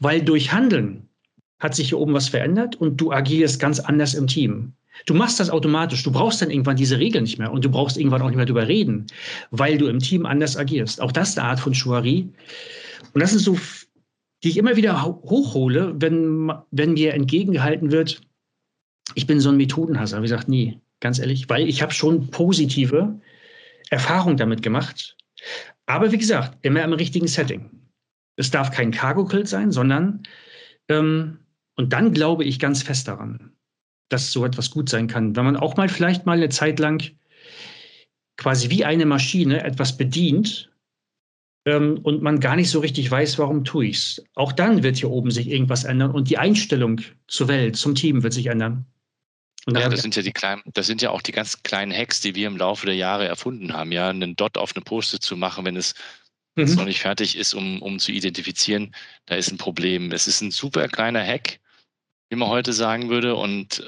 weil 0.00 0.22
durch 0.22 0.54
Handeln 0.54 1.06
hat 1.58 1.74
sich 1.74 1.90
hier 1.90 1.98
oben 1.98 2.14
was 2.14 2.30
verändert 2.30 2.76
und 2.76 2.98
du 2.98 3.12
agierst 3.12 3.60
ganz 3.60 3.78
anders 3.78 4.14
im 4.14 4.26
Team. 4.26 4.72
Du 5.04 5.12
machst 5.12 5.38
das 5.38 5.50
automatisch. 5.50 6.02
Du 6.02 6.10
brauchst 6.10 6.40
dann 6.40 6.50
irgendwann 6.50 6.76
diese 6.76 6.98
Regeln 6.98 7.24
nicht 7.24 7.38
mehr 7.38 7.52
und 7.52 7.62
du 7.62 7.68
brauchst 7.68 7.98
irgendwann 7.98 8.22
auch 8.22 8.28
nicht 8.28 8.36
mehr 8.36 8.46
darüber 8.46 8.66
reden, 8.66 9.06
weil 9.50 9.76
du 9.76 9.86
im 9.88 9.98
Team 9.98 10.24
anders 10.24 10.56
agierst. 10.56 10.98
Auch 10.98 11.12
das 11.12 11.28
ist 11.28 11.38
eine 11.38 11.48
Art 11.48 11.60
von 11.60 11.74
Chouari. 11.74 12.26
Und 13.12 13.20
das 13.22 13.34
ist 13.34 13.44
so 13.44 13.54
die 14.42 14.48
ich 14.48 14.56
immer 14.56 14.76
wieder 14.76 15.04
hochhole, 15.04 15.94
wenn, 15.98 16.50
wenn 16.70 16.94
mir 16.94 17.12
entgegengehalten 17.12 17.90
wird, 17.90 18.22
ich 19.14 19.26
bin 19.26 19.40
so 19.40 19.50
ein 19.50 19.58
Methodenhasser. 19.58 20.18
Wie 20.18 20.22
gesagt, 20.22 20.48
nie, 20.48 20.80
ganz 21.00 21.18
ehrlich, 21.18 21.48
weil 21.48 21.68
ich 21.68 21.82
habe 21.82 21.92
schon 21.92 22.30
positive 22.30 23.20
Erfahrungen 23.90 24.36
damit 24.36 24.62
gemacht. 24.62 25.16
Aber 25.86 26.12
wie 26.12 26.18
gesagt, 26.18 26.58
immer 26.62 26.82
im 26.84 26.92
richtigen 26.92 27.28
Setting. 27.28 27.70
Es 28.36 28.50
darf 28.50 28.70
kein 28.70 28.90
Cargo-Kult 28.90 29.48
sein, 29.48 29.72
sondern, 29.72 30.22
ähm, 30.88 31.38
und 31.76 31.92
dann 31.92 32.12
glaube 32.12 32.44
ich 32.44 32.58
ganz 32.58 32.82
fest 32.82 33.08
daran, 33.08 33.52
dass 34.08 34.32
so 34.32 34.44
etwas 34.44 34.70
gut 34.70 34.88
sein 34.88 35.06
kann. 35.06 35.36
Wenn 35.36 35.44
man 35.44 35.56
auch 35.56 35.76
mal 35.76 35.88
vielleicht 35.88 36.26
mal 36.26 36.36
eine 36.36 36.48
Zeit 36.48 36.78
lang 36.78 37.02
quasi 38.36 38.70
wie 38.70 38.84
eine 38.84 39.06
Maschine 39.06 39.64
etwas 39.64 39.96
bedient 39.96 40.70
ähm, 41.66 41.98
und 42.02 42.22
man 42.22 42.40
gar 42.40 42.56
nicht 42.56 42.70
so 42.70 42.80
richtig 42.80 43.10
weiß, 43.10 43.38
warum 43.38 43.64
tue 43.64 43.86
ich 43.86 43.96
es. 43.96 44.24
Auch 44.34 44.52
dann 44.52 44.82
wird 44.82 44.96
hier 44.96 45.10
oben 45.10 45.30
sich 45.30 45.48
irgendwas 45.48 45.84
ändern 45.84 46.12
und 46.12 46.30
die 46.30 46.38
Einstellung 46.38 47.00
zur 47.26 47.48
Welt, 47.48 47.76
zum 47.76 47.94
Team 47.94 48.22
wird 48.22 48.32
sich 48.32 48.46
ändern. 48.46 48.86
Ja, 49.76 49.88
das 49.88 50.02
sind 50.02 50.16
ja 50.16 50.22
die 50.22 50.32
kleinen, 50.32 50.62
das 50.66 50.86
sind 50.86 51.02
ja 51.02 51.10
auch 51.10 51.22
die 51.22 51.32
ganz 51.32 51.62
kleinen 51.62 51.92
Hacks, 51.92 52.20
die 52.20 52.34
wir 52.34 52.46
im 52.46 52.56
Laufe 52.56 52.86
der 52.86 52.94
Jahre 52.94 53.26
erfunden 53.26 53.72
haben, 53.72 53.92
ja, 53.92 54.08
einen 54.08 54.36
Dot 54.36 54.56
auf 54.56 54.74
eine 54.74 54.84
Poste 54.84 55.18
zu 55.18 55.36
machen, 55.36 55.64
wenn 55.64 55.76
es 55.76 55.94
mhm. 56.54 56.74
noch 56.74 56.84
nicht 56.84 57.00
fertig 57.00 57.36
ist, 57.36 57.54
um, 57.54 57.82
um 57.82 57.98
zu 57.98 58.12
identifizieren, 58.12 58.94
da 59.26 59.36
ist 59.36 59.50
ein 59.50 59.58
Problem. 59.58 60.12
Es 60.12 60.26
ist 60.26 60.40
ein 60.40 60.50
super 60.50 60.88
kleiner 60.88 61.24
Hack, 61.24 61.60
wie 62.30 62.36
man 62.36 62.48
heute 62.48 62.72
sagen 62.72 63.08
würde, 63.08 63.34
und 63.36 63.82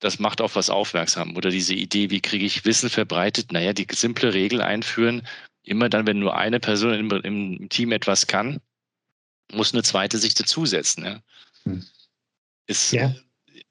das 0.00 0.18
macht 0.18 0.40
auf 0.40 0.56
was 0.56 0.70
aufmerksam. 0.70 1.36
Oder 1.36 1.50
diese 1.50 1.74
Idee, 1.74 2.10
wie 2.10 2.20
kriege 2.20 2.46
ich 2.46 2.64
Wissen 2.64 2.90
verbreitet? 2.90 3.52
Naja, 3.52 3.72
die 3.72 3.86
simple 3.90 4.32
Regel 4.32 4.60
einführen, 4.60 5.26
immer 5.62 5.88
dann, 5.88 6.06
wenn 6.06 6.18
nur 6.18 6.36
eine 6.36 6.60
Person 6.60 6.94
im, 6.94 7.10
im 7.10 7.68
Team 7.68 7.92
etwas 7.92 8.26
kann, 8.26 8.60
muss 9.52 9.72
eine 9.72 9.82
zweite 9.82 10.18
sich 10.18 10.34
dazusetzen. 10.34 11.04
Ja? 11.04 11.22
Hm. 11.64 11.86
Ist, 12.66 12.92
ja. 12.92 13.14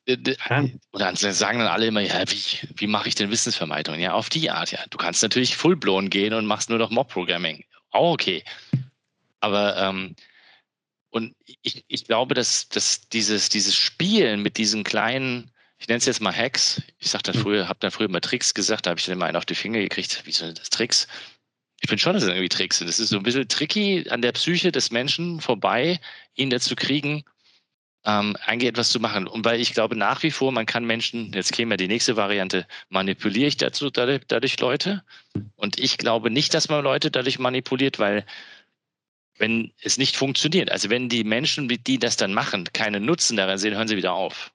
Äh, 0.07 0.13
äh, 0.13 0.69
oder 0.93 1.15
sagen 1.15 1.59
dann 1.59 1.67
alle 1.67 1.87
immer, 1.87 2.01
ja, 2.01 2.23
wie, 2.29 2.59
wie 2.75 2.87
mache 2.87 3.09
ich 3.09 3.15
denn 3.15 3.29
Wissensvermeidung? 3.29 3.99
Ja, 3.99 4.13
auf 4.13 4.29
die 4.29 4.49
Art, 4.49 4.71
ja. 4.71 4.79
Du 4.89 4.97
kannst 4.97 5.21
natürlich 5.21 5.57
full-blown 5.57 6.09
gehen 6.09 6.33
und 6.33 6.45
machst 6.45 6.69
nur 6.69 6.79
noch 6.79 6.89
Mob-Programming. 6.89 7.63
Auch 7.91 8.13
okay. 8.13 8.43
Aber 9.41 9.77
ähm, 9.77 10.15
und 11.09 11.35
ich, 11.61 11.83
ich 11.87 12.05
glaube, 12.05 12.33
dass, 12.33 12.69
dass 12.69 13.09
dieses, 13.09 13.49
dieses 13.49 13.75
Spielen 13.75 14.41
mit 14.41 14.57
diesen 14.57 14.83
kleinen, 14.83 15.51
ich 15.77 15.87
nenne 15.87 15.97
es 15.97 16.05
jetzt 16.05 16.21
mal 16.21 16.35
Hacks, 16.35 16.81
ich 16.99 17.09
sag 17.09 17.23
dann 17.23 17.35
hm. 17.35 17.41
früher, 17.41 17.67
habe 17.67 17.79
dann 17.79 17.91
früher 17.91 18.09
mal 18.09 18.21
Tricks 18.21 18.53
gesagt, 18.53 18.85
da 18.85 18.91
habe 18.91 18.99
ich 18.99 19.05
dann 19.05 19.13
immer 19.13 19.25
einen 19.25 19.37
auf 19.37 19.45
die 19.45 19.55
Finger 19.55 19.79
gekriegt, 19.79 20.21
wie 20.25 20.31
sind 20.31 20.59
das 20.59 20.69
Tricks? 20.69 21.07
Ich 21.81 21.89
finde 21.89 22.01
schon, 22.01 22.13
dass 22.13 22.23
es 22.23 22.29
irgendwie 22.29 22.49
Tricks 22.49 22.79
sind. 22.79 22.87
Das 22.87 22.99
ist 22.99 23.09
so 23.09 23.17
ein 23.17 23.23
bisschen 23.23 23.47
tricky 23.47 24.09
an 24.09 24.21
der 24.21 24.31
Psyche 24.31 24.71
des 24.71 24.89
Menschen 24.89 25.41
vorbei, 25.41 25.99
ihn 26.35 26.49
dazu 26.49 26.75
kriegen, 26.75 27.23
ähm, 28.05 28.37
eigentlich 28.45 28.69
etwas 28.69 28.89
zu 28.89 28.99
machen. 28.99 29.27
Und 29.27 29.45
weil 29.45 29.59
ich 29.59 29.73
glaube 29.73 29.95
nach 29.95 30.23
wie 30.23 30.31
vor, 30.31 30.51
man 30.51 30.65
kann 30.65 30.85
Menschen, 30.85 31.33
jetzt 31.33 31.51
käme 31.51 31.73
ja 31.73 31.77
die 31.77 31.87
nächste 31.87 32.15
Variante, 32.15 32.65
manipuliere 32.89 33.47
ich 33.47 33.57
dazu 33.57 33.89
dadurch, 33.89 34.21
dadurch 34.27 34.59
Leute. 34.59 35.03
Und 35.55 35.79
ich 35.79 35.97
glaube 35.97 36.31
nicht, 36.31 36.53
dass 36.53 36.69
man 36.69 36.83
Leute 36.83 37.11
dadurch 37.11 37.39
manipuliert, 37.39 37.99
weil 37.99 38.25
wenn 39.37 39.71
es 39.81 39.97
nicht 39.97 40.15
funktioniert, 40.15 40.71
also 40.71 40.89
wenn 40.89 41.09
die 41.09 41.23
Menschen, 41.23 41.67
die 41.67 41.99
das 41.99 42.17
dann 42.17 42.33
machen, 42.33 42.65
keinen 42.73 43.05
Nutzen 43.05 43.37
daran 43.37 43.57
sehen, 43.57 43.75
hören 43.75 43.87
sie 43.87 43.97
wieder 43.97 44.13
auf. 44.13 44.51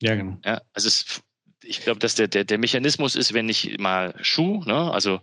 Ja, 0.00 0.14
genau. 0.14 0.38
Ja, 0.44 0.62
also 0.72 0.88
es, 0.88 1.22
ich 1.62 1.80
glaube, 1.80 1.98
dass 1.98 2.14
der, 2.14 2.28
der, 2.28 2.44
der 2.44 2.58
Mechanismus 2.58 3.14
ist, 3.14 3.32
wenn 3.34 3.48
ich 3.48 3.78
mal 3.78 4.14
Schuh, 4.22 4.62
ne, 4.64 4.92
also 4.92 5.20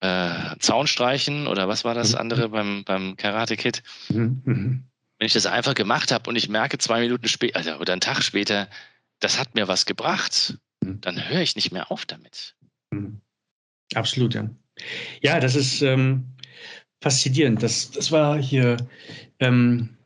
äh, 0.00 0.56
Zaun 0.58 0.86
streichen 0.86 1.46
oder 1.46 1.68
was 1.68 1.84
war 1.84 1.94
das 1.94 2.12
mhm. 2.12 2.18
andere 2.18 2.48
beim, 2.48 2.84
beim 2.84 3.16
Karate 3.16 3.56
Kid? 3.56 3.82
Mhm. 4.08 4.84
Wenn 5.18 5.26
ich 5.26 5.32
das 5.32 5.46
einfach 5.46 5.74
gemacht 5.74 6.10
habe 6.12 6.28
und 6.28 6.36
ich 6.36 6.48
merke 6.48 6.78
zwei 6.78 7.00
Minuten 7.00 7.28
später 7.28 7.56
also, 7.56 7.76
oder 7.76 7.92
einen 7.92 8.00
Tag 8.00 8.22
später, 8.22 8.68
das 9.20 9.38
hat 9.38 9.54
mir 9.54 9.68
was 9.68 9.86
gebracht, 9.86 10.58
mhm. 10.80 11.00
dann 11.00 11.28
höre 11.28 11.40
ich 11.40 11.56
nicht 11.56 11.72
mehr 11.72 11.90
auf 11.90 12.04
damit. 12.06 12.56
Mhm. 12.90 13.20
Absolut, 13.94 14.34
ja. 14.34 14.48
Ja, 15.22 15.40
das 15.40 15.54
ist 15.54 15.82
ähm, 15.82 16.24
faszinierend. 17.00 17.62
Das, 17.62 17.90
das 17.90 18.10
war 18.10 18.40
hier, 18.40 18.76
ähm, 19.38 19.96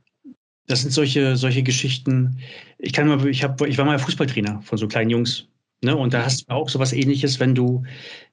das 0.66 0.83
sind 0.83 0.90
solche, 0.90 1.37
solche 1.37 1.62
Geschichten. 1.62 2.38
Ich 2.79 2.92
kann 2.92 3.09
mal, 3.09 3.27
ich, 3.27 3.42
hab, 3.42 3.61
ich 3.62 3.79
war 3.79 3.85
mal 3.85 3.99
Fußballtrainer 3.99 4.61
von 4.62 4.79
so 4.79 4.87
kleinen 4.87 5.11
Jungs. 5.11 5.47
Ne? 5.83 5.97
Und 5.97 6.12
da 6.12 6.25
hast 6.25 6.42
du 6.42 6.53
auch 6.53 6.68
so 6.68 6.79
was 6.79 6.92
ähnliches, 6.92 7.40
wenn 7.40 7.55
du, 7.55 7.85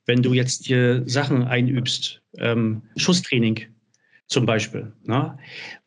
wenn 0.06 0.22
du 0.22 0.34
jetzt 0.34 0.66
hier 0.66 1.04
Sachen 1.06 1.44
einübst, 1.44 2.22
ähm, 2.38 2.82
Schusstraining 2.98 3.68
zum 4.28 4.46
Beispiel, 4.46 4.92
ne? 5.04 5.38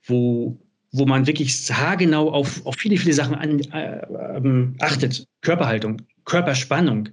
wo, 0.05 0.57
wo 0.99 1.07
man 1.07 1.27
wirklich 1.27 1.55
haargenau 1.71 2.31
auf, 2.31 2.65
auf 2.67 2.77
viele, 2.77 2.97
viele 2.97 3.15
Sachen 3.15 3.35
an, 3.35 3.61
äh, 3.73 4.01
ähm, 4.37 4.75
achtet. 4.81 5.25
Körperhaltung, 5.43 6.03
Körperspannung. 6.25 7.11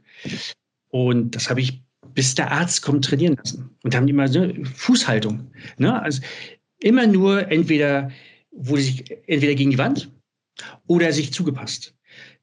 Und 0.89 1.36
das 1.36 1.50
habe 1.50 1.62
ich, 1.62 1.82
bis 2.13 2.36
der 2.36 2.52
Arzt 2.52 2.82
kommt, 2.82 3.06
trainieren 3.06 3.36
lassen. 3.36 3.69
Und 3.84 3.93
da 3.93 3.98
haben 3.98 4.08
die 4.08 4.13
immer 4.13 4.28
so 4.28 4.48
Fußhaltung. 4.76 5.52
Ne? 5.78 6.02
Also 6.02 6.21
immer 6.80 7.08
nur 7.08 7.52
entweder, 7.52 8.12
wurde 8.52 8.82
sich 8.82 9.12
entweder 9.28 9.56
gegen 9.56 9.71
die 9.71 9.78
Wand 9.78 10.10
oder 10.88 11.12
sich 11.12 11.34
zugepasst. 11.34 11.93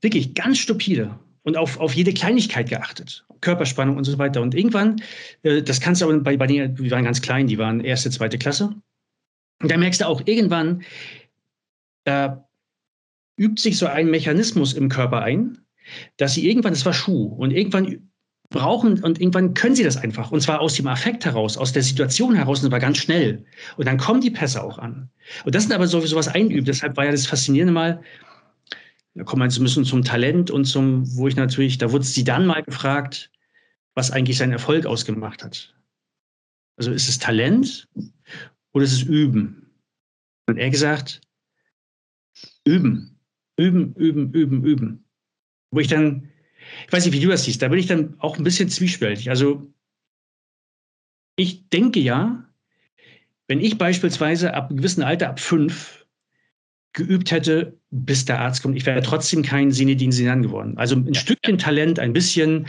Wirklich 0.01 0.35
ganz 0.35 0.59
stupide 0.59 1.19
und 1.43 1.57
auf, 1.57 1.79
auf 1.81 1.95
jede 1.95 2.13
Kleinigkeit 2.13 2.69
geachtet. 2.69 3.25
Körperspannung 3.41 3.97
und 3.97 4.05
so 4.05 4.19
weiter. 4.19 4.41
Und 4.41 4.55
irgendwann, 4.55 5.03
äh, 5.43 5.63
das 5.63 5.81
kannst 5.81 6.01
du 6.01 6.09
aber 6.09 6.19
bei, 6.21 6.37
bei 6.37 6.47
denen, 6.47 6.77
die 6.77 6.91
waren 6.91 7.05
ganz 7.05 7.21
klein, 7.21 7.47
die 7.47 7.59
waren 7.59 7.81
erste, 7.81 8.11
zweite 8.11 8.39
Klasse. 8.39 8.75
Und 9.63 9.71
da 9.71 9.77
merkst 9.77 10.01
du 10.01 10.07
auch, 10.07 10.23
irgendwann 10.27 10.83
äh, 12.05 12.31
übt 13.37 13.61
sich 13.61 13.79
so 13.79 13.87
ein 13.87 14.11
Mechanismus 14.11 14.73
im 14.73 14.89
Körper 14.89 15.23
ein, 15.23 15.59
dass 16.17 16.35
sie 16.35 16.49
irgendwann, 16.49 16.73
das 16.73 16.85
war 16.85 16.93
Schuh, 16.93 17.27
und 17.27 17.51
irgendwann 17.51 18.09
brauchen 18.51 19.03
und 19.03 19.21
irgendwann 19.21 19.55
können 19.55 19.75
sie 19.75 19.83
das 19.83 19.97
einfach. 19.97 20.31
Und 20.31 20.43
zwar 20.43 20.61
aus 20.61 20.75
dem 20.75 20.87
Affekt 20.87 21.25
heraus, 21.25 21.57
aus 21.57 21.73
der 21.73 21.83
Situation 21.83 22.35
heraus, 22.35 22.63
und 22.63 22.69
zwar 22.69 22.79
ganz 22.79 22.99
schnell. 22.99 23.45
Und 23.77 23.87
dann 23.87 23.99
kommen 23.99 24.21
die 24.21 24.31
Pässe 24.31 24.63
auch 24.63 24.79
an. 24.79 25.11
Und 25.45 25.55
das 25.55 25.65
sind 25.65 25.73
aber 25.73 25.89
sowieso 25.89 26.17
was 26.17 26.29
einübt. 26.29 26.69
Deshalb 26.69 26.97
war 26.97 27.07
ja 27.07 27.11
das 27.11 27.27
Faszinierende 27.27 27.73
mal, 27.73 28.03
da 29.15 29.25
kommen 29.25 29.41
wir 29.41 29.47
jetzt 29.47 29.59
ein 29.59 29.65
bisschen 29.65 29.85
zum 29.85 30.05
Talent 30.05 30.51
und 30.51 30.65
zum, 30.65 31.05
wo 31.17 31.29
ich 31.29 31.37
natürlich, 31.37 31.79
da 31.79 31.91
wurde 31.91 32.05
sie 32.05 32.25
dann 32.25 32.47
mal 32.47 32.63
gefragt, 32.63 33.31
was 33.95 34.11
eigentlich 34.11 34.39
seinen 34.39 34.53
Erfolg 34.53 34.87
ausgemacht 34.87 35.43
hat. 35.43 35.75
Also 36.77 36.93
ist 36.93 37.09
es 37.09 37.19
Talent 37.19 37.89
oder 38.73 38.85
ist 38.85 38.93
es 38.93 39.03
Üben? 39.03 39.71
Und 40.47 40.57
er 40.57 40.71
gesagt, 40.71 41.21
üben, 42.65 43.19
üben, 43.57 43.95
üben, 43.95 44.33
üben, 44.33 44.65
üben. 44.65 45.05
Wo 45.71 45.81
ich 45.81 45.89
dann, 45.89 46.29
ich 46.87 46.93
weiß 46.93 47.05
nicht, 47.05 47.15
wie 47.15 47.21
du 47.21 47.29
das 47.29 47.45
siehst, 47.45 47.63
da 47.63 47.69
bin 47.69 47.79
ich 47.79 47.87
dann 47.87 48.15
auch 48.19 48.37
ein 48.37 48.45
bisschen 48.45 48.69
zwiespältig. 48.69 49.31
Also 49.31 49.73
ich 51.37 51.69
denke 51.69 52.01
ja, 52.01 52.49
wenn 53.49 53.61
ich 53.61 53.79
beispielsweise 53.79 54.55
ab 54.55 54.69
einem 54.69 54.79
gewissen 54.79 55.03
Alter, 55.03 55.31
ab 55.31 55.41
fünf, 55.41 56.07
geübt 56.93 57.31
hätte, 57.31 57.79
bis 57.91 58.25
der 58.25 58.41
Arzt 58.41 58.63
kommt, 58.63 58.77
ich 58.77 58.87
wäre 58.87 59.03
trotzdem 59.03 59.43
kein 59.43 59.73
Sinedin 59.73 60.13
Sinan 60.13 60.43
geworden. 60.43 60.77
Also 60.77 60.97
ein 60.97 61.15
Stückchen. 61.15 61.59
Talent, 61.59 61.99
ein 61.99 62.13
bisschen, 62.13 62.67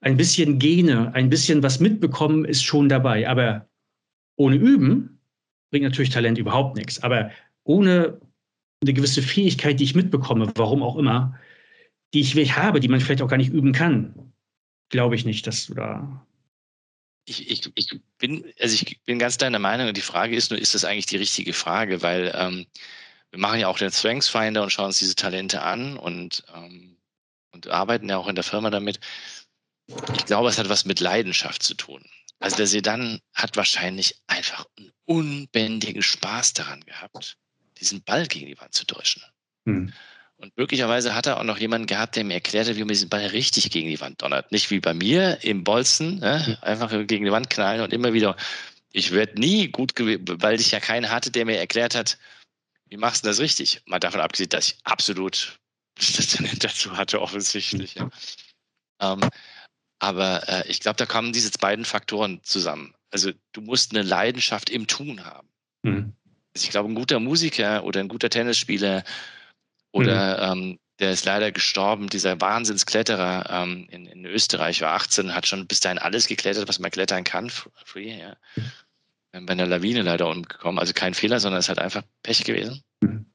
ein 0.00 0.16
bisschen 0.16 0.58
Gene, 0.58 1.14
ein 1.14 1.28
bisschen 1.28 1.62
was 1.62 1.80
mitbekommen 1.80 2.44
ist 2.44 2.62
schon 2.62 2.88
dabei. 2.88 3.28
Aber 3.28 3.68
ohne 4.36 4.56
Üben 4.56 5.20
bringt 5.70 5.84
natürlich 5.84 6.10
Talent 6.10 6.38
überhaupt 6.38 6.76
nichts. 6.76 7.02
Aber 7.02 7.30
ohne 7.64 8.20
eine 8.82 8.92
gewisse 8.92 9.22
Fähigkeit, 9.22 9.80
die 9.80 9.84
ich 9.84 9.94
mitbekomme, 9.94 10.52
warum 10.56 10.82
auch 10.82 10.96
immer, 10.96 11.38
die 12.12 12.20
ich 12.20 12.56
habe, 12.56 12.80
die 12.80 12.88
man 12.88 13.00
vielleicht 13.00 13.22
auch 13.22 13.28
gar 13.28 13.36
nicht 13.36 13.52
üben 13.52 13.72
kann, 13.72 14.32
glaube 14.90 15.14
ich 15.14 15.24
nicht, 15.24 15.46
dass 15.46 15.66
du 15.66 15.74
da. 15.74 16.26
Ich, 17.24 17.50
ich, 17.50 17.70
ich, 17.74 18.00
bin, 18.18 18.44
also 18.60 18.74
ich 18.74 19.00
bin 19.04 19.18
ganz 19.18 19.38
deiner 19.38 19.60
Meinung 19.60 19.94
die 19.94 20.00
Frage 20.00 20.34
ist 20.34 20.50
nur, 20.50 20.60
ist 20.60 20.74
das 20.74 20.84
eigentlich 20.84 21.06
die 21.06 21.16
richtige 21.16 21.52
Frage? 21.52 22.02
Weil 22.02 22.32
ähm, 22.34 22.66
wir 23.30 23.38
machen 23.38 23.60
ja 23.60 23.68
auch 23.68 23.78
den 23.78 23.92
Strengths 23.92 24.28
Finder 24.28 24.62
und 24.62 24.70
schauen 24.70 24.86
uns 24.86 24.98
diese 24.98 25.14
Talente 25.14 25.62
an 25.62 25.96
und, 25.96 26.44
ähm, 26.54 26.98
und 27.52 27.68
arbeiten 27.68 28.08
ja 28.08 28.18
auch 28.18 28.28
in 28.28 28.34
der 28.34 28.44
Firma 28.44 28.70
damit. 28.70 28.98
Ich 29.86 30.26
glaube, 30.26 30.48
es 30.48 30.58
hat 30.58 30.68
was 30.68 30.84
mit 30.84 31.00
Leidenschaft 31.00 31.62
zu 31.62 31.74
tun. 31.74 32.02
Also 32.40 32.56
der 32.56 32.66
Sedan 32.66 33.20
hat 33.34 33.56
wahrscheinlich 33.56 34.16
einfach 34.26 34.66
einen 34.76 34.90
unbändigen 35.04 36.02
Spaß 36.02 36.54
daran 36.54 36.80
gehabt, 36.80 37.38
diesen 37.82 38.02
Ball 38.02 38.26
gegen 38.26 38.46
die 38.46 38.58
Wand 38.60 38.74
zu 38.74 38.86
dreschen. 38.86 39.22
Hm. 39.66 39.92
Und 40.36 40.56
möglicherweise 40.56 41.14
hat 41.14 41.26
er 41.26 41.38
auch 41.38 41.44
noch 41.44 41.58
jemanden 41.58 41.86
gehabt, 41.86 42.16
der 42.16 42.24
mir 42.24 42.34
erklärte, 42.34 42.74
wie 42.76 42.80
man 42.80 42.88
diesen 42.88 43.08
Ball 43.08 43.26
richtig 43.26 43.70
gegen 43.70 43.88
die 43.88 44.00
Wand 44.00 44.22
donnert. 44.22 44.50
Nicht 44.50 44.70
wie 44.70 44.80
bei 44.80 44.92
mir 44.92 45.38
im 45.44 45.62
Bolzen, 45.62 46.18
ne? 46.18 46.58
einfach 46.62 46.90
gegen 47.06 47.24
die 47.24 47.30
Wand 47.30 47.48
knallen 47.48 47.80
und 47.80 47.92
immer 47.92 48.12
wieder. 48.12 48.36
Ich 48.90 49.12
werde 49.12 49.38
nie 49.38 49.68
gut, 49.68 49.92
weil 49.96 50.60
ich 50.60 50.72
ja 50.72 50.80
keinen 50.80 51.10
hatte, 51.10 51.30
der 51.30 51.46
mir 51.46 51.58
erklärt 51.58 51.94
hat, 51.94 52.18
wie 52.88 52.96
machst 52.96 53.24
du 53.24 53.28
das 53.28 53.38
richtig? 53.38 53.82
Mal 53.86 54.00
davon 54.00 54.20
abgesehen, 54.20 54.50
dass 54.50 54.68
ich 54.68 54.78
absolut 54.82 55.58
das 55.94 56.26
Talent 56.26 56.64
dazu 56.64 56.96
hatte, 56.96 57.20
offensichtlich. 57.20 57.94
Ja. 57.94 58.10
Ähm, 59.00 59.20
aber 60.00 60.48
äh, 60.48 60.68
ich 60.68 60.80
glaube, 60.80 60.96
da 60.96 61.06
kommen 61.06 61.32
diese 61.32 61.52
beiden 61.52 61.84
Faktoren 61.84 62.40
zusammen. 62.42 62.94
Also 63.12 63.30
du 63.52 63.60
musst 63.60 63.92
eine 63.92 64.02
Leidenschaft 64.02 64.70
im 64.70 64.88
Tun 64.88 65.24
haben. 65.24 65.48
Mhm. 65.84 66.14
Also 66.54 66.64
ich 66.64 66.70
glaube, 66.70 66.90
ein 66.90 66.94
guter 66.94 67.20
Musiker 67.20 67.84
oder 67.84 68.00
ein 68.00 68.08
guter 68.08 68.30
Tennisspieler 68.30 69.04
oder 69.92 70.54
mhm. 70.54 70.62
ähm, 70.62 70.78
der 70.98 71.12
ist 71.12 71.24
leider 71.24 71.50
gestorben, 71.50 72.08
dieser 72.08 72.40
Wahnsinnskletterer 72.40 73.46
ähm, 73.50 73.86
in, 73.90 74.06
in 74.06 74.24
Österreich 74.24 74.80
war 74.82 74.92
18, 74.94 75.34
hat 75.34 75.46
schon 75.46 75.66
bis 75.66 75.80
dahin 75.80 75.98
alles 75.98 76.28
geklettert, 76.28 76.68
was 76.68 76.78
man 76.78 76.90
klettern 76.90 77.24
kann. 77.24 77.50
Free, 77.50 78.18
ja. 78.18 78.36
Mhm 78.56 78.72
bei 79.32 79.52
einer 79.52 79.66
Lawine 79.66 80.02
leider 80.02 80.28
umgekommen. 80.28 80.78
Also 80.78 80.92
kein 80.92 81.14
Fehler, 81.14 81.40
sondern 81.40 81.58
es 81.58 81.64
ist 81.64 81.68
halt 81.70 81.78
einfach 81.78 82.02
Pech 82.22 82.44
gewesen. 82.44 82.82
Mhm. 83.00 83.26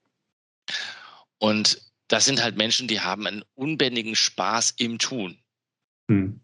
Und 1.39 1.81
das 2.07 2.25
sind 2.25 2.41
halt 2.41 2.55
Menschen, 2.55 2.87
die 2.87 3.01
haben 3.01 3.27
einen 3.27 3.43
unbändigen 3.55 4.15
Spaß 4.15 4.75
im 4.77 4.99
Tun. 4.99 5.37
Mhm. 6.07 6.41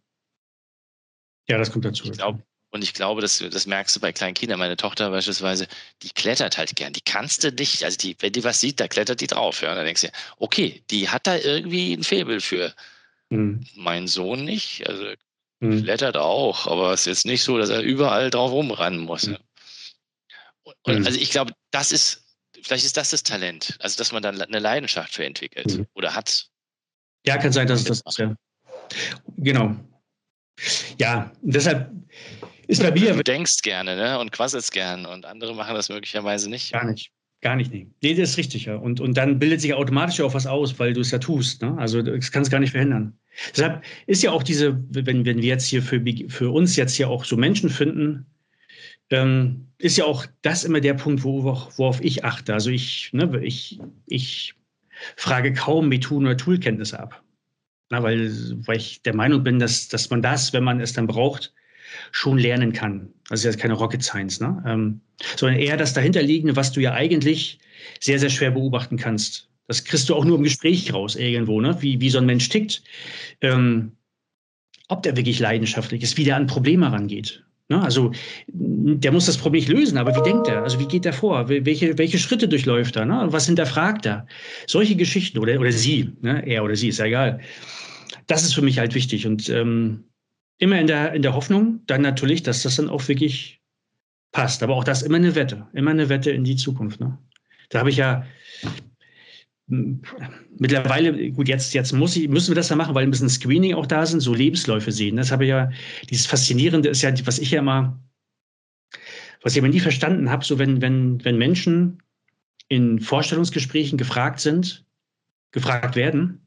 Ja, 1.48 1.58
das 1.58 1.72
kommt 1.72 1.86
dazu. 1.86 2.06
Ich 2.06 2.14
glaub, 2.14 2.42
und 2.74 2.84
ich 2.84 2.96
glaube, 2.96 3.22
das, 3.22 3.38
das 3.38 3.68
merkst 3.68 3.96
du 3.96 4.00
bei 4.00 4.12
kleinen 4.12 4.34
Kindern. 4.34 4.58
Meine 4.58 4.76
Tochter 4.76 5.12
beispielsweise, 5.12 5.68
die 6.02 6.10
klettert 6.10 6.58
halt 6.58 6.76
gern. 6.76 6.92
Die 6.92 7.02
kannst 7.02 7.44
du 7.44 7.52
nicht, 7.52 7.84
also 7.84 7.98
die, 8.00 8.16
wenn 8.20 8.34
die 8.34 8.44
was 8.44 8.60
sieht, 8.60 8.80
da 8.80 8.88
klettert 8.88 9.22
die 9.22 9.28
drauf. 9.28 9.62
Ja. 9.62 9.70
Und 9.70 9.76
dann 9.76 9.86
denkst 9.86 10.02
du, 10.02 10.10
okay, 10.40 10.82
die 10.90 11.08
hat 11.08 11.28
da 11.28 11.38
irgendwie 11.38 11.94
ein 11.94 12.04
Faible 12.04 12.42
für. 12.42 12.74
Mhm. 13.30 13.64
Mein 13.76 14.08
Sohn 14.08 14.44
nicht. 14.44 14.90
Also 14.90 15.06
mhm. 15.60 15.84
klettert 15.84 16.18
auch, 16.18 16.66
aber 16.66 16.94
es 16.94 17.02
ist 17.02 17.06
jetzt 17.06 17.26
nicht 17.28 17.44
so, 17.44 17.60
dass 17.60 17.70
er 17.70 17.82
überall 17.82 18.32
drauf 18.32 18.52
rumrennen 18.52 19.02
muss. 19.02 19.28
Mhm. 19.28 19.38
Und 20.82 21.06
also 21.06 21.20
ich 21.20 21.30
glaube, 21.30 21.54
das 21.70 21.92
ist, 21.92 22.26
vielleicht 22.64 22.86
ist 22.86 22.98
das 22.98 23.12
das 23.12 23.22
Talent, 23.22 23.78
also 23.82 24.00
dass 24.00 24.12
man 24.12 24.24
dann 24.24 24.42
eine 24.42 24.60
Leidenschaft 24.60 25.14
für 25.14 25.26
entwickelt 25.26 25.78
mhm. 25.78 25.86
oder 25.94 26.16
hat. 26.16 26.48
Ja, 27.24 27.38
kann 27.38 27.52
sein, 27.52 27.68
dass 27.68 27.82
es 27.82 27.86
das 27.86 28.02
ist, 28.02 28.18
ja. 28.18 28.36
Genau. 29.38 29.76
Ja, 31.00 31.32
deshalb 31.42 31.92
ist 32.68 32.82
bei 32.82 32.92
mir. 32.92 33.14
Du 33.14 33.24
denkst 33.24 33.62
gerne, 33.62 33.96
ne? 33.96 34.20
Und 34.20 34.32
quasselst 34.32 34.72
gern 34.72 35.06
und 35.06 35.26
andere 35.26 35.56
machen 35.56 35.76
das 35.76 35.90
möglicherweise 35.90 36.50
nicht. 36.50 36.72
Gar 36.72 36.86
nicht. 36.86 37.12
Gar 37.42 37.58
nicht, 37.58 37.74
nee. 37.74 37.88
Nee, 38.02 38.14
das 38.14 38.32
ist 38.32 38.38
richtig, 38.38 38.66
ja. 38.66 38.76
Und, 38.76 39.02
und 39.02 39.18
dann 39.18 39.38
bildet 39.38 39.60
sich 39.60 39.74
automatisch 39.74 40.22
auch 40.22 40.34
was 40.34 40.48
aus, 40.48 40.80
weil 40.80 40.94
du 40.94 41.02
es 41.02 41.12
ja 41.12 41.20
tust. 41.20 41.62
Ne? 41.62 41.76
Also 41.78 42.02
das 42.02 42.32
kannst 42.32 42.50
du 42.50 42.54
gar 42.54 42.60
nicht 42.60 42.72
verhindern. 42.72 43.18
Deshalb 43.54 43.84
ist 44.08 44.24
ja 44.24 44.32
auch 44.32 44.44
diese, 44.44 44.82
wenn, 44.92 45.26
wenn 45.26 45.42
wir 45.42 45.50
jetzt 45.50 45.66
hier 45.66 45.84
für, 45.84 46.02
für 46.30 46.52
uns 46.52 46.78
jetzt 46.78 46.96
hier 46.96 47.10
auch 47.10 47.26
so 47.26 47.36
Menschen 47.36 47.70
finden, 47.70 48.26
ähm, 49.10 49.68
ist 49.78 49.98
ja 49.98 50.06
auch 50.06 50.26
das 50.42 50.64
immer 50.64 50.80
der 50.80 50.94
Punkt, 50.94 51.24
wo, 51.26 51.44
worauf 51.44 52.02
ich 52.02 52.24
achte. 52.24 52.54
Also 52.54 52.70
ich, 52.70 53.10
ne, 53.12 53.42
ich, 53.44 53.80
ich 54.06 54.56
frage 55.18 55.52
kaum 55.52 55.90
Methoden- 55.90 56.26
oder 56.26 56.38
Toolkenntnisse 56.38 56.98
ab. 56.98 57.23
Na, 57.94 58.02
weil, 58.02 58.32
weil 58.66 58.78
ich 58.78 59.04
der 59.04 59.16
Meinung 59.16 59.44
bin, 59.44 59.60
dass, 59.60 59.88
dass 59.88 60.10
man 60.10 60.24
das, 60.24 60.52
wenn 60.52 60.64
man 60.64 60.82
es 60.82 60.94
dann 60.94 61.06
braucht, 61.06 61.54
schon 62.12 62.40
lernen 62.40 62.74
kann. 62.74 63.14
Das 63.30 63.46
ist 63.46 63.60
keine 63.60 63.76
Rocket 63.76 64.02
Science, 64.02 64.40
ne? 64.40 64.64
Ähm, 64.66 65.00
sondern 65.36 65.60
eher 65.60 65.78
das 65.78 65.94
dahinterliegende, 65.94 66.56
was 66.56 66.72
du 66.72 66.82
ja 66.82 66.94
eigentlich 66.94 67.60
sehr, 68.00 68.18
sehr 68.18 68.32
schwer 68.32 68.50
beobachten 68.50 68.98
kannst. 68.98 69.48
Das 69.68 69.84
kriegst 69.84 70.10
du 70.10 70.16
auch 70.16 70.26
nur 70.26 70.38
im 70.38 70.44
Gespräch 70.44 70.92
raus 70.92 71.16
irgendwo, 71.16 71.62
ne? 71.62 71.78
wie, 71.82 72.02
wie 72.02 72.10
so 72.10 72.18
ein 72.18 72.26
Mensch 72.26 72.50
tickt. 72.50 72.82
Ähm, 73.42 73.92
ob 74.88 75.04
der 75.04 75.16
wirklich 75.16 75.40
leidenschaftlich 75.40 76.02
ist, 76.02 76.18
wie 76.18 76.24
der 76.24 76.36
an 76.36 76.48
Probleme 76.48 76.92
rangeht. 76.92 77.44
Ne? 77.70 77.82
Also 77.82 78.12
der 78.48 79.12
muss 79.12 79.26
das 79.26 79.38
Problem 79.38 79.62
nicht 79.62 79.72
lösen, 79.72 79.98
aber 79.98 80.16
wie 80.16 80.24
denkt 80.24 80.48
er? 80.48 80.64
Also 80.64 80.80
wie 80.80 80.88
geht 80.88 81.06
er 81.06 81.14
vor? 81.14 81.48
Welche, 81.48 81.98
welche 81.98 82.20
Schritte 82.20 82.48
durchläuft 82.48 82.96
er? 82.96 83.06
Ne? 83.06 83.28
Was 83.30 83.46
hinterfragt 83.46 84.06
er? 84.06 84.28
Solche 84.68 84.96
Geschichten 84.96 85.40
oder, 85.40 85.60
oder 85.60 85.72
sie, 85.72 86.12
ne? 86.22 86.46
er 86.46 86.64
oder 86.64 86.76
sie, 86.76 86.90
ist 86.90 87.00
ja 87.00 87.06
egal. 87.06 87.40
Das 88.34 88.44
ist 88.44 88.56
für 88.56 88.64
mich 88.64 88.80
halt 88.80 88.96
wichtig. 88.96 89.28
Und 89.28 89.48
ähm, 89.50 90.06
immer 90.58 90.80
in 90.80 90.88
der, 90.88 91.14
in 91.14 91.22
der 91.22 91.36
Hoffnung, 91.36 91.82
dann 91.86 92.02
natürlich, 92.02 92.42
dass 92.42 92.64
das 92.64 92.78
dann 92.78 92.90
auch 92.90 93.08
wirklich 93.08 93.62
passt. 94.32 94.64
Aber 94.64 94.76
auch 94.76 94.84
das 94.84 95.04
immer 95.04 95.18
eine 95.18 95.36
Wette, 95.36 95.68
immer 95.74 95.92
eine 95.92 96.10
Wette 96.10 96.32
in 96.32 96.44
die 96.44 96.56
Zukunft. 96.56 97.00
Ne? 97.00 97.16
Da 97.70 97.80
habe 97.80 97.92
ich 97.92 97.98
ja 97.98 98.26
mittlerweile, 99.68 101.32
gut, 101.32 101.48
jetzt, 101.48 101.76
jetzt 101.76 101.94
muss 101.94 102.16
ich, 102.16 102.28
müssen 102.28 102.50
wir 102.50 102.56
das 102.56 102.70
ja 102.70 102.76
machen, 102.76 102.96
weil 102.96 103.04
ein 103.04 103.12
bisschen 103.12 103.30
Screening 103.30 103.76
auch 103.76 103.86
da 103.86 104.04
sind, 104.06 104.20
so 104.20 104.34
Lebensläufe 104.34 104.92
sehen. 104.92 105.16
Das 105.16 105.32
habe 105.32 105.46
ich 105.46 105.50
ja, 105.50 105.72
dieses 106.10 106.26
Faszinierende 106.26 106.90
ist 106.90 107.04
ja, 107.04 107.14
was 107.26 107.38
ich 107.38 107.52
ja 107.52 107.60
immer, 107.60 108.02
was 109.44 109.54
ich 109.54 109.60
aber 109.60 109.70
nie 109.70 109.80
verstanden 109.80 110.32
habe, 110.32 110.44
so 110.44 110.58
wenn, 110.58 110.82
wenn, 110.82 111.24
wenn 111.24 111.38
Menschen 111.38 112.02
in 112.68 113.00
Vorstellungsgesprächen 113.00 114.00
gefragt 114.00 114.40
sind, 114.40 114.86
gefragt 115.52 115.96
werden, 115.96 116.43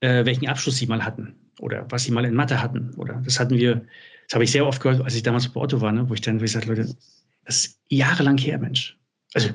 äh, 0.00 0.24
welchen 0.24 0.48
Abschluss 0.48 0.76
sie 0.76 0.86
mal 0.86 1.04
hatten 1.04 1.34
oder 1.60 1.86
was 1.90 2.04
sie 2.04 2.12
mal 2.12 2.24
in 2.24 2.34
Mathe 2.34 2.62
hatten. 2.62 2.94
Oder 2.96 3.22
das 3.24 3.38
hatten 3.38 3.56
wir, 3.56 3.86
das 4.26 4.34
habe 4.34 4.44
ich 4.44 4.50
sehr 4.50 4.66
oft 4.66 4.82
gehört, 4.82 5.02
als 5.02 5.14
ich 5.14 5.22
damals 5.22 5.48
bei 5.48 5.60
Otto 5.60 5.80
war, 5.80 5.92
ne, 5.92 6.08
wo 6.08 6.14
ich 6.14 6.20
dann 6.20 6.42
ich 6.42 6.52
sagte, 6.52 6.68
Leute, 6.68 6.94
das 7.44 7.56
ist 7.56 7.80
jahrelang 7.88 8.38
her, 8.38 8.58
Mensch. 8.58 8.98
Also 9.34 9.50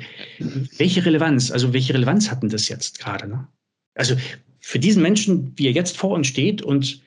welche 0.78 1.06
Relevanz, 1.06 1.52
also 1.52 1.74
welche 1.74 1.94
Relevanz 1.94 2.30
hatten 2.30 2.50
das 2.50 2.68
jetzt 2.68 3.00
gerade? 3.00 3.28
Ne? 3.28 3.48
Also 3.96 4.16
für 4.60 4.80
diesen 4.80 5.02
Menschen, 5.02 5.54
wie 5.58 5.68
er 5.68 5.72
jetzt 5.72 5.98
vor 5.98 6.12
uns 6.12 6.28
steht 6.28 6.62
und 6.62 7.02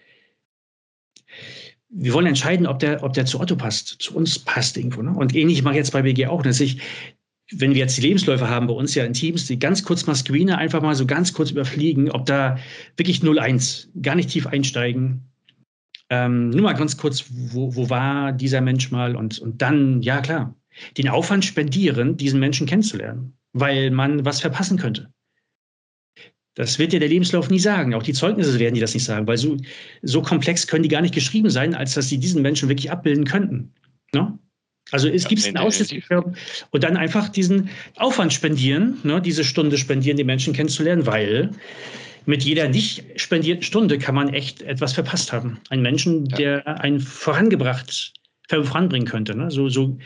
wir 1.94 2.14
wollen 2.14 2.26
entscheiden, 2.26 2.66
ob 2.66 2.78
der, 2.78 3.02
ob 3.02 3.12
der 3.12 3.26
zu 3.26 3.38
Otto 3.38 3.56
passt, 3.56 3.88
zu 4.00 4.16
uns 4.16 4.38
passt 4.38 4.78
irgendwo. 4.78 5.02
Ne? 5.02 5.12
Und 5.14 5.34
ähnlich 5.34 5.62
mache 5.62 5.74
ich 5.74 5.78
jetzt 5.78 5.92
bei 5.92 6.02
BG 6.02 6.26
auch, 6.26 6.42
dass 6.42 6.60
ich, 6.60 6.80
wenn 7.57 7.74
wir 7.74 7.80
jetzt 7.80 7.96
die 7.96 8.03
Lebensläufe 8.03 8.48
haben 8.48 8.66
bei 8.66 8.74
uns 8.74 8.94
ja 8.94 9.05
in 9.05 9.12
Teams, 9.12 9.46
die 9.46 9.59
ganz 9.59 9.82
kurz 9.82 10.07
mal 10.07 10.14
screenen, 10.14 10.55
einfach 10.55 10.82
mal 10.82 10.94
so 10.94 11.07
ganz 11.07 11.32
kurz 11.32 11.50
überfliegen, 11.50 12.11
ob 12.11 12.26
da 12.26 12.59
wirklich 12.96 13.20
0-1, 13.20 13.88
gar 14.00 14.14
nicht 14.14 14.30
tief 14.30 14.46
einsteigen. 14.46 15.22
Ähm, 16.11 16.50
nur 16.50 16.62
mal 16.62 16.74
ganz 16.74 16.96
kurz, 16.96 17.24
wo, 17.30 17.74
wo 17.74 17.88
war 17.88 18.32
dieser 18.32 18.61
Mensch 18.61 18.90
mal 18.90 19.16
und, 19.16 19.38
und 19.38 19.62
dann, 19.62 20.03
ja 20.03 20.20
klar, 20.20 20.55
den 20.96 21.09
Aufwand 21.09 21.44
spendieren, 21.44 22.16
diesen 22.16 22.40
Menschen 22.40 22.66
kennenzulernen, 22.66 23.34
weil 23.53 23.90
man 23.90 24.24
was 24.24 24.40
verpassen 24.40 24.78
könnte. 24.78 25.11
Das 26.55 26.78
wird 26.78 26.92
dir 26.92 27.00
der 27.00 27.09
Lebenslauf 27.09 27.48
nie 27.48 27.59
sagen. 27.59 27.94
Auch 27.94 28.03
die 28.03 28.12
Zeugnisse 28.12 28.59
werden 28.59 28.74
dir 28.74 28.82
das 28.82 28.92
nicht 28.92 29.05
sagen, 29.05 29.26
weil 29.26 29.38
so, 29.38 29.57
so 30.03 30.20
komplex 30.20 30.66
können 30.66 30.82
die 30.82 30.90
gar 30.90 31.00
nicht 31.00 31.14
geschrieben 31.14 31.48
sein, 31.48 31.74
als 31.74 31.94
dass 31.94 32.09
sie 32.09 32.18
diesen 32.18 32.42
Menschen 32.42 32.68
wirklich 32.68 32.90
abbilden 32.90 33.24
könnten. 33.24 33.72
Ne? 34.14 34.38
Also 34.90 35.08
es 35.08 35.22
ja, 35.22 35.28
gibt 35.30 35.46
einen 35.46 35.56
Ausschuss 35.56 35.90
und 36.70 36.84
dann 36.84 36.96
einfach 36.96 37.28
diesen 37.28 37.70
Aufwand 37.96 38.32
spendieren, 38.32 38.98
ne, 39.04 39.22
diese 39.22 39.44
Stunde 39.44 39.78
spendieren, 39.78 40.16
die 40.16 40.24
Menschen 40.24 40.52
kennenzulernen, 40.52 41.06
weil 41.06 41.50
mit 42.26 42.42
jeder 42.44 42.68
nicht 42.68 43.04
spendierten 43.16 43.62
Stunde 43.62 43.98
kann 43.98 44.14
man 44.14 44.32
echt 44.32 44.62
etwas 44.62 44.92
verpasst 44.92 45.32
haben. 45.32 45.60
Einen 45.70 45.82
Menschen, 45.82 46.26
ja. 46.26 46.36
der 46.36 46.80
einen 46.80 47.00
vorangebracht 47.00 48.12
voranbringen 48.60 49.08
könnte. 49.08 49.34
Ne? 49.34 49.50
So, 49.50 49.68
so, 49.68 49.98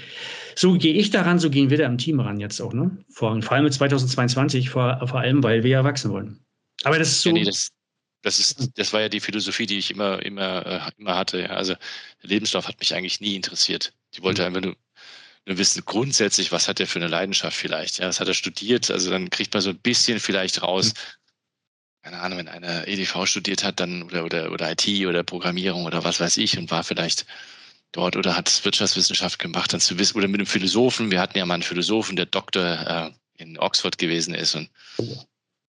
so 0.54 0.74
gehe 0.74 0.94
ich 0.94 1.10
daran, 1.10 1.38
so 1.38 1.50
gehen 1.50 1.70
wir 1.70 1.78
da 1.78 1.86
im 1.86 1.98
Team 1.98 2.20
ran 2.20 2.38
jetzt 2.38 2.60
auch. 2.60 2.72
Ne? 2.72 2.96
Vor, 3.10 3.40
vor 3.42 3.52
allem 3.52 3.64
mit 3.64 3.74
2022, 3.74 4.70
vor, 4.70 5.04
vor 5.04 5.18
allem, 5.20 5.42
weil 5.42 5.64
wir 5.64 5.76
erwachsen 5.76 6.12
wollen. 6.12 6.38
Aber 6.84 6.98
das 6.98 7.08
ist 7.08 7.22
so. 7.22 7.30
Ja, 7.30 7.34
nee, 7.34 7.44
das, 7.44 7.70
das, 8.22 8.38
ist, 8.38 8.70
das 8.76 8.92
war 8.92 9.00
ja 9.00 9.08
die 9.08 9.20
Philosophie, 9.20 9.66
die 9.66 9.78
ich 9.78 9.90
immer, 9.90 10.22
immer, 10.24 10.64
äh, 10.66 10.80
immer 10.98 11.16
hatte. 11.16 11.50
Also 11.50 11.74
der 12.22 12.30
Lebenslauf 12.30 12.68
hat 12.68 12.78
mich 12.78 12.94
eigentlich 12.94 13.20
nie 13.20 13.34
interessiert. 13.34 13.92
Ich 14.16 14.22
wollte 14.22 14.42
mhm. 14.42 14.46
einfach 14.46 14.62
nur 14.62 14.76
Wir 15.44 15.58
wissen 15.58 15.84
grundsätzlich, 15.84 16.52
was 16.52 16.68
hat 16.68 16.80
er 16.80 16.86
für 16.86 16.98
eine 16.98 17.08
Leidenschaft 17.08 17.56
vielleicht. 17.56 17.98
Ja, 17.98 18.08
was 18.08 18.18
hat 18.18 18.28
er 18.28 18.34
studiert? 18.34 18.90
Also 18.90 19.10
dann 19.10 19.30
kriegt 19.30 19.54
man 19.54 19.62
so 19.62 19.70
ein 19.70 19.78
bisschen 19.78 20.20
vielleicht 20.20 20.62
raus, 20.62 20.94
keine 22.02 22.20
Ahnung, 22.20 22.38
wenn 22.38 22.48
einer 22.48 22.86
EDV 22.86 23.26
studiert 23.26 23.64
hat, 23.64 23.80
dann 23.80 24.04
oder, 24.04 24.24
oder, 24.24 24.52
oder 24.52 24.70
IT 24.70 24.86
oder 25.06 25.22
Programmierung 25.22 25.84
oder 25.84 26.04
was 26.04 26.20
weiß 26.20 26.36
ich 26.36 26.56
und 26.56 26.70
war 26.70 26.84
vielleicht 26.84 27.26
dort 27.92 28.16
oder 28.16 28.36
hat 28.36 28.64
Wirtschaftswissenschaft 28.64 29.38
gemacht, 29.38 29.72
dann 29.72 29.80
zu 29.80 29.98
wissen, 29.98 30.16
oder 30.16 30.28
mit 30.28 30.40
einem 30.40 30.46
Philosophen, 30.46 31.10
wir 31.10 31.20
hatten 31.20 31.36
ja 31.36 31.44
mal 31.44 31.54
einen 31.54 31.62
Philosophen, 31.62 32.16
der 32.16 32.26
Doktor 32.26 33.12
äh, 33.36 33.42
in 33.42 33.58
Oxford 33.58 33.98
gewesen 33.98 34.34
ist 34.34 34.54
und 34.54 34.70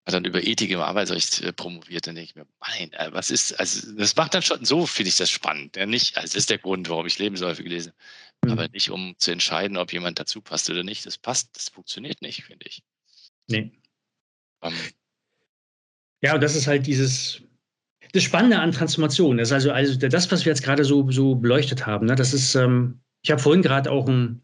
hat 0.08 0.14
dann 0.14 0.26
über 0.26 0.42
Ethik 0.42 0.70
im 0.70 0.80
Arbeitsrecht 0.80 1.42
äh, 1.42 1.54
promoviert, 1.54 2.08
dann 2.08 2.16
denke 2.16 2.30
ich 2.30 2.36
mir, 2.36 2.46
mein, 2.60 2.94
äh, 2.94 3.10
was 3.12 3.30
ist, 3.30 3.60
also 3.60 3.92
das 3.94 4.16
macht 4.16 4.34
dann 4.34 4.42
schon, 4.42 4.64
so 4.64 4.86
finde 4.86 5.10
ich 5.10 5.18
das 5.18 5.30
spannend. 5.30 5.76
Ja, 5.76 5.86
nicht, 5.86 6.18
also 6.18 6.28
das 6.28 6.36
ist 6.36 6.50
der 6.50 6.60
Grund, 6.60 6.88
warum 6.90 7.06
ich 7.08 7.20
Lebensläufe 7.20 7.64
gelesen 7.64 7.92
habe, 7.92 7.98
mhm. 8.48 8.60
aber 8.60 8.68
nicht, 8.70 8.90
um 8.90 9.16
zu 9.18 9.32
entscheiden, 9.32 9.78
ob 9.78 9.94
jemand 9.94 10.20
dazu 10.20 10.42
passt 10.42 10.70
oder 10.70 10.84
nicht. 10.84 11.06
Das 11.06 11.18
passt, 11.18 11.56
das 11.56 11.70
funktioniert 11.70 12.22
nicht, 12.22 12.44
finde 12.44 12.66
ich. 12.68 12.84
Nee. 13.48 13.72
Ähm, 14.62 14.74
ja, 16.22 16.36
und 16.36 16.42
das 16.42 16.56
ist 16.56 16.68
halt 16.68 16.88
dieses, 16.88 17.42
das 18.14 18.24
Spannende 18.24 18.60
an 18.60 18.72
Transformation. 18.72 19.38
Das 19.38 19.50
ist 19.50 19.54
also, 19.54 19.72
also 19.72 19.98
das, 19.98 20.32
was 20.32 20.46
wir 20.46 20.52
jetzt 20.52 20.64
gerade 20.64 20.84
so, 20.84 21.10
so 21.12 21.36
beleuchtet 21.36 21.86
haben. 21.86 22.08
Ne, 22.08 22.16
das 22.16 22.34
ist, 22.34 22.56
ähm, 22.56 23.00
ich 23.22 23.32
habe 23.32 23.42
vorhin 23.42 23.62
gerade 23.62 23.92
auch 23.92 24.08
einen 24.08 24.42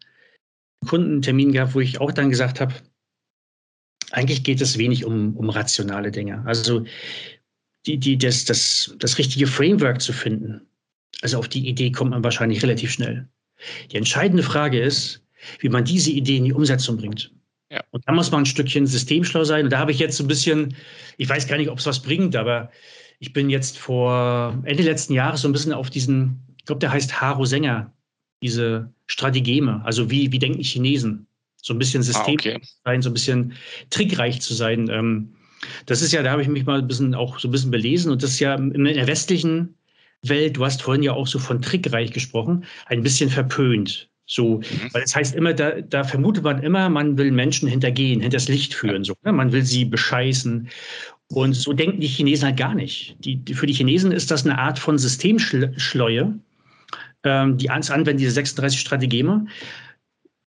Kundentermin 0.88 1.52
gehabt, 1.52 1.76
wo 1.76 1.80
ich 1.80 2.00
auch 2.00 2.12
dann 2.12 2.30
gesagt 2.30 2.60
habe, 2.60 2.74
eigentlich 4.12 4.44
geht 4.44 4.62
es 4.62 4.78
wenig 4.78 5.06
um, 5.06 5.36
um 5.36 5.50
rationale 5.50 6.12
Dinge. 6.12 6.44
Also 6.46 6.86
die, 7.86 7.98
die, 7.98 8.18
das, 8.18 8.46
das, 8.46 8.96
das 9.00 9.18
richtige 9.18 9.48
Framework 9.48 10.02
zu 10.02 10.14
finden. 10.14 10.68
Also 11.22 11.40
auf 11.40 11.48
die 11.48 11.68
Idee 11.68 11.92
kommt 11.92 12.12
man 12.12 12.24
wahrscheinlich 12.24 12.62
relativ 12.64 12.92
schnell. 12.92 13.28
Die 13.92 13.98
entscheidende 13.98 14.44
Frage 14.44 14.80
ist, 14.80 15.22
wie 15.60 15.70
man 15.70 15.86
diese 15.86 16.12
Idee 16.12 16.38
in 16.38 16.46
die 16.46 16.54
Umsetzung 16.54 16.98
bringt. 16.98 17.32
Ja. 17.72 17.84
Und 17.92 18.08
da 18.08 18.14
muss 18.14 18.32
man 18.32 18.44
ein 18.44 18.46
Stückchen 18.46 18.86
systemschlau 18.86 19.44
sein. 19.44 19.66
Und 19.66 19.72
da 19.72 19.80
habe 19.80 19.92
ich 19.92 20.00
jetzt 20.00 20.18
so 20.18 20.24
ein 20.24 20.28
bisschen, 20.28 20.76
ich 21.18 21.28
weiß 21.28 21.48
gar 21.48 21.58
nicht, 21.58 21.70
ob 21.70 21.80
es 21.80 21.86
was 21.86 22.02
bringt, 22.02 22.36
aber 22.36 22.72
ich 23.20 23.34
bin 23.34 23.50
jetzt 23.50 23.78
vor 23.78 24.62
Ende 24.64 24.84
letzten 24.84 25.14
Jahres 25.14 25.42
so 25.42 25.48
ein 25.48 25.54
bisschen 25.54 25.74
auf 25.74 25.90
diesen, 25.90 26.40
ich 26.58 26.66
glaube, 26.66 26.80
der 26.80 26.92
heißt 26.92 27.20
Haro 27.20 27.46
Sänger, 27.46 27.92
diese 28.42 28.94
Strategeme. 29.08 29.82
Also 29.86 30.12
wie, 30.12 30.32
wie 30.32 30.40
denken 30.40 30.62
Chinesen? 30.62 31.26
So 31.58 31.74
ein 31.74 31.80
bisschen 31.80 32.04
System 32.04 32.36
ah, 32.38 32.40
okay. 32.40 32.62
sein, 32.84 33.02
so 33.02 33.10
ein 33.10 33.14
bisschen 33.14 33.54
trickreich 33.90 34.42
zu 34.42 34.54
sein. 34.54 34.90
Ähm, 34.90 35.34
das 35.86 36.02
ist 36.02 36.12
ja, 36.12 36.22
da 36.22 36.32
habe 36.32 36.42
ich 36.42 36.48
mich 36.50 36.66
mal 36.66 36.80
ein 36.80 36.88
bisschen 36.88 37.16
auch 37.16 37.40
so 37.40 37.48
ein 37.48 37.52
bisschen 37.52 37.72
belesen 37.72 38.12
und 38.12 38.22
das 38.22 38.32
ist 38.32 38.40
ja 38.40 38.56
in 38.56 38.84
der 38.84 39.08
westlichen 39.08 39.76
Welt, 40.24 40.58
du 40.58 40.66
hast 40.66 40.82
vorhin 40.82 41.04
ja 41.04 41.14
auch 41.14 41.28
so 41.28 41.40
von 41.40 41.62
trickreich 41.62 42.12
gesprochen, 42.12 42.66
ein 42.88 43.04
bisschen 43.04 43.30
verpönt. 43.30 44.10
So, 44.26 44.58
mhm. 44.58 44.94
weil 44.94 45.04
es 45.04 45.16
heißt 45.16 45.36
immer, 45.36 45.54
da, 45.54 45.82
da 45.82 46.04
vermutet 46.04 46.44
man 46.44 46.64
immer, 46.64 46.90
man 46.90 47.18
will 47.18 47.32
Menschen 47.32 47.68
hintergehen, 47.68 48.22
hinters 48.22 48.48
Licht 48.48 48.74
führen. 48.74 49.04
So, 49.04 49.14
ne? 49.24 49.34
Man 49.34 49.52
will 49.52 49.64
sie 49.64 49.86
bescheißen. 49.86 50.70
Und 51.28 51.54
so 51.54 51.74
denken 51.74 52.00
die 52.00 52.08
Chinesen 52.08 52.48
halt 52.48 52.58
gar 52.58 52.74
nicht. 52.74 53.18
Die, 53.20 53.38
die 53.38 53.54
für 53.54 53.66
die 53.66 53.74
Chinesen 53.74 54.12
ist 54.12 54.32
das 54.32 54.46
eine 54.46 54.58
Art 54.58 54.80
von 54.80 54.98
Systemschleue, 54.98 56.40
ähm, 57.24 57.58
die 57.58 57.70
anwenden 57.70 58.18
diese 58.18 58.32
36 58.32 58.80
Strategeme, 58.80 59.46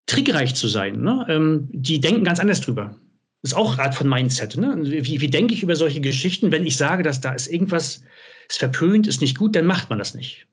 trickreich 0.07 0.55
zu 0.55 0.67
sein. 0.67 1.01
Ne? 1.01 1.25
Ähm, 1.29 1.67
die 1.71 1.99
denken 1.99 2.23
ganz 2.23 2.39
anders 2.39 2.61
drüber. 2.61 2.95
Das 3.41 3.51
ist 3.51 3.57
auch 3.57 3.73
eine 3.73 3.83
Art 3.83 3.95
von 3.95 4.09
Mindset. 4.09 4.57
Ne? 4.57 4.75
Wie, 4.81 5.21
wie 5.21 5.27
denke 5.27 5.53
ich 5.53 5.61
über 5.61 5.75
solche 5.75 6.01
Geschichten, 6.01 6.51
wenn 6.51 6.65
ich 6.65 6.77
sage, 6.77 7.03
dass 7.03 7.21
da 7.21 7.33
ist 7.33 7.47
irgendwas, 7.47 8.01
ist 8.49 8.59
verpönt, 8.59 9.07
ist 9.07 9.21
nicht 9.21 9.37
gut, 9.37 9.55
dann 9.55 9.65
macht 9.65 9.89
man 9.89 9.99
das 9.99 10.13
nicht. 10.13 10.47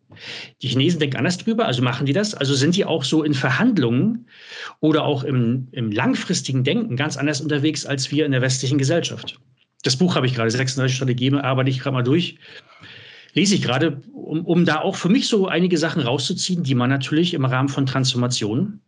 Die 0.63 0.69
Chinesen 0.69 1.01
denken 1.01 1.17
anders 1.17 1.39
drüber, 1.39 1.67
also 1.67 1.83
machen 1.83 2.07
die 2.07 2.13
das. 2.13 2.35
Also 2.35 2.55
sind 2.55 2.77
die 2.77 2.85
auch 2.85 3.05
so 3.05 3.23
in 3.23 3.35
Verhandlungen 3.35 4.27
oder 4.81 5.05
auch 5.05 5.25
im, 5.25 5.69
im 5.73 5.91
langfristigen 5.91 6.65
Denken 6.65 6.97
ganz 6.97 7.17
anders 7.17 7.41
unterwegs 7.41 7.87
als 7.87 8.11
wir 8.11 8.25
in 8.27 8.33
der 8.33 8.43
westlichen 8.43 8.79
Gesellschaft. 8.79 9.41
Das 9.83 9.97
Buch 9.97 10.17
habe 10.17 10.27
ich 10.27 10.35
gerade, 10.35 10.51
36 10.51 10.97
Strategien, 10.97 11.35
arbeite 11.35 11.71
ich 11.71 11.81
gerade 11.81 11.95
mal 11.95 12.03
durch. 12.03 12.39
Lese 13.35 13.57
ich 13.57 13.63
gerade, 13.63 14.01
um, 14.13 14.45
um 14.47 14.65
da 14.65 14.81
auch 14.81 14.97
für 14.97 15.09
mich 15.09 15.27
so 15.27 15.49
einige 15.49 15.77
Sachen 15.77 16.01
rauszuziehen, 16.01 16.63
die 16.63 16.75
man 16.75 16.89
natürlich 16.89 17.35
im 17.35 17.45
Rahmen 17.45 17.69
von 17.69 17.85
Transformationen 17.85 18.81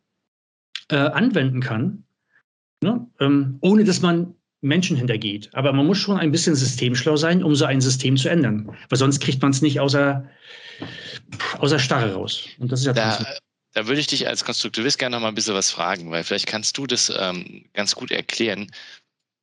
äh, 0.88 0.96
anwenden 0.96 1.60
kann, 1.60 2.04
ne? 2.80 3.06
ähm, 3.18 3.58
ohne 3.60 3.82
dass 3.84 4.02
man 4.02 4.35
Menschen 4.60 4.96
hintergeht. 4.96 5.50
Aber 5.52 5.72
man 5.72 5.86
muss 5.86 5.98
schon 5.98 6.18
ein 6.18 6.32
bisschen 6.32 6.54
systemschlau 6.54 7.16
sein, 7.16 7.42
um 7.42 7.54
so 7.54 7.64
ein 7.64 7.80
System 7.80 8.16
zu 8.16 8.28
ändern. 8.28 8.76
Weil 8.88 8.98
sonst 8.98 9.20
kriegt 9.20 9.42
man 9.42 9.50
es 9.50 9.62
nicht 9.62 9.80
außer, 9.80 10.28
außer 11.58 11.78
Starre 11.78 12.14
raus. 12.14 12.44
Und 12.58 12.72
das 12.72 12.80
ist 12.80 12.86
ja 12.86 12.92
da, 12.92 13.24
da 13.72 13.86
würde 13.86 14.00
ich 14.00 14.06
dich 14.06 14.26
als 14.26 14.44
Konstruktivist 14.44 14.98
gerne 14.98 15.16
noch 15.16 15.20
mal 15.20 15.28
ein 15.28 15.34
bisschen 15.34 15.54
was 15.54 15.70
fragen, 15.70 16.10
weil 16.10 16.24
vielleicht 16.24 16.46
kannst 16.46 16.78
du 16.78 16.86
das 16.86 17.12
ähm, 17.14 17.66
ganz 17.74 17.94
gut 17.94 18.10
erklären, 18.10 18.70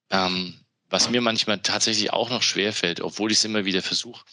ähm, 0.09 0.55
was 0.89 1.09
mir 1.09 1.22
manchmal 1.22 1.59
tatsächlich 1.59 2.11
auch 2.11 2.30
noch 2.30 2.41
schwerfällt, 2.41 3.01
obwohl 3.01 3.32
ich 3.32 3.38
es 3.38 3.45
immer 3.45 3.66
wieder 3.66 3.82
versuche. 3.82 4.24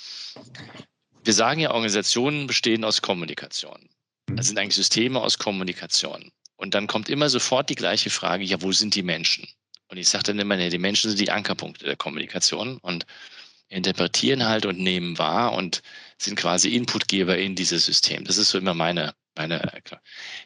Wir 1.22 1.34
sagen 1.34 1.60
ja, 1.60 1.72
Organisationen 1.72 2.46
bestehen 2.46 2.84
aus 2.84 3.02
Kommunikation. 3.02 3.90
Das 4.26 4.46
sind 4.46 4.58
eigentlich 4.58 4.76
Systeme 4.76 5.20
aus 5.20 5.38
Kommunikation. 5.38 6.30
Und 6.56 6.74
dann 6.74 6.86
kommt 6.86 7.08
immer 7.08 7.28
sofort 7.28 7.68
die 7.68 7.74
gleiche 7.74 8.10
Frage, 8.10 8.44
ja, 8.44 8.62
wo 8.62 8.72
sind 8.72 8.94
die 8.94 9.02
Menschen? 9.02 9.48
Und 9.90 9.96
ich 9.96 10.08
sage 10.08 10.24
dann 10.24 10.38
immer, 10.38 10.56
nee, 10.56 10.70
die 10.70 10.78
Menschen 10.78 11.10
sind 11.10 11.20
die 11.20 11.32
Ankerpunkte 11.32 11.84
der 11.84 11.96
Kommunikation 11.96 12.78
und 12.78 13.06
interpretieren 13.68 14.46
halt 14.46 14.64
und 14.66 14.78
nehmen 14.78 15.18
wahr 15.18 15.52
und 15.52 15.82
sind 16.18 16.36
quasi 16.36 16.74
Inputgeber 16.74 17.36
in 17.36 17.56
dieses 17.56 17.86
System. 17.86 18.24
Das 18.24 18.36
ist 18.36 18.50
so 18.50 18.58
immer 18.58 18.74
meine, 18.74 19.14
meine, 19.36 19.60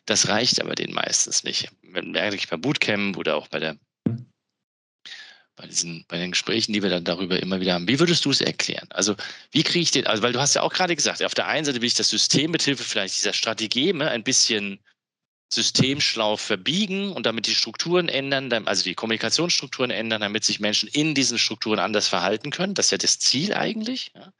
das 0.07 0.29
reicht 0.29 0.61
aber 0.63 0.75
denen 0.75 0.95
meistens 0.95 1.45
nicht. 1.45 1.69
Merke 1.83 2.37
ich 2.37 2.49
bei 2.49 2.57
Bootcamp 2.57 3.17
oder 3.19 3.37
auch 3.37 3.49
bei 3.49 3.59
der, 3.59 3.77
bei 5.57 5.67
diesen, 5.67 6.05
bei 6.09 6.19
den 6.19 6.33
Gesprächen, 6.33 6.73
die 6.73 6.83
wir 6.83 6.91
dann 6.91 7.05
darüber 7.05 7.41
immer 7.41 7.61
wieder 7.61 7.75
haben. 7.75 7.89
Wie 7.89 8.01
würdest 8.01 8.25
du 8.25 8.31
es 8.31 8.41
erklären? 8.41 8.89
Also, 8.91 9.15
wie 9.53 9.63
kriege 9.63 9.83
ich 9.83 9.91
den, 9.91 10.07
also, 10.07 10.23
weil 10.23 10.33
du 10.33 10.41
hast 10.41 10.55
ja 10.55 10.63
auch 10.63 10.73
gerade 10.73 10.97
gesagt, 10.97 11.23
auf 11.23 11.35
der 11.35 11.49
einen 11.49 11.65
Seite 11.65 11.81
will 11.81 11.87
ich 11.87 11.95
das 11.95 12.09
System 12.09 12.51
mithilfe 12.51 12.85
vielleicht 12.85 13.17
dieser 13.17 13.33
Strategeme 13.33 14.11
ein 14.11 14.25
bisschen 14.25 14.81
systemschlau 15.55 16.37
verbiegen 16.37 17.13
und 17.13 17.27
damit 17.27 17.47
die 17.47 17.55
Strukturen 17.55 18.09
ändern, 18.09 18.53
also 18.67 18.83
die 18.83 18.95
Kommunikationsstrukturen 18.95 19.91
ändern, 19.91 20.21
damit 20.21 20.45
sich 20.45 20.61
Menschen 20.61 20.89
in 20.93 21.15
diesen 21.15 21.39
Strukturen 21.39 21.79
anders 21.79 22.09
verhalten 22.09 22.51
können. 22.51 22.75
Das 22.75 22.87
ist 22.87 22.91
ja 22.93 22.99
das 22.99 23.19
Ziel 23.19 23.55
eigentlich. 23.55 24.13
Ja. 24.15 24.33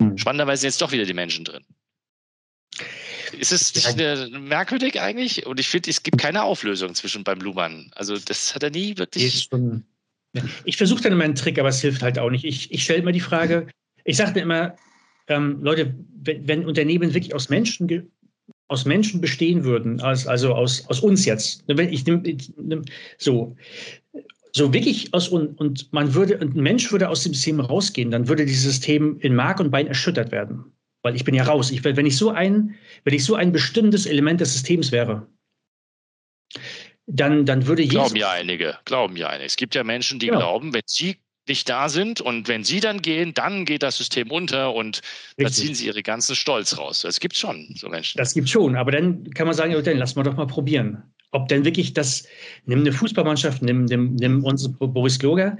Hm. 0.00 0.18
Spannenderweise 0.18 0.62
sind 0.62 0.68
jetzt 0.68 0.82
doch 0.82 0.92
wieder 0.92 1.04
die 1.04 1.14
Menschen 1.14 1.44
drin. 1.44 1.64
Ist 3.32 3.52
es 3.52 3.72
ja. 3.96 4.28
merkwürdig 4.38 5.00
eigentlich? 5.00 5.46
Und 5.46 5.58
ich 5.58 5.68
finde, 5.68 5.90
es 5.90 6.02
gibt 6.02 6.18
keine 6.18 6.42
Auflösung 6.42 6.94
zwischen 6.94 7.24
beim 7.24 7.40
Luhmann. 7.40 7.90
Also 7.94 8.18
das 8.18 8.54
hat 8.54 8.62
er 8.62 8.70
nie 8.70 8.98
wirklich. 8.98 9.48
Ich 10.64 10.76
versuche 10.76 11.02
dann 11.02 11.12
immer 11.12 11.24
einen 11.24 11.34
Trick, 11.34 11.58
aber 11.58 11.68
es 11.68 11.80
hilft 11.80 12.02
halt 12.02 12.18
auch 12.18 12.30
nicht. 12.30 12.44
Ich, 12.44 12.70
ich 12.70 12.84
stelle 12.84 13.00
immer 13.00 13.12
die 13.12 13.20
Frage, 13.20 13.66
ich 14.04 14.16
sage 14.16 14.40
immer, 14.40 14.76
ähm, 15.28 15.62
Leute, 15.62 15.94
wenn, 16.14 16.48
wenn 16.48 16.64
Unternehmen 16.64 17.14
wirklich 17.14 17.34
aus 17.34 17.48
Menschen 17.48 17.86
aus 18.68 18.84
Menschen 18.84 19.20
bestehen 19.20 19.64
würden, 19.64 20.00
als, 20.00 20.26
also 20.26 20.54
aus, 20.54 20.86
aus 20.88 21.00
uns 21.00 21.24
jetzt, 21.24 21.66
ne, 21.68 21.90
ich 21.90 22.06
nehme 22.06 22.22
nehm, 22.56 22.84
so, 23.18 23.56
so 24.52 24.72
wirklich 24.72 25.12
aus 25.14 25.28
und, 25.28 25.58
und 25.58 25.92
man 25.92 26.14
würde, 26.14 26.40
ein 26.40 26.52
Mensch 26.54 26.90
würde 26.92 27.08
aus 27.08 27.22
dem 27.22 27.34
System 27.34 27.60
rausgehen, 27.60 28.10
dann 28.10 28.28
würde 28.28 28.46
dieses 28.46 28.64
System 28.64 29.18
in 29.20 29.34
Mark 29.34 29.60
und 29.60 29.70
Bein 29.70 29.86
erschüttert 29.86 30.30
werden. 30.30 30.72
Weil 31.02 31.16
ich 31.16 31.24
bin 31.24 31.34
ja 31.34 31.42
raus. 31.42 31.70
Ich, 31.70 31.82
wenn 31.82 32.06
ich 32.06 32.16
so 32.16 32.30
ein, 32.30 32.76
wenn 33.04 33.14
ich 33.14 33.24
so 33.24 33.34
ein 33.34 33.50
bestimmtes 33.50 34.06
Element 34.06 34.40
des 34.40 34.52
Systems 34.52 34.92
wäre, 34.92 35.26
dann, 37.06 37.44
dann 37.44 37.66
würde 37.66 37.82
jeder. 37.82 37.94
Glauben 37.94 38.16
ja 38.16 38.30
einige, 38.30 38.78
glauben 38.84 39.16
ja 39.16 39.28
einige. 39.28 39.46
Es 39.46 39.56
gibt 39.56 39.74
ja 39.74 39.82
Menschen, 39.82 40.20
die 40.20 40.26
genau. 40.26 40.38
glauben, 40.38 40.72
wenn 40.72 40.82
sie 40.86 41.16
nicht 41.48 41.68
da 41.68 41.88
sind. 41.88 42.20
Und 42.20 42.48
wenn 42.48 42.64
sie 42.64 42.80
dann 42.80 43.02
gehen, 43.02 43.34
dann 43.34 43.64
geht 43.64 43.82
das 43.82 43.96
System 43.96 44.30
unter 44.30 44.74
und 44.74 45.02
Richtig. 45.38 45.44
da 45.44 45.50
ziehen 45.50 45.74
sie 45.74 45.86
ihre 45.86 46.02
ganzen 46.02 46.36
Stolz 46.36 46.78
raus. 46.78 47.02
Das 47.02 47.20
gibt 47.20 47.36
schon 47.36 47.74
so 47.76 47.88
Menschen. 47.88 48.18
Das 48.18 48.34
gibt 48.34 48.48
schon, 48.48 48.76
aber 48.76 48.92
dann 48.92 49.30
kann 49.30 49.46
man 49.46 49.54
sagen, 49.54 49.72
dann 49.72 49.98
lass 49.98 50.14
mal 50.14 50.22
doch 50.22 50.36
mal 50.36 50.46
probieren. 50.46 51.02
Ob 51.34 51.48
denn 51.48 51.64
wirklich 51.64 51.94
das, 51.94 52.24
nimm 52.66 52.80
eine 52.80 52.92
Fußballmannschaft, 52.92 53.62
nimm, 53.62 53.86
nimm, 53.86 54.16
nimm 54.16 54.44
unsere 54.44 54.72
Boris 54.86 55.18
Gloger, 55.18 55.56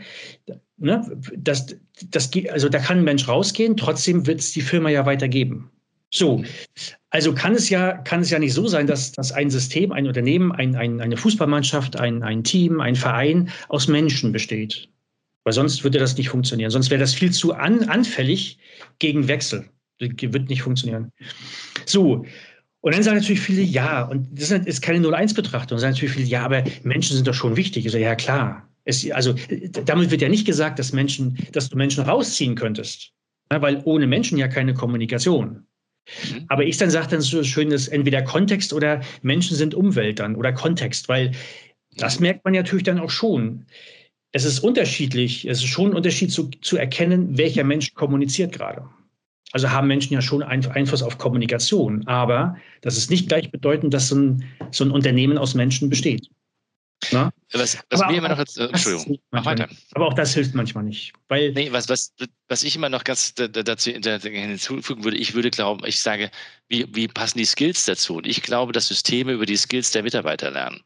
ne, 0.77 1.21
das, 1.35 1.75
das, 2.11 2.31
also 2.51 2.69
da 2.69 2.79
kann 2.79 2.99
ein 2.99 3.05
Mensch 3.05 3.27
rausgehen, 3.27 3.77
trotzdem 3.77 4.27
wird 4.27 4.41
es 4.41 4.53
die 4.53 4.61
Firma 4.61 4.91
ja 4.91 5.07
weitergeben. 5.07 5.71
So, 6.15 6.45
also 7.09 7.35
kann 7.35 7.55
es 7.55 7.71
ja, 7.71 7.93
kann 7.93 8.21
es 8.21 8.29
ja 8.29 8.39
nicht 8.39 8.53
so 8.53 8.69
sein, 8.69 8.87
dass, 8.87 9.13
dass 9.13 9.33
ein 9.33 9.49
System, 9.49 9.93
ein 9.93 10.07
Unternehmen, 10.07 10.53
ein, 10.53 10.77
ein, 10.77 11.01
eine 11.01 11.17
Fußballmannschaft, 11.17 11.99
ein, 11.99 12.23
ein 12.23 12.45
Team, 12.45 12.81
ein 12.81 12.95
Verein 12.95 13.49
aus 13.69 13.89
Menschen 13.89 14.31
besteht. 14.31 14.91
Weil 15.45 15.53
sonst 15.53 15.83
würde 15.83 15.99
das 15.99 16.17
nicht 16.17 16.29
funktionieren. 16.29 16.71
Sonst 16.71 16.91
wäre 16.91 17.01
das 17.01 17.15
viel 17.15 17.33
zu 17.33 17.53
an, 17.55 17.89
anfällig 17.89 18.59
gegen 18.99 19.29
Wechsel. 19.29 19.69
Das 19.99 20.11
wird 20.21 20.49
nicht 20.49 20.63
funktionieren. 20.63 21.11
So. 21.87 22.25
Und 22.81 22.95
dann 22.95 23.03
sagen 23.03 23.19
natürlich 23.19 23.41
viele, 23.41 23.63
ja, 23.63 24.03
und 24.03 24.29
das 24.33 24.51
ist 24.51 24.83
keine 24.83 25.07
0-1-Betrachtung, 25.07 25.79
sagen 25.79 25.93
natürlich 25.93 26.15
viele, 26.15 26.27
ja, 26.27 26.45
aber 26.45 26.65
Menschen 26.83 27.15
sind 27.15 27.29
doch 27.29 27.35
schon 27.35 27.57
wichtig. 27.57 27.87
Ich 27.87 27.93
sage, 27.93 28.05
ja, 28.05 28.17
klar. 28.17 28.69
Es, 28.85 29.09
also, 29.13 29.35
damit 29.85 30.11
wird 30.11 30.23
ja 30.23 30.29
nicht 30.29 30.45
gesagt, 30.45 30.81
dass 30.81 30.93
Menschen, 30.93 31.39
dass 31.53 31.69
du 31.69 31.77
Menschen 31.77 32.03
rausziehen 32.03 32.57
könntest. 32.57 33.13
Ja, 33.53 33.63
weil 33.63 33.81
ohne 33.85 34.09
Menschen 34.09 34.39
ja 34.39 34.49
keine 34.49 34.75
Kommunikation. 34.75 35.67
Mhm. 36.31 36.45
Aber 36.49 36.65
ich 36.65 36.79
dann 36.79 36.91
sage 36.91 37.09
dann 37.09 37.21
so 37.21 37.45
schön, 37.45 37.71
dass 37.71 37.89
entweder 37.89 38.23
Kontext 38.23 38.73
oder 38.73 39.03
Menschen 39.23 39.57
sind 39.57 39.75
Umwelt 39.75 40.19
dann 40.19 40.35
oder 40.35 40.53
Kontext, 40.53 41.09
weil 41.09 41.33
das 41.97 42.21
merkt 42.21 42.45
man 42.45 42.55
natürlich 42.55 42.85
dann 42.85 42.99
auch 42.99 43.11
schon. 43.11 43.67
Es 44.33 44.45
ist 44.45 44.61
unterschiedlich, 44.61 45.47
es 45.47 45.59
ist 45.59 45.69
schon 45.69 45.91
ein 45.91 45.97
Unterschied 45.97 46.33
zu, 46.33 46.49
zu 46.63 46.77
erkennen, 46.77 47.37
welcher 47.37 47.65
Mensch 47.65 47.95
kommuniziert 47.95 48.53
gerade. 48.53 48.89
Also 49.53 49.71
haben 49.71 49.87
Menschen 49.87 50.15
ja 50.15 50.23
schon 50.23 50.43
Einfluss 50.43 51.03
auf 51.03 51.19
Kommunikation, 51.19 52.07
aber 52.07 52.57
das 52.81 52.97
ist 52.97 53.11
nicht 53.11 53.29
gleichbedeutend, 53.29 53.93
dass 53.93 54.09
so 54.09 54.17
ein, 54.17 54.45
so 54.71 54.85
ein 54.85 54.91
Unternehmen 54.91 55.37
aus 55.37 55.55
Menschen 55.55 55.91
besteht. 55.91 56.29
Na? 57.11 57.33
Was, 57.53 57.79
was 57.91 58.01
mir 58.07 58.17
immer 58.17 58.29
noch 58.29 58.39
jetzt, 58.39 58.59
äh, 58.59 58.67
Entschuldigung, 58.67 59.19
mach 59.31 59.45
weiter. 59.45 59.67
Nicht. 59.67 59.87
Aber 59.95 60.07
auch 60.07 60.15
das 60.15 60.35
hilft 60.35 60.55
manchmal 60.55 60.85
nicht. 60.85 61.13
Weil 61.29 61.53
nee, 61.53 61.71
was, 61.73 61.89
was, 61.89 62.15
was 62.49 62.63
ich 62.63 62.77
immer 62.77 62.89
noch 62.89 63.05
ganz 63.05 63.35
dazu 63.35 63.91
hinzufügen 63.91 65.05
würde, 65.05 65.17
ich 65.17 65.35
würde 65.35 65.51
glauben, 65.51 65.85
ich 65.85 66.01
sage, 66.01 66.31
wie, 66.69 66.87
wie 66.95 67.09
passen 67.09 67.39
die 67.39 67.45
Skills 67.45 67.85
dazu? 67.85 68.17
Und 68.17 68.27
ich 68.27 68.43
glaube, 68.43 68.73
dass 68.73 68.89
Systeme 68.89 69.33
über 69.33 69.47
die 69.47 69.57
Skills 69.57 69.91
der 69.91 70.05
Mitarbeiter 70.05 70.51
lernen. 70.51 70.81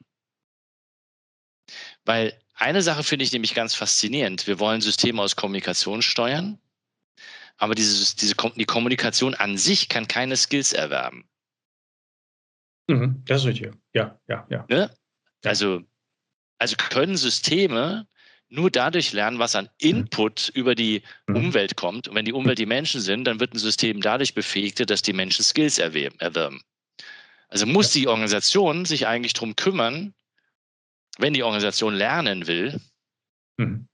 Weil 2.05 2.33
eine 2.57 2.83
Sache 2.83 3.05
finde 3.05 3.25
ich 3.25 3.33
nämlich 3.33 3.55
ganz 3.55 3.75
faszinierend. 3.75 4.47
Wir 4.47 4.59
wollen 4.59 4.81
Systeme 4.81 5.23
aus 5.23 5.37
Kommunikation 5.37 6.03
steuern, 6.03 6.59
aber 7.59 7.75
diese, 7.75 8.17
diese, 8.17 8.35
die 8.35 8.65
Kommunikation 8.65 9.35
an 9.35 9.57
sich 9.57 9.89
kann 9.89 10.09
keine 10.09 10.37
Skills 10.37 10.73
erwerben. 10.73 11.29
Mhm, 12.89 13.23
das 13.27 13.43
ist 13.43 13.47
richtig. 13.49 13.75
Ja, 13.93 14.19
ja, 14.29 14.47
ja. 14.49 14.65
Ne? 14.69 14.91
Also, 15.45 15.83
also 16.59 16.77
können 16.77 17.17
Systeme 17.17 18.07
nur 18.49 18.71
dadurch 18.71 19.13
lernen, 19.13 19.39
was 19.39 19.57
an. 19.57 19.69
Input 19.79 20.51
über 20.55 20.75
die 20.75 21.03
mhm. 21.27 21.37
Umwelt 21.37 21.77
kommt. 21.77 22.09
Und 22.09 22.15
wenn 22.15 22.25
die 22.25 22.33
Umwelt 22.33 22.59
die 22.59 22.67
Menschen 22.67 23.01
sind, 23.01 23.25
dann 23.25 23.41
wird 23.41 23.55
ein 23.55 23.59
System 23.59 24.01
dadurch 24.01 24.35
befähigt, 24.35 24.89
dass 24.89 25.03
die 25.03 25.13
Menschen 25.13 25.45
Skills 25.45 25.79
erwerben. 25.79 26.63
Also 27.49 27.67
muss 27.67 27.91
die 27.91 28.09
Organisation 28.09 28.85
sich 28.85 29.07
eigentlich 29.07 29.33
darum 29.35 29.57
kümmern, 29.57 30.15
wenn 31.19 31.33
die 31.33 31.43
Organisation 31.43 31.95
lernen 31.95 32.47
will, 32.47 32.81
mhm. 33.57 33.89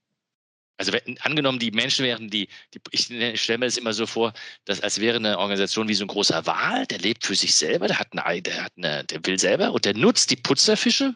also 0.77 0.93
wenn, 0.93 1.17
angenommen, 1.21 1.59
die 1.59 1.71
Menschen 1.71 2.05
wären 2.05 2.29
die, 2.29 2.47
die 2.73 2.81
ich 2.91 3.05
stelle 3.41 3.59
mir 3.59 3.65
das 3.65 3.77
immer 3.77 3.93
so 3.93 4.05
vor, 4.05 4.33
dass 4.65 4.81
als 4.81 4.99
wäre 4.99 5.17
eine 5.17 5.37
Organisation 5.37 5.87
wie 5.87 5.93
so 5.93 6.03
ein 6.05 6.09
großer 6.09 6.45
Wal, 6.45 6.85
der 6.87 6.99
lebt 6.99 7.25
für 7.25 7.35
sich 7.35 7.55
selber, 7.55 7.87
der 7.87 7.99
hat 7.99 8.13
eine, 8.13 8.41
der 8.41 8.63
hat 8.63 8.73
eine, 8.77 9.03
der 9.05 9.25
will 9.25 9.39
selber 9.39 9.71
und 9.71 9.85
der 9.85 9.95
nutzt 9.95 10.31
die 10.31 10.35
Putzerfische. 10.35 11.15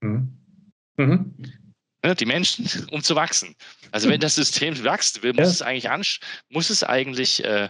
Mhm. 0.00 0.36
Mhm. 0.96 1.34
Ne, 2.02 2.14
die 2.14 2.26
Menschen, 2.26 2.86
um 2.90 3.02
zu 3.02 3.16
wachsen. 3.16 3.54
Also 3.90 4.08
wenn 4.08 4.20
das 4.20 4.34
System 4.34 4.82
wächst 4.84 5.22
will, 5.22 5.32
muss 5.32 5.46
ja. 5.46 5.52
es 5.52 5.62
eigentlich 5.62 6.20
muss 6.48 6.70
es 6.70 6.84
eigentlich 6.84 7.44
äh, 7.44 7.68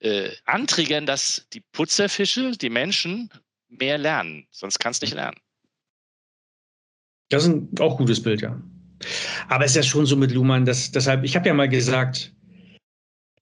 äh, 0.00 0.30
antriggern, 0.44 1.06
dass 1.06 1.46
die 1.52 1.60
Putzerfische, 1.72 2.52
die 2.52 2.70
Menschen, 2.70 3.30
mehr 3.68 3.98
lernen. 3.98 4.46
Sonst 4.50 4.78
kann 4.78 4.92
es 4.92 5.00
nicht 5.00 5.14
lernen. 5.14 5.38
Das 7.30 7.44
ist 7.44 7.48
ein 7.48 7.68
auch 7.78 7.96
gutes 7.96 8.22
Bild, 8.22 8.42
ja. 8.42 8.60
Aber 9.48 9.64
es 9.64 9.70
ist 9.70 9.76
ja 9.76 9.82
schon 9.82 10.04
so 10.04 10.16
mit 10.16 10.32
Luhmann, 10.32 10.66
dass 10.66 10.90
deshalb, 10.92 11.24
ich 11.24 11.34
habe 11.36 11.48
ja 11.48 11.54
mal 11.54 11.68
gesagt, 11.68 12.34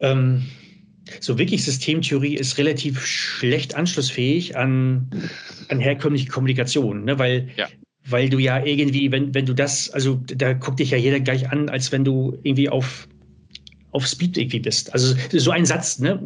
ähm, 0.00 0.46
so 1.20 1.38
wirklich 1.38 1.64
Systemtheorie 1.64 2.36
ist 2.36 2.58
relativ 2.58 3.04
schlecht 3.04 3.74
anschlussfähig 3.74 4.56
an, 4.56 5.10
an 5.68 5.80
herkömmliche 5.80 6.28
Kommunikation, 6.28 7.04
ne? 7.04 7.18
weil, 7.18 7.48
ja. 7.56 7.66
weil 8.06 8.28
du 8.28 8.38
ja 8.38 8.64
irgendwie, 8.64 9.10
wenn, 9.10 9.34
wenn 9.34 9.46
du 9.46 9.54
das, 9.54 9.90
also 9.90 10.20
da 10.26 10.52
guckt 10.52 10.78
dich 10.78 10.90
ja 10.90 10.98
jeder 10.98 11.18
gleich 11.20 11.50
an, 11.50 11.68
als 11.68 11.90
wenn 11.90 12.04
du 12.04 12.38
irgendwie 12.42 12.68
auf, 12.68 13.08
auf 13.92 14.06
Speed 14.06 14.36
irgendwie 14.36 14.60
bist. 14.60 14.92
Also 14.92 15.16
so 15.32 15.50
ein 15.50 15.64
Satz, 15.64 15.98
ne? 15.98 16.22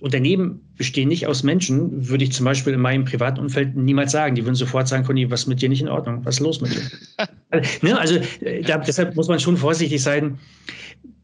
Unternehmen 0.00 0.60
bestehen 0.76 1.08
nicht 1.08 1.26
aus 1.26 1.42
Menschen, 1.42 2.08
würde 2.08 2.24
ich 2.24 2.32
zum 2.32 2.44
Beispiel 2.44 2.72
in 2.72 2.80
meinem 2.80 3.04
privaten 3.04 3.40
Umfeld 3.40 3.76
niemals 3.76 4.12
sagen. 4.12 4.34
Die 4.34 4.44
würden 4.44 4.54
sofort 4.54 4.88
sagen, 4.88 5.04
Conny, 5.04 5.30
was 5.30 5.42
ist 5.42 5.46
mit 5.46 5.60
dir 5.60 5.68
nicht 5.68 5.82
in 5.82 5.88
Ordnung? 5.88 6.24
Was 6.24 6.36
ist 6.36 6.40
los 6.40 6.60
mit 6.60 6.74
dir? 6.74 6.82
also, 7.50 7.68
ne, 7.82 7.98
also 7.98 8.14
äh, 8.40 8.62
da, 8.62 8.78
deshalb 8.78 9.16
muss 9.16 9.28
man 9.28 9.40
schon 9.40 9.56
vorsichtig 9.56 10.02
sein, 10.02 10.38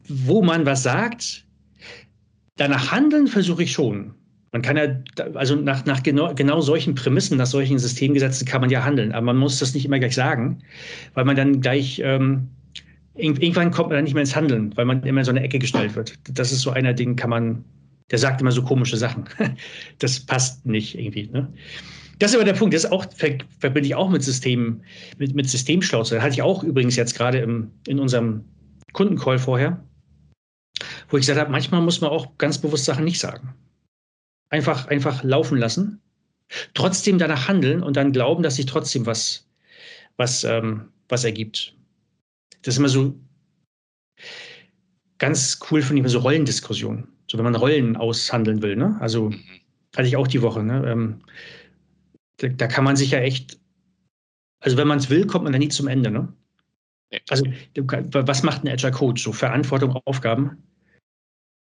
wo 0.07 0.41
man 0.41 0.65
was 0.65 0.83
sagt. 0.83 1.45
Danach 2.57 2.91
handeln 2.91 3.27
versuche 3.27 3.63
ich 3.63 3.71
schon. 3.71 4.13
Man 4.55 4.61
kann 4.61 4.77
ja, 4.77 4.87
also 5.33 5.57
nach, 5.57 5.85
nach 5.85 6.01
genau, 6.01 6.33
genau 6.33 6.61
solchen 6.61 6.95
Prämissen, 6.95 7.37
nach 7.37 7.45
solchen 7.45 7.77
Systemgesetzen 7.77 8.47
kann 8.47 8.61
man 8.61 8.69
ja 8.69 8.85
handeln. 8.85 9.11
Aber 9.11 9.25
man 9.25 9.35
muss 9.35 9.59
das 9.59 9.73
nicht 9.73 9.85
immer 9.85 9.99
gleich 9.99 10.15
sagen, 10.15 10.59
weil 11.13 11.25
man 11.25 11.35
dann 11.35 11.59
gleich, 11.59 12.01
ähm, 12.01 12.47
irgendwann 13.15 13.71
kommt 13.71 13.89
man 13.89 13.97
dann 13.97 14.05
nicht 14.05 14.13
mehr 14.13 14.21
ins 14.21 14.33
Handeln, 14.33 14.71
weil 14.77 14.85
man 14.85 15.03
immer 15.03 15.19
in 15.19 15.25
so 15.25 15.31
eine 15.31 15.41
Ecke 15.41 15.59
gestellt 15.59 15.97
wird. 15.97 16.13
Das 16.31 16.53
ist 16.53 16.61
so 16.61 16.71
einer 16.71 16.93
Ding, 16.93 17.17
kann 17.17 17.29
man, 17.29 17.65
der 18.11 18.19
sagt 18.19 18.41
immer 18.41 18.51
so 18.51 18.63
komische 18.63 18.97
Sachen. 18.97 19.25
Das 19.99 20.19
passt 20.19 20.65
nicht 20.65 20.97
irgendwie. 20.97 21.27
Ne? 21.27 21.51
Das 22.19 22.31
ist 22.31 22.35
aber 22.35 22.45
der 22.45 22.53
Punkt. 22.53 22.73
Das 22.73 22.85
ist 22.85 22.91
auch, 22.91 23.05
verbinde 23.13 23.87
ich 23.87 23.95
auch 23.95 24.09
mit 24.09 24.23
Systemen, 24.23 24.83
mit, 25.17 25.35
mit 25.35 25.49
Systemschlauze. 25.49 26.21
Hatte 26.21 26.33
ich 26.33 26.41
auch 26.41 26.63
übrigens 26.63 26.95
jetzt 26.95 27.15
gerade 27.15 27.39
im, 27.39 27.71
in 27.87 27.99
unserem 27.99 28.45
Kundencall 28.93 29.39
vorher, 29.39 29.83
wo 31.09 31.17
ich 31.17 31.21
gesagt 31.21 31.39
habe, 31.39 31.51
manchmal 31.51 31.81
muss 31.81 32.01
man 32.01 32.11
auch 32.11 32.37
ganz 32.37 32.57
bewusst 32.57 32.85
Sachen 32.85 33.03
nicht 33.03 33.19
sagen. 33.19 33.53
Einfach, 34.49 34.87
einfach 34.87 35.23
laufen 35.23 35.57
lassen, 35.57 36.01
trotzdem 36.73 37.17
danach 37.17 37.47
handeln 37.47 37.83
und 37.83 37.97
dann 37.97 38.13
glauben, 38.13 38.43
dass 38.43 38.55
sich 38.55 38.67
trotzdem 38.67 39.05
was, 39.05 39.49
was, 40.17 40.43
ähm, 40.43 40.89
was 41.09 41.23
ergibt. 41.23 41.75
Das 42.61 42.75
ist 42.75 42.79
immer 42.79 42.89
so 42.89 43.19
ganz 45.17 45.59
cool, 45.69 45.81
finde 45.81 45.95
ich, 45.95 45.99
immer 45.99 46.09
so 46.09 46.19
Rollendiskussionen. 46.19 47.14
So, 47.27 47.37
wenn 47.37 47.45
man 47.45 47.55
Rollen 47.55 47.95
aushandeln 47.95 48.61
will, 48.61 48.75
ne? 48.75 48.97
Also 48.99 49.29
mhm. 49.29 49.39
hatte 49.95 50.07
ich 50.07 50.17
auch 50.17 50.27
die 50.27 50.41
Woche, 50.41 50.63
ne? 50.63 50.83
Ähm, 50.87 51.21
da, 52.37 52.47
da, 52.49 52.67
kann 52.67 52.83
man 52.83 52.95
sich 52.95 53.11
ja 53.11 53.19
echt, 53.19 53.57
also 54.59 54.77
wenn 54.77 54.87
man 54.87 54.99
es 54.99 55.09
will, 55.09 55.25
kommt 55.25 55.43
man 55.43 55.53
da 55.53 55.59
nie 55.59 55.69
zum 55.69 55.87
Ende, 55.87 56.11
ne? 56.11 56.31
Also, 57.29 57.45
was 58.11 58.43
macht 58.43 58.63
ein 58.63 58.67
Agile 58.67 58.91
Coach? 58.91 59.23
So 59.23 59.31
Verantwortung, 59.31 59.95
Aufgaben. 60.05 60.63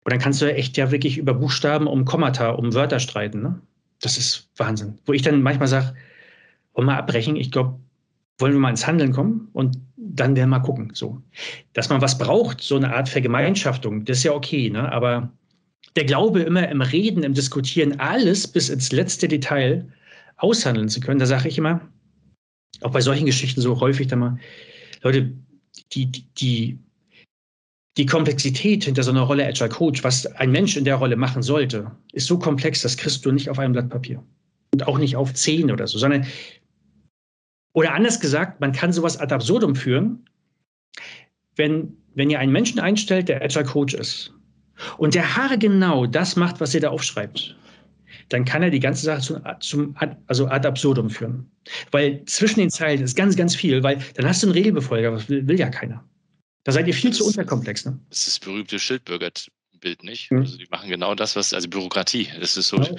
Und 0.06 0.12
dann 0.12 0.20
kannst 0.20 0.42
du 0.42 0.46
ja 0.50 0.56
echt 0.56 0.78
ja 0.78 0.92
wirklich 0.92 1.18
über 1.18 1.34
Buchstaben, 1.34 1.88
um 1.88 2.06
Kommata, 2.06 2.50
um 2.52 2.74
Wörter 2.74 3.00
streiten, 3.00 3.42
ne? 3.42 3.62
Das 4.02 4.18
ist 4.18 4.50
Wahnsinn. 4.58 5.00
Wo 5.06 5.14
ich 5.14 5.22
dann 5.22 5.42
manchmal 5.42 5.68
sage, 5.68 5.96
wollen 6.74 6.88
wir 6.88 6.98
abbrechen? 6.98 7.36
Ich 7.36 7.52
glaube, 7.52 7.80
wollen 8.38 8.54
wir 8.54 8.60
mal 8.60 8.72
ins 8.72 8.86
Handeln 8.86 9.14
kommen 9.14 9.48
und 9.54 9.78
dann 9.96 10.36
werden 10.36 10.50
wir 10.50 10.58
mal 10.58 10.66
gucken. 10.66 10.92
So. 10.94 11.22
Dass 11.74 11.90
man 11.90 12.02
was 12.02 12.18
braucht, 12.18 12.62
so 12.62 12.76
eine 12.76 12.94
Art 12.94 13.08
Vergemeinschaftung, 13.08 14.04
das 14.06 14.18
ist 14.18 14.24
ja 14.24 14.34
okay, 14.34 14.70
ne? 14.70 14.92
Aber 14.92 15.32
der 15.96 16.06
Glaube, 16.06 16.42
immer 16.42 16.68
im 16.70 16.82
Reden, 16.82 17.24
im 17.24 17.34
Diskutieren, 17.34 18.00
alles 18.00 18.48
bis 18.48 18.70
ins 18.70 18.92
letzte 18.92 19.28
Detail 19.28 19.88
aushandeln 20.38 20.90
zu 20.90 21.00
können, 21.00 21.20
da 21.20 21.26
sage 21.26 21.48
ich 21.48 21.58
immer, 21.58 21.82
auch 22.82 22.92
bei 22.92 23.02
solchen 23.02 23.26
Geschichten 23.26 23.62
so 23.62 23.80
häufig 23.80 24.08
dann 24.08 24.20
mal, 24.20 24.40
Leute, 25.02 25.32
die, 25.94 26.12
die, 26.12 26.80
die 27.98 28.06
Komplexität 28.06 28.84
hinter 28.84 29.04
so 29.04 29.12
einer 29.12 29.22
Rolle 29.22 29.46
Agile 29.46 29.70
Coach, 29.70 30.04
was 30.04 30.26
ein 30.26 30.52
Mensch 30.52 30.76
in 30.76 30.86
der 30.86 30.96
Rolle 30.96 31.16
machen 31.16 31.44
sollte, 31.44 31.92
ist 32.12 32.28
so 32.28 32.40
komplex, 32.40 32.82
das 32.82 32.98
kriegst 32.98 33.26
du 33.26 33.32
nicht 33.32 33.50
auf 33.50 33.60
einem 33.60 33.74
Blatt 33.74 33.90
Papier. 33.90 34.24
Und 34.74 34.88
auch 34.88 34.98
nicht 34.98 35.16
auf 35.16 35.34
zehn 35.34 35.72
oder 35.72 35.86
so, 35.86 36.00
sondern, 36.00 36.26
oder 37.74 37.94
anders 37.94 38.20
gesagt, 38.20 38.60
man 38.60 38.72
kann 38.72 38.92
sowas 38.92 39.18
ad 39.18 39.34
absurdum 39.34 39.76
führen, 39.76 40.28
wenn, 41.56 41.96
wenn 42.16 42.32
ihr 42.32 42.40
einen 42.40 42.52
Menschen 42.52 42.80
einstellt, 42.80 43.30
der 43.30 43.44
Agile 43.44 43.66
Coach 43.66 43.94
ist, 43.94 44.34
und 44.98 45.16
der 45.16 45.36
Haare 45.36 45.58
genau 45.58 46.06
das 46.06 46.36
macht, 46.36 46.60
was 46.60 46.74
ihr 46.74 46.82
da 46.82 46.90
aufschreibt, 46.90 47.56
dann 48.30 48.46
kann 48.46 48.64
er 48.64 48.70
die 48.70 48.80
ganze 48.80 49.06
Sache 49.06 49.22
zum, 49.22 49.42
zum 49.60 49.96
also 50.28 50.48
ad 50.48 50.68
absurdum 50.68 51.10
führen. 51.10 51.50
Weil 51.92 52.24
zwischen 52.26 52.60
den 52.60 52.70
Zeilen 52.70 53.02
ist 53.02 53.16
ganz, 53.16 53.36
ganz 53.36 53.56
viel, 53.56 53.84
weil 53.84 54.00
dann 54.16 54.28
hast 54.28 54.44
du 54.44 54.48
einen 54.48 54.54
Regelbefolger, 54.54 55.12
das 55.12 55.30
will, 55.30 55.48
will 55.48 55.60
ja 55.60 55.70
keiner. 55.70 56.04
Da 56.64 56.72
seid 56.72 56.88
ihr 56.88 56.94
viel 56.94 57.12
das 57.12 57.20
zu 57.20 57.28
unterkomplex. 57.28 57.86
Ne? 57.86 58.00
Das 58.10 58.20
ist 58.20 58.28
das 58.28 58.40
berühmte 58.40 58.80
Schildbürgerbild, 58.80 60.04
nicht? 60.04 60.32
Mhm. 60.32 60.40
Also 60.40 60.58
die 60.58 60.68
machen 60.70 60.90
genau 60.90 61.14
das, 61.14 61.36
was, 61.36 61.54
also 61.54 61.68
Bürokratie, 61.68 62.30
das 62.40 62.58
ist 62.58 62.70
so. 62.70 62.78
Genau, 62.78 62.96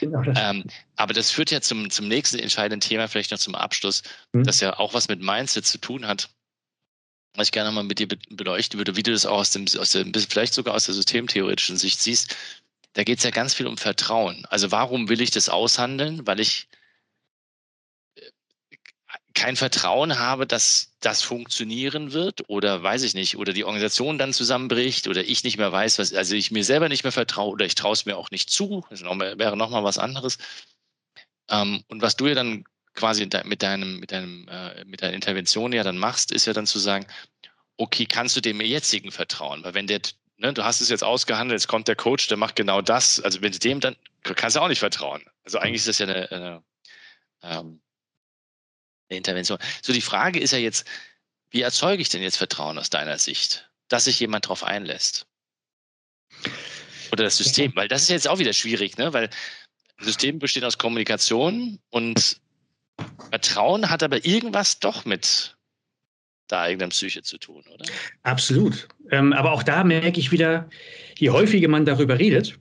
genau 0.00 0.22
das. 0.22 0.38
Ähm, 0.40 0.64
aber 0.96 1.14
das 1.14 1.30
führt 1.30 1.50
ja 1.50 1.60
zum, 1.60 1.90
zum 1.90 2.08
nächsten 2.08 2.38
entscheidenden 2.38 2.80
Thema, 2.80 3.08
vielleicht 3.08 3.30
noch 3.30 3.38
zum 3.38 3.54
Abschluss, 3.54 4.02
mhm. 4.32 4.44
das 4.44 4.60
ja 4.60 4.78
auch 4.78 4.94
was 4.94 5.08
mit 5.08 5.20
Mindset 5.20 5.66
zu 5.66 5.78
tun 5.78 6.06
hat 6.06 6.28
was 7.34 7.48
ich 7.48 7.52
gerne 7.52 7.72
mal 7.72 7.82
mit 7.82 7.98
dir 7.98 8.08
beleuchten 8.30 8.78
würde, 8.78 8.96
wie 8.96 9.02
du 9.02 9.12
das 9.12 9.26
auch 9.26 9.38
aus 9.38 9.50
dem, 9.50 9.66
aus 9.78 9.90
dem 9.90 10.12
vielleicht 10.14 10.54
sogar 10.54 10.74
aus 10.74 10.86
der 10.86 10.94
systemtheoretischen 10.94 11.76
Sicht 11.76 12.00
siehst. 12.00 12.36
Da 12.92 13.02
geht 13.02 13.18
es 13.18 13.24
ja 13.24 13.30
ganz 13.30 13.54
viel 13.54 13.66
um 13.66 13.76
Vertrauen. 13.76 14.46
Also 14.46 14.70
warum 14.70 15.08
will 15.08 15.20
ich 15.20 15.32
das 15.32 15.48
aushandeln? 15.48 16.26
Weil 16.28 16.38
ich 16.38 16.68
äh, 18.14 18.30
kein 19.34 19.56
Vertrauen 19.56 20.18
habe, 20.20 20.46
dass 20.46 20.92
das 21.00 21.22
funktionieren 21.22 22.12
wird 22.12 22.48
oder 22.48 22.80
weiß 22.82 23.02
ich 23.02 23.14
nicht, 23.14 23.36
oder 23.36 23.52
die 23.52 23.64
Organisation 23.64 24.16
dann 24.16 24.32
zusammenbricht 24.32 25.08
oder 25.08 25.24
ich 25.24 25.42
nicht 25.42 25.58
mehr 25.58 25.72
weiß, 25.72 25.98
was, 25.98 26.14
also 26.14 26.36
ich 26.36 26.52
mir 26.52 26.64
selber 26.64 26.88
nicht 26.88 27.02
mehr 27.02 27.12
vertraue 27.12 27.50
oder 27.50 27.66
ich 27.66 27.74
traue 27.74 27.94
es 27.94 28.06
mir 28.06 28.16
auch 28.16 28.30
nicht 28.30 28.48
zu, 28.48 28.86
das 28.90 29.00
wäre 29.02 29.56
nochmal 29.56 29.82
was 29.82 29.98
anderes. 29.98 30.38
Ähm, 31.50 31.82
und 31.88 32.00
was 32.00 32.14
du 32.14 32.28
ja 32.28 32.34
dann 32.34 32.64
quasi 32.94 33.28
mit 33.44 33.62
deinem, 33.62 34.00
mit 34.00 34.12
deinem, 34.12 34.48
äh, 34.48 34.84
mit 34.84 35.02
deiner 35.02 35.14
Intervention 35.14 35.72
ja 35.72 35.82
dann 35.82 35.98
machst, 35.98 36.32
ist 36.32 36.46
ja 36.46 36.52
dann 36.52 36.66
zu 36.66 36.78
sagen, 36.78 37.06
okay, 37.76 38.06
kannst 38.06 38.36
du 38.36 38.40
dem 38.40 38.60
jetzigen 38.60 39.10
vertrauen? 39.10 39.64
Weil 39.64 39.74
wenn 39.74 39.86
der, 39.86 40.00
ne, 40.36 40.52
du 40.52 40.64
hast 40.64 40.80
es 40.80 40.88
jetzt 40.88 41.04
ausgehandelt, 41.04 41.60
jetzt 41.60 41.68
kommt 41.68 41.88
der 41.88 41.96
Coach, 41.96 42.28
der 42.28 42.36
macht 42.36 42.56
genau 42.56 42.80
das. 42.80 43.20
Also 43.20 43.42
wenn 43.42 43.52
du 43.52 43.58
dem 43.58 43.80
dann, 43.80 43.96
kannst 44.22 44.56
du 44.56 44.60
auch 44.60 44.68
nicht 44.68 44.78
vertrauen. 44.78 45.24
Also 45.44 45.58
eigentlich 45.58 45.86
ist 45.86 45.88
das 45.88 45.98
ja 45.98 46.06
eine, 46.06 46.30
eine, 46.30 46.64
ähm, 47.42 47.80
eine 49.08 49.18
Intervention. 49.18 49.58
So, 49.82 49.92
die 49.92 50.00
Frage 50.00 50.40
ist 50.40 50.52
ja 50.52 50.58
jetzt, 50.58 50.86
wie 51.50 51.62
erzeuge 51.62 52.02
ich 52.02 52.08
denn 52.08 52.22
jetzt 52.22 52.36
Vertrauen 52.36 52.78
aus 52.78 52.90
deiner 52.90 53.18
Sicht, 53.18 53.70
dass 53.88 54.04
sich 54.04 54.18
jemand 54.20 54.46
darauf 54.46 54.64
einlässt? 54.64 55.26
Oder 57.12 57.24
das 57.24 57.36
System, 57.36 57.74
weil 57.76 57.88
das 57.88 58.02
ist 58.02 58.08
jetzt 58.08 58.28
auch 58.28 58.38
wieder 58.38 58.52
schwierig, 58.52 58.98
ne? 58.98 59.12
weil 59.12 59.30
System 60.00 60.38
besteht 60.38 60.64
aus 60.64 60.78
Kommunikation 60.78 61.78
und 61.90 62.40
Vertrauen 63.30 63.90
hat 63.90 64.02
aber 64.02 64.24
irgendwas 64.24 64.78
doch 64.78 65.04
mit 65.04 65.56
der 66.50 66.60
eigenen 66.60 66.90
Psyche 66.90 67.22
zu 67.22 67.38
tun, 67.38 67.64
oder? 67.72 67.84
Absolut. 68.22 68.88
Ähm, 69.10 69.32
aber 69.32 69.52
auch 69.52 69.62
da 69.62 69.82
merke 69.84 70.20
ich 70.20 70.30
wieder, 70.30 70.68
je 71.16 71.30
häufiger 71.30 71.68
man 71.68 71.84
darüber 71.84 72.18
redet, 72.18 72.58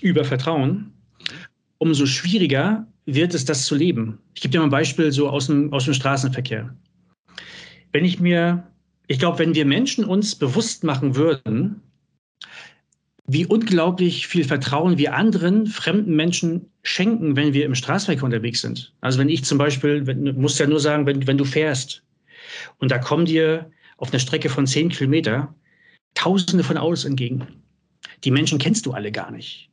über 0.00 0.24
Vertrauen, 0.24 0.92
umso 1.78 2.06
schwieriger 2.06 2.86
wird 3.06 3.34
es, 3.34 3.44
das 3.44 3.66
zu 3.66 3.74
leben. 3.74 4.18
Ich 4.34 4.42
gebe 4.42 4.52
dir 4.52 4.58
mal 4.58 4.64
ein 4.64 4.70
Beispiel 4.70 5.12
so 5.12 5.28
aus 5.28 5.46
dem, 5.46 5.72
aus 5.72 5.84
dem 5.84 5.94
Straßenverkehr. 5.94 6.74
Wenn 7.92 8.04
ich 8.04 8.20
mir, 8.20 8.70
ich 9.06 9.18
glaube, 9.18 9.38
wenn 9.38 9.54
wir 9.54 9.64
Menschen 9.64 10.04
uns 10.04 10.34
bewusst 10.34 10.84
machen 10.84 11.16
würden, 11.16 11.82
wie 13.28 13.44
unglaublich 13.44 14.26
viel 14.26 14.42
Vertrauen 14.42 14.96
wir 14.96 15.14
anderen 15.14 15.66
fremden 15.66 16.16
Menschen 16.16 16.70
schenken, 16.82 17.36
wenn 17.36 17.52
wir 17.52 17.66
im 17.66 17.74
Straßenverkehr 17.74 18.24
unterwegs 18.24 18.62
sind. 18.62 18.94
Also 19.02 19.18
wenn 19.18 19.28
ich 19.28 19.44
zum 19.44 19.58
Beispiel, 19.58 20.06
wenn, 20.06 20.34
musst 20.40 20.58
ja 20.58 20.66
nur 20.66 20.80
sagen, 20.80 21.04
wenn, 21.04 21.26
wenn 21.26 21.36
du 21.36 21.44
fährst 21.44 22.02
und 22.78 22.90
da 22.90 22.98
kommen 22.98 23.26
dir 23.26 23.70
auf 23.98 24.10
einer 24.10 24.18
Strecke 24.18 24.48
von 24.48 24.66
zehn 24.66 24.88
Kilometer 24.88 25.54
Tausende 26.14 26.64
von 26.64 26.78
Autos 26.78 27.04
entgegen. 27.04 27.46
Die 28.24 28.30
Menschen 28.30 28.58
kennst 28.58 28.86
du 28.86 28.92
alle 28.92 29.12
gar 29.12 29.30
nicht. 29.30 29.68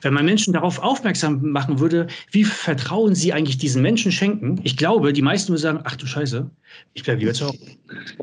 Wenn 0.00 0.14
man 0.14 0.24
Menschen 0.24 0.54
darauf 0.54 0.78
aufmerksam 0.78 1.50
machen 1.50 1.78
würde, 1.78 2.06
wie 2.30 2.44
Vertrauen 2.44 3.14
sie 3.14 3.34
eigentlich 3.34 3.58
diesen 3.58 3.82
Menschen 3.82 4.10
schenken, 4.10 4.58
ich 4.64 4.78
glaube, 4.78 5.12
die 5.12 5.22
meisten 5.22 5.50
würden 5.50 5.60
sagen, 5.60 5.80
ach 5.84 5.96
du 5.96 6.06
Scheiße, 6.06 6.50
ich 6.94 7.04
bleibe 7.04 7.20
lieber 7.20 7.34
zu 7.34 7.48
Hause. 7.48 7.58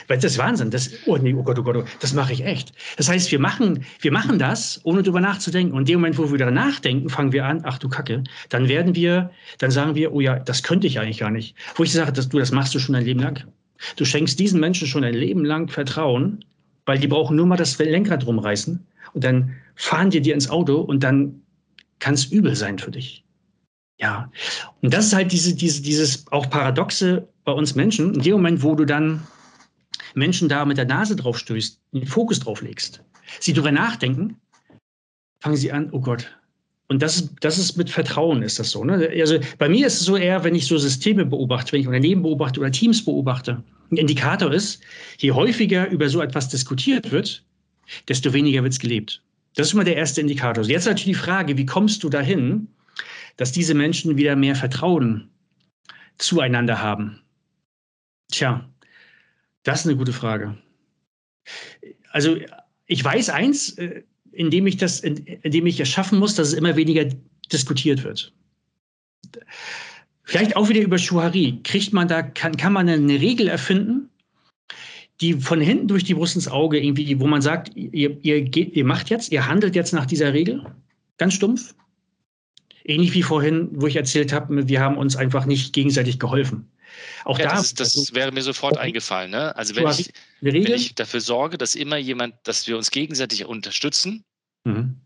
Weil 0.07 0.17
das 0.17 0.33
ist 0.33 0.37
Wahnsinn. 0.37 0.69
Das, 0.69 0.91
oh 1.05 1.17
nee, 1.17 1.33
oh 1.33 1.43
Gott, 1.43 1.59
oh 1.59 1.63
Gott, 1.63 1.77
oh, 1.77 1.83
das 1.99 2.13
mache 2.13 2.33
ich 2.33 2.45
echt. 2.45 2.73
Das 2.97 3.09
heißt, 3.09 3.31
wir 3.31 3.39
machen, 3.39 3.85
wir 4.01 4.11
machen 4.11 4.39
das, 4.39 4.81
ohne 4.83 5.03
drüber 5.03 5.21
nachzudenken. 5.21 5.73
Und 5.73 5.81
in 5.81 5.85
dem 5.85 5.99
Moment, 5.99 6.17
wo 6.17 6.31
wir 6.31 6.37
darüber 6.37 6.55
nachdenken, 6.55 7.09
fangen 7.09 7.31
wir 7.31 7.45
an, 7.45 7.61
ach 7.63 7.77
du 7.77 7.89
Kacke, 7.89 8.23
dann 8.49 8.67
werden 8.67 8.95
wir, 8.95 9.31
dann 9.59 9.71
sagen 9.71 9.95
wir, 9.95 10.13
oh 10.13 10.21
ja, 10.21 10.39
das 10.39 10.63
könnte 10.63 10.87
ich 10.87 10.99
eigentlich 10.99 11.19
gar 11.19 11.31
nicht. 11.31 11.55
Wo 11.75 11.83
ich 11.83 11.91
sage, 11.91 12.11
dass 12.11 12.29
du, 12.29 12.39
das 12.39 12.51
machst 12.51 12.73
du 12.75 12.79
schon 12.79 12.93
dein 12.93 13.05
Leben 13.05 13.19
lang. 13.19 13.43
Du 13.95 14.05
schenkst 14.05 14.39
diesen 14.39 14.59
Menschen 14.59 14.87
schon 14.87 15.03
ein 15.03 15.13
Leben 15.13 15.45
lang 15.45 15.67
Vertrauen, 15.67 16.45
weil 16.85 16.99
die 16.99 17.07
brauchen 17.07 17.35
nur 17.35 17.45
mal 17.45 17.57
das 17.57 17.77
Lenkrad 17.77 18.25
rumreißen 18.25 18.85
und 19.13 19.23
dann 19.23 19.55
fahren 19.75 20.09
die 20.09 20.21
dir 20.21 20.33
ins 20.33 20.49
Auto 20.49 20.79
und 20.79 21.03
dann 21.03 21.41
kann 21.99 22.13
es 22.13 22.25
übel 22.25 22.55
sein 22.55 22.79
für 22.79 22.91
dich. 22.91 23.23
Ja. 23.99 24.29
Und 24.81 24.93
das 24.93 25.07
ist 25.07 25.13
halt 25.13 25.31
diese, 25.31 25.55
diese, 25.55 25.81
dieses 25.81 26.25
auch 26.31 26.49
Paradoxe 26.49 27.27
bei 27.45 27.51
uns 27.51 27.75
Menschen. 27.75 28.15
In 28.15 28.21
dem 28.21 28.33
Moment, 28.33 28.63
wo 28.63 28.75
du 28.75 28.85
dann 28.85 29.21
Menschen 30.13 30.49
da 30.49 30.65
mit 30.65 30.77
der 30.77 30.85
Nase 30.85 31.15
drauf 31.15 31.37
stößt, 31.37 31.79
den 31.93 32.07
Fokus 32.07 32.39
drauf 32.39 32.61
legst, 32.61 33.03
sie 33.39 33.53
darüber 33.53 33.71
nachdenken, 33.71 34.37
fangen 35.39 35.57
sie 35.57 35.71
an, 35.71 35.89
oh 35.91 35.99
Gott. 35.99 36.37
Und 36.87 37.01
das 37.01 37.15
ist, 37.15 37.33
das 37.41 37.57
ist 37.57 37.77
mit 37.77 37.89
Vertrauen 37.89 38.43
ist 38.43 38.59
das 38.59 38.69
so. 38.69 38.83
Ne? 38.83 39.09
Also 39.19 39.39
bei 39.57 39.69
mir 39.69 39.87
ist 39.87 40.01
es 40.01 40.05
so 40.05 40.15
eher, 40.15 40.43
wenn 40.43 40.53
ich 40.53 40.67
so 40.67 40.77
Systeme 40.77 41.25
beobachte, 41.25 41.71
wenn 41.71 41.81
ich 41.81 41.87
Unternehmen 41.87 42.21
beobachte 42.21 42.59
oder 42.59 42.71
Teams 42.71 43.03
beobachte, 43.03 43.63
ein 43.91 43.97
Indikator 43.97 44.51
ist, 44.51 44.81
je 45.17 45.31
häufiger 45.31 45.89
über 45.89 46.09
so 46.09 46.21
etwas 46.21 46.49
diskutiert 46.49 47.11
wird, 47.11 47.43
desto 48.07 48.33
weniger 48.33 48.63
wird 48.63 48.73
es 48.73 48.79
gelebt. 48.79 49.21
Das 49.55 49.67
ist 49.67 49.73
immer 49.73 49.83
der 49.83 49.95
erste 49.95 50.21
Indikator. 50.21 50.63
Jetzt 50.65 50.85
natürlich 50.85 51.17
die 51.17 51.23
Frage, 51.23 51.57
wie 51.57 51.65
kommst 51.65 52.03
du 52.03 52.09
dahin, 52.09 52.67
dass 53.37 53.51
diese 53.51 53.73
Menschen 53.73 54.17
wieder 54.17 54.35
mehr 54.35 54.55
Vertrauen 54.55 55.29
zueinander 56.17 56.81
haben? 56.81 57.21
Tja, 58.31 58.67
das 59.63 59.81
ist 59.81 59.87
eine 59.87 59.97
gute 59.97 60.13
Frage. 60.13 60.57
Also 62.11 62.37
ich 62.85 63.03
weiß 63.03 63.29
eins, 63.29 63.77
äh, 63.77 64.03
indem 64.31 64.67
ich 64.67 64.77
das, 64.77 64.99
indem 64.99 65.65
ich 65.65 65.79
es 65.79 65.89
schaffen 65.89 66.19
muss, 66.19 66.35
dass 66.35 66.49
es 66.49 66.53
immer 66.53 66.75
weniger 66.75 67.05
diskutiert 67.51 68.03
wird. 68.03 68.33
Vielleicht 70.23 70.55
auch 70.55 70.69
wieder 70.69 70.81
über 70.81 70.97
Schuhari. 70.97 71.59
Kriegt 71.63 71.93
man 71.93 72.07
da, 72.07 72.21
kann, 72.21 72.57
kann 72.57 72.73
man 72.73 72.89
eine 72.89 73.19
Regel 73.19 73.47
erfinden, 73.47 74.09
die 75.21 75.33
von 75.33 75.61
hinten 75.61 75.87
durch 75.87 76.03
die 76.03 76.15
Brust 76.15 76.35
ins 76.35 76.47
Auge 76.47 76.79
irgendwie, 76.79 77.19
wo 77.19 77.27
man 77.27 77.41
sagt, 77.41 77.75
ihr, 77.75 78.17
ihr, 78.23 78.41
geht, 78.41 78.75
ihr 78.75 78.85
macht 78.85 79.09
jetzt, 79.09 79.31
ihr 79.31 79.47
handelt 79.47 79.75
jetzt 79.75 79.93
nach 79.93 80.05
dieser 80.05 80.33
Regel, 80.33 80.65
ganz 81.17 81.33
stumpf. 81.35 81.75
Ähnlich 82.85 83.13
wie 83.13 83.23
vorhin, 83.23 83.69
wo 83.73 83.87
ich 83.87 83.95
erzählt 83.95 84.33
habe, 84.33 84.67
wir 84.67 84.81
haben 84.81 84.97
uns 84.97 85.15
einfach 85.15 85.45
nicht 85.45 85.73
gegenseitig 85.73 86.19
geholfen. 86.19 86.69
Auch 87.25 87.39
ja, 87.39 87.49
da, 87.49 87.55
das, 87.55 87.73
das 87.73 87.97
also, 87.97 88.15
wäre 88.15 88.31
mir 88.31 88.41
sofort 88.41 88.77
eingefallen. 88.77 89.31
Ne? 89.31 89.55
Also 89.55 89.75
wenn 89.75 89.87
ich, 89.87 90.11
wenn 90.41 90.55
ich, 90.55 90.95
dafür 90.95 91.21
sorge, 91.21 91.57
dass 91.57 91.75
immer 91.75 91.97
jemand, 91.97 92.35
dass 92.43 92.67
wir 92.67 92.77
uns 92.77 92.91
gegenseitig 92.91 93.45
unterstützen, 93.45 94.23
mhm. 94.63 94.97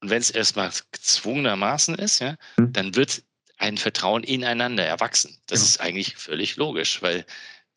und 0.00 0.10
wenn 0.10 0.20
es 0.20 0.30
erstmal 0.30 0.70
gezwungenermaßen 0.92 1.94
ist, 1.96 2.20
ja, 2.20 2.36
mhm. 2.56 2.72
dann 2.72 2.94
wird 2.96 3.22
ein 3.58 3.78
Vertrauen 3.78 4.22
ineinander 4.22 4.84
erwachsen. 4.84 5.38
Das 5.46 5.60
ja. 5.60 5.64
ist 5.66 5.80
eigentlich 5.80 6.16
völlig 6.16 6.56
logisch, 6.56 7.00
weil 7.02 7.24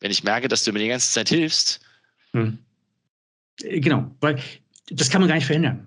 wenn 0.00 0.10
ich 0.10 0.24
merke, 0.24 0.48
dass 0.48 0.64
du 0.64 0.72
mir 0.72 0.78
die 0.78 0.88
ganze 0.88 1.12
Zeit 1.12 1.28
hilfst. 1.28 1.80
Mhm. 2.32 2.58
Genau, 3.56 4.10
weil 4.20 4.42
das 4.90 5.10
kann 5.10 5.20
man 5.20 5.28
gar 5.28 5.36
nicht 5.36 5.46
verhindern. 5.46 5.86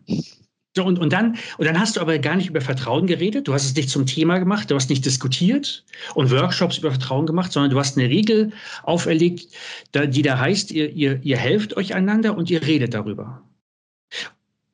So, 0.75 0.83
und, 0.83 0.97
und, 0.97 1.13
dann, 1.13 1.37
und 1.59 1.65
dann 1.65 1.79
hast 1.79 1.97
du 1.97 2.01
aber 2.01 2.17
gar 2.17 2.35
nicht 2.35 2.49
über 2.49 2.59
Vertrauen 2.59 3.05
geredet, 3.05 3.47
du 3.47 3.53
hast 3.53 3.65
es 3.65 3.75
nicht 3.75 3.89
zum 3.89 4.07
Thema 4.07 4.39
gemacht, 4.39 4.71
du 4.71 4.75
hast 4.75 4.89
nicht 4.89 5.05
diskutiert 5.05 5.85
und 6.15 6.31
Workshops 6.31 6.79
über 6.79 6.89
Vertrauen 6.89 7.27
gemacht, 7.27 7.51
sondern 7.51 7.69
du 7.69 7.77
hast 7.77 7.95
eine 7.95 8.09
Regel 8.09 8.51
auferlegt, 8.81 9.53
die 9.93 10.21
da 10.23 10.39
heißt, 10.39 10.71
ihr, 10.71 10.89
ihr, 10.89 11.19
ihr 11.21 11.37
helft 11.37 11.77
euch 11.77 11.93
einander 11.93 12.35
und 12.35 12.49
ihr 12.49 12.65
redet 12.65 12.95
darüber. 12.95 13.43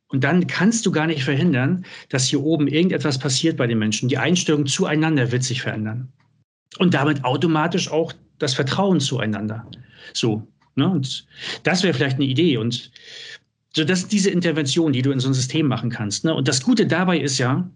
Und 0.08 0.24
dann 0.24 0.48
kannst 0.48 0.86
du 0.86 0.92
gar 0.92 1.06
nicht 1.06 1.24
verhindern, 1.24 1.86
dass 2.08 2.28
hier 2.28 2.42
oben 2.42 2.68
irgendetwas 2.68 3.20
passiert 3.20 3.58
bei 3.58 3.68
den 3.68 3.78
Menschen. 3.78 4.10
Die 4.10 4.18
Einstellung 4.18 4.66
zueinander 4.66 5.32
wird 5.32 5.44
sich 5.44 5.62
verändern. 5.62 6.12
Und 6.78 6.94
damit 6.94 7.26
automatisch 7.26 7.92
auch 7.92 8.14
das 8.40 8.54
Vertrauen 8.54 9.00
zueinander. 9.00 9.68
So. 10.14 10.48
Ne? 10.76 10.90
Und 10.90 11.28
das 11.64 11.84
wäre 11.84 11.94
vielleicht 11.94 12.16
eine 12.16 12.26
Idee. 12.26 12.58
Und 12.58 12.90
so, 13.76 13.84
das 13.84 14.00
ist 14.00 14.12
diese 14.12 14.30
Intervention, 14.30 14.94
die 14.94 15.02
du 15.02 15.12
in 15.12 15.20
so 15.20 15.30
ein 15.30 15.34
System 15.34 15.68
machen 15.68 15.90
kannst. 15.90 16.26
Ne? 16.26 16.34
Und 16.34 16.48
das 16.48 16.64
Gute 16.64 16.88
dabei 16.88 17.20
ist 17.20 17.38
ja, 17.38 17.70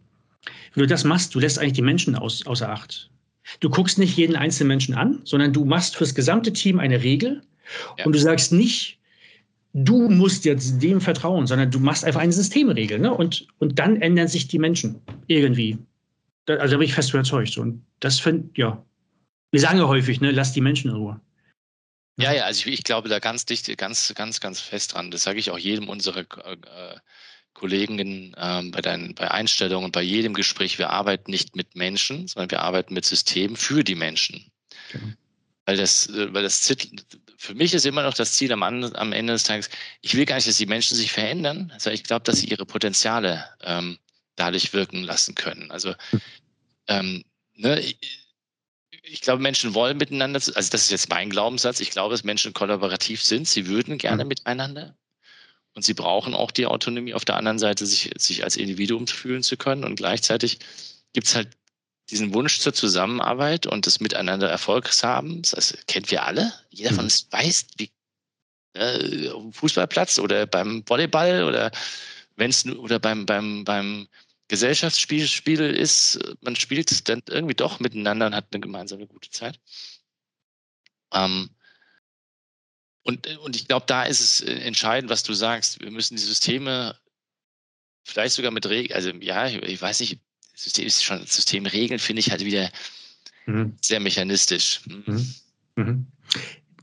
wenn 0.74 0.82
du 0.82 0.88
das 0.88 1.04
machst, 1.04 1.36
du 1.36 1.39
lässt 1.39 1.60
eigentlich 1.60 1.74
die 1.74 1.82
Menschen 1.82 2.16
aus, 2.16 2.46
außer 2.46 2.70
Acht. 2.70 3.10
Du 3.60 3.70
guckst 3.70 4.00
nicht 4.00 4.18
jeden 4.18 4.36
einzelnen 4.36 4.70
Menschen 4.70 4.96
an, 4.96 5.22
sondern 5.26 5.54
du 5.54 5.66
machst 5.66 5.96
fürs 5.96 6.16
gesamte 6.16 6.54
Team 6.54 6.80
eine 6.80 7.04
Regel 7.04 7.41
ja. 7.98 8.06
und 8.06 8.14
du 8.16 8.20
sagst 8.20 8.52
nicht, 8.54 9.00
du 9.74 10.10
musst 10.10 10.46
jetzt 10.46 10.82
dem 10.82 11.02
vertrauen, 11.02 11.46
sondern 11.46 11.70
du 11.70 11.80
machst 11.80 12.06
einfach 12.06 12.22
eine 12.22 12.32
Systemregel. 12.32 13.00
Ne? 13.00 13.14
Und, 13.14 13.48
und 13.60 13.78
dann 13.80 14.02
ändern 14.02 14.28
sich 14.28 14.48
die 14.48 14.60
Menschen 14.60 15.02
irgendwie. 15.28 15.78
Da, 16.46 16.56
also 16.56 16.74
da 16.74 16.78
bin 16.78 16.88
ich 16.88 16.94
fest 16.94 17.12
überzeugt. 17.14 17.58
Und 17.58 17.84
das 18.00 18.20
finde 18.20 18.50
ja. 18.56 18.84
Wir 19.52 19.60
sagen 19.60 19.78
ja 19.78 19.88
häufig, 19.88 20.20
ne, 20.20 20.32
lass 20.32 20.54
die 20.54 20.62
Menschen 20.62 20.89
in 20.89 20.98
Ruhe. 20.98 21.22
Ja, 22.18 22.32
ja, 22.32 22.43
also 22.43 22.68
ich, 22.68 22.80
ich, 22.80 22.84
glaube 22.84 23.09
da 23.09 23.20
ganz 23.20 23.45
dicht, 23.45 23.76
ganz, 23.78 24.14
ganz, 24.16 24.39
ganz 24.39 24.59
fest 24.59 24.93
dran. 24.93 25.11
Das 25.11 25.24
sage 25.24 25.39
ich 25.39 25.49
auch 25.49 25.57
jedem 25.57 25.89
unserer 25.89 26.20
äh, 26.22 26.95
Kollegen 27.53 28.34
ähm, 28.38 28.72
bei, 28.72 28.82
deinen, 28.82 29.16
bei 29.16 29.32
Einstellungen, 29.32 29.91
bei 29.91 30.01
jedem 30.01 30.34
Gespräch. 30.34 30.78
Wir 30.78 30.91
arbeiten 30.91 31.32
nicht 31.32 31.55
mit 31.55 31.76
Menschen, 31.76 32.28
sondern 32.28 32.51
wir 32.51 32.61
arbeiten 32.61 32.93
mit 32.93 33.05
Systemen 33.05 33.55
für 33.55 33.84
die 33.84 33.95
Menschen. 33.95 34.51
Genau. 34.91 35.07
Weil 35.66 35.78
das, 35.78 36.07
äh, 36.09 36.34
weil 36.34 36.43
das 36.43 36.72
für 37.38 37.55
mich 37.55 37.74
ist 37.74 37.86
immer 37.86 38.03
noch 38.03 38.14
das 38.14 38.34
Ziel 38.34 38.51
am, 38.51 38.64
am, 38.64 39.14
Ende 39.14 39.34
des 39.34 39.43
Tages, 39.43 39.70
ich 40.01 40.16
will 40.16 40.26
gar 40.26 40.36
nicht, 40.36 40.47
dass 40.47 40.57
die 40.57 40.66
Menschen 40.66 40.95
sich 40.95 41.11
verändern, 41.11 41.74
sondern 41.78 41.95
ich 41.95 42.03
glaube, 42.03 42.24
dass 42.24 42.39
sie 42.39 42.47
ihre 42.47 42.66
Potenziale 42.66 43.45
ähm, 43.61 43.97
dadurch 44.36 44.74
wirken 44.74 45.03
lassen 45.03 45.36
können. 45.36 45.72
Also 45.72 45.93
ähm, 46.88 47.24
ne, 47.55 47.84
ich 49.04 49.22
glaube, 49.22 49.41
Menschen 49.41 49.74
wollen 49.74 49.97
miteinander, 49.97 50.38
also 50.38 50.70
das 50.70 50.84
ist 50.84 50.91
jetzt 50.91 51.10
mein 51.10 51.30
Glaubenssatz, 51.30 51.80
ich 51.82 51.91
glaube, 51.91 52.14
dass 52.14 52.24
Menschen 52.24 52.54
kollaborativ 52.54 53.22
sind, 53.22 53.47
sie 53.47 53.68
würden 53.68 53.97
gerne 53.97 54.24
mhm. 54.24 54.30
miteinander 54.30 54.95
und 55.74 55.84
sie 55.84 55.93
brauchen 55.93 56.34
auch 56.34 56.51
die 56.51 56.66
Autonomie 56.66 57.14
auf 57.14 57.26
der 57.26 57.36
anderen 57.36 57.60
Seite, 57.60 57.86
sich, 57.86 58.12
sich 58.18 58.43
als 58.43 58.56
Individuum 58.56 59.08
fühlen 59.08 59.43
zu 59.43 59.58
können 59.58 59.84
und 59.84 59.95
gleichzeitig 59.95 60.60
gibt 61.12 61.28
es 61.28 61.36
halt 61.36 61.49
diesen 62.10 62.34
Wunsch 62.34 62.60
zur 62.60 62.74
Zusammenarbeit 62.74 63.66
und 63.68 63.86
des 63.86 63.99
Miteinander 63.99 64.49
Erfolgs 64.49 65.04
haben. 65.04 65.41
Das 65.51 65.78
kennt 65.88 66.12
wir 66.12 66.24
alle. 66.26 66.54
Jeder 66.70 66.89
von 66.89 66.99
mhm. 66.99 67.04
uns 67.06 67.28
weiß, 67.32 67.68
wie 67.78 67.91
äh, 68.74 69.30
auf 69.30 69.41
dem 69.41 69.54
Fußballplatz 69.54 70.20
oder 70.20 70.45
beim 70.45 70.84
Volleyball 70.88 71.43
oder 71.43 71.72
wenn 72.36 72.49
es 72.49 72.66
oder 72.66 72.99
beim 72.99 73.26
beim 73.26 73.64
beim 73.64 74.08
Gesellschaftsspiel 74.48 75.28
Spiel 75.28 75.62
ist, 75.62 76.20
man 76.41 76.56
spielt 76.56 77.10
dann 77.10 77.24
irgendwie 77.30 77.56
doch 77.56 77.80
miteinander 77.80 78.28
und 78.28 78.36
hat 78.36 78.48
eine 78.52 78.62
gemeinsame 78.62 79.08
gute 79.08 79.30
Zeit. 79.30 79.60
Ähm, 81.14 81.50
Und, 83.06 83.28
und 83.39 83.56
ich 83.58 83.68
glaube, 83.68 83.86
da 83.86 84.04
ist 84.04 84.22
es 84.22 84.41
äh, 84.41 84.54
entscheidend, 84.62 85.10
was 85.10 85.24
du 85.24 85.34
sagst. 85.34 85.82
Wir 85.82 85.91
müssen 85.91 86.16
die 86.16 86.24
Systeme 86.24 86.98
vielleicht 88.06 88.36
sogar 88.36 88.52
mit 88.52 88.66
Regeln, 88.66 88.96
also 88.96 89.12
ja, 89.20 89.48
ich 89.48 89.82
weiß 89.82 90.00
nicht, 90.02 90.20
System 90.56 90.86
ist 90.86 91.04
schon 91.04 91.26
Systemregeln, 91.26 92.00
finde 92.00 92.22
ich 92.22 92.32
halt 92.32 92.46
wieder 92.46 92.72
mhm. 93.46 93.78
sehr 93.82 94.00
mechanistisch. 94.00 94.82
Mhm. 94.86 95.36
Mhm. 95.76 96.08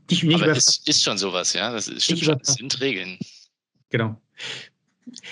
Nicht, 0.09 0.23
nicht 0.23 0.35
Aber 0.35 0.47
es 0.47 0.81
ist 0.85 1.01
schon 1.03 1.17
sowas, 1.17 1.53
ja. 1.53 1.71
Das 1.71 1.87
ist, 1.87 2.03
stimmt 2.03 2.23
schon, 2.23 2.39
es 2.41 2.53
sind 2.53 2.79
Regeln. 2.81 3.17
Genau. 3.89 4.21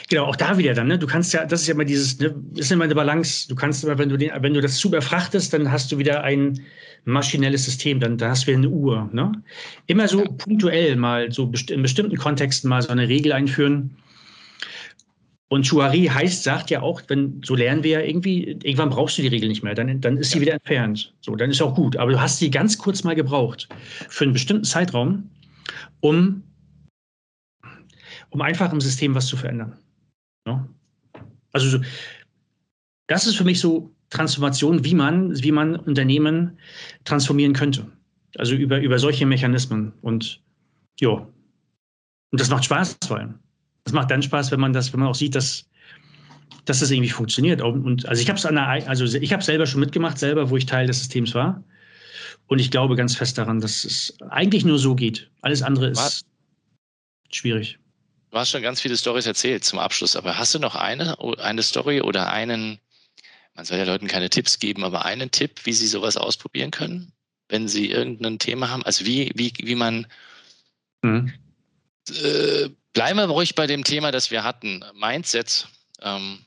Genau, 0.09 0.26
auch 0.26 0.36
da 0.36 0.57
wieder 0.57 0.74
dann, 0.74 0.88
ne? 0.88 0.97
Du 0.97 1.07
kannst 1.07 1.32
ja, 1.34 1.45
das 1.45 1.61
ist 1.61 1.67
ja 1.67 1.74
immer 1.74 1.86
dieses, 1.86 2.20
ne, 2.20 2.36
ist 2.55 2.72
immer 2.72 2.86
eine 2.86 2.95
Balance. 2.95 3.47
Du 3.47 3.55
kannst 3.55 3.84
immer, 3.84 3.97
wenn 3.97 4.09
du 4.09 4.17
den, 4.17 4.32
wenn 4.41 4.53
du 4.53 4.61
das 4.61 4.78
zu 4.78 4.88
überfrachtest, 4.88 5.53
dann 5.53 5.72
hast 5.72 5.91
du 5.91 5.97
wieder 5.97 6.24
ein 6.24 6.59
maschinelles 7.05 7.65
System, 7.65 7.99
dann, 7.99 8.17
dann 8.17 8.32
hast 8.32 8.43
du 8.43 8.47
wieder 8.47 8.57
eine 8.57 8.70
Uhr. 8.70 9.09
Ne? 9.13 9.32
Immer 9.88 10.07
so 10.07 10.24
ja. 10.24 10.32
punktuell 10.32 10.95
mal, 10.95 11.32
so 11.32 11.45
best 11.47 11.72
in 11.72 11.82
bestimmten 11.82 12.17
Kontexten 12.17 12.70
mal 12.70 12.82
so 12.82 12.89
eine 12.89 13.07
Regel 13.07 13.32
einführen. 13.32 13.95
Und 15.49 15.67
Chouari 15.67 16.05
heißt, 16.05 16.43
sagt 16.43 16.70
ja 16.70 16.82
auch, 16.82 17.01
wenn, 17.07 17.41
so 17.43 17.55
lernen 17.55 17.84
wir 17.84 17.91
ja 17.91 18.01
irgendwie, 18.01 18.57
irgendwann 18.63 18.89
brauchst 18.89 19.17
du 19.17 19.24
die 19.24 19.30
Regel 19.30 19.49
nicht 19.49 19.63
mehr, 19.63 19.74
dann, 19.74 20.01
dann 20.01 20.17
ist 20.17 20.32
sie 20.32 20.38
ja. 20.38 20.41
wieder 20.41 20.53
entfernt. 20.53 21.13
So, 21.22 21.36
dann 21.36 21.49
ist 21.51 21.61
auch 21.61 21.74
gut. 21.74 21.95
Aber 21.97 22.11
du 22.11 22.20
hast 22.20 22.38
sie 22.38 22.51
ganz 22.51 22.78
kurz 22.78 23.03
mal 23.03 23.15
gebraucht 23.15 23.67
für 24.09 24.26
einen 24.26 24.34
bestimmten 24.34 24.63
Zeitraum, 24.63 25.30
um 26.01 26.43
um 28.30 28.42
einfach 28.42 28.72
im 28.72 28.82
System 28.82 29.16
was 29.16 29.28
zu 29.28 29.38
verändern. 29.38 29.78
Ja? 30.48 30.68
Also 31.52 31.80
das 33.08 33.26
ist 33.26 33.36
für 33.36 33.44
mich 33.44 33.60
so 33.60 33.92
Transformation, 34.10 34.84
wie 34.84 34.94
man, 34.94 35.42
wie 35.44 35.52
man 35.52 35.76
Unternehmen 35.76 36.58
transformieren 37.06 37.54
könnte. 37.54 37.88
Also 38.38 38.56
über, 38.56 38.80
über 38.80 39.00
solche 39.00 39.26
Mechanismen. 39.26 39.94
Und 40.02 40.42
ja, 41.00 41.28
und 42.32 42.40
das 42.40 42.50
macht 42.50 42.66
Spaß 42.66 42.98
vor 43.08 43.18
allem. 43.18 43.40
Das 43.84 43.94
macht 43.94 44.12
dann 44.12 44.22
Spaß, 44.22 44.52
wenn 44.52 44.60
man 44.60 44.74
das, 44.74 44.94
wenn 44.94 45.00
man 45.00 45.10
auch 45.10 45.16
sieht, 45.16 45.36
dass, 45.36 45.68
dass 46.66 46.80
das 46.80 46.92
irgendwie 46.92 47.10
funktioniert. 47.10 47.62
Und 47.62 48.08
also 48.08 48.22
ich 48.22 48.30
habe 48.30 48.38
es 48.38 48.46
an 48.46 48.56
der, 48.56 48.68
also 48.68 49.06
ich 49.06 49.34
habe 49.34 49.44
selber 49.44 49.66
schon 49.66 49.80
mitgemacht, 49.80 50.20
selber, 50.20 50.50
wo 50.50 50.58
ich 50.58 50.66
Teil 50.66 50.88
des 50.88 51.00
Systems 51.00 51.34
war. 51.34 51.64
Und 52.48 52.60
ich 52.60 52.72
glaube 52.72 52.96
ganz 52.96 53.16
fest 53.16 53.38
daran, 53.38 53.60
dass 53.60 53.84
es 53.84 54.16
eigentlich 54.30 54.66
nur 54.66 54.80
so 54.80 54.96
geht. 54.96 55.30
Alles 55.42 55.62
andere 55.62 55.90
ist 55.90 56.00
Was? 56.00 56.26
schwierig. 57.32 57.80
Du 58.30 58.38
hast 58.38 58.52
schon 58.52 58.62
ganz 58.62 58.80
viele 58.80 58.96
Stories 58.96 59.26
erzählt 59.26 59.64
zum 59.64 59.80
Abschluss, 59.80 60.16
aber 60.16 60.38
hast 60.38 60.54
du 60.54 60.60
noch 60.60 60.76
eine, 60.76 61.18
eine 61.40 61.64
Story 61.64 62.02
oder 62.02 62.32
einen, 62.32 62.80
man 63.56 63.66
soll 63.66 63.80
ja 63.80 63.86
Leuten 63.86 64.08
keine 64.08 64.30
Tipps 64.30 64.60
geben, 64.60 64.84
aber 64.84 65.06
einen 65.06 65.32
Tipp, 65.32 65.62
wie 65.66 65.74
sie 65.74 65.88
sowas 65.88 66.16
ausprobieren 66.16 66.70
können, 66.70 67.12
wenn 67.48 67.68
sie 67.68 67.90
irgendein 67.90 68.38
Thema 68.38 68.70
haben? 68.70 68.84
Also 68.84 69.06
wie, 69.06 69.32
wie, 69.34 69.54
wie 69.58 69.76
man 69.76 70.06
mhm. 71.02 71.34
äh, 72.10 72.70
bleiben 72.94 73.18
wir 73.18 73.26
ruhig 73.26 73.56
bei 73.56 73.66
dem 73.66 73.84
Thema, 73.84 74.12
das 74.12 74.30
wir 74.30 74.44
hatten. 74.44 74.86
Mindset. 74.94 75.68
Ähm, 76.02 76.46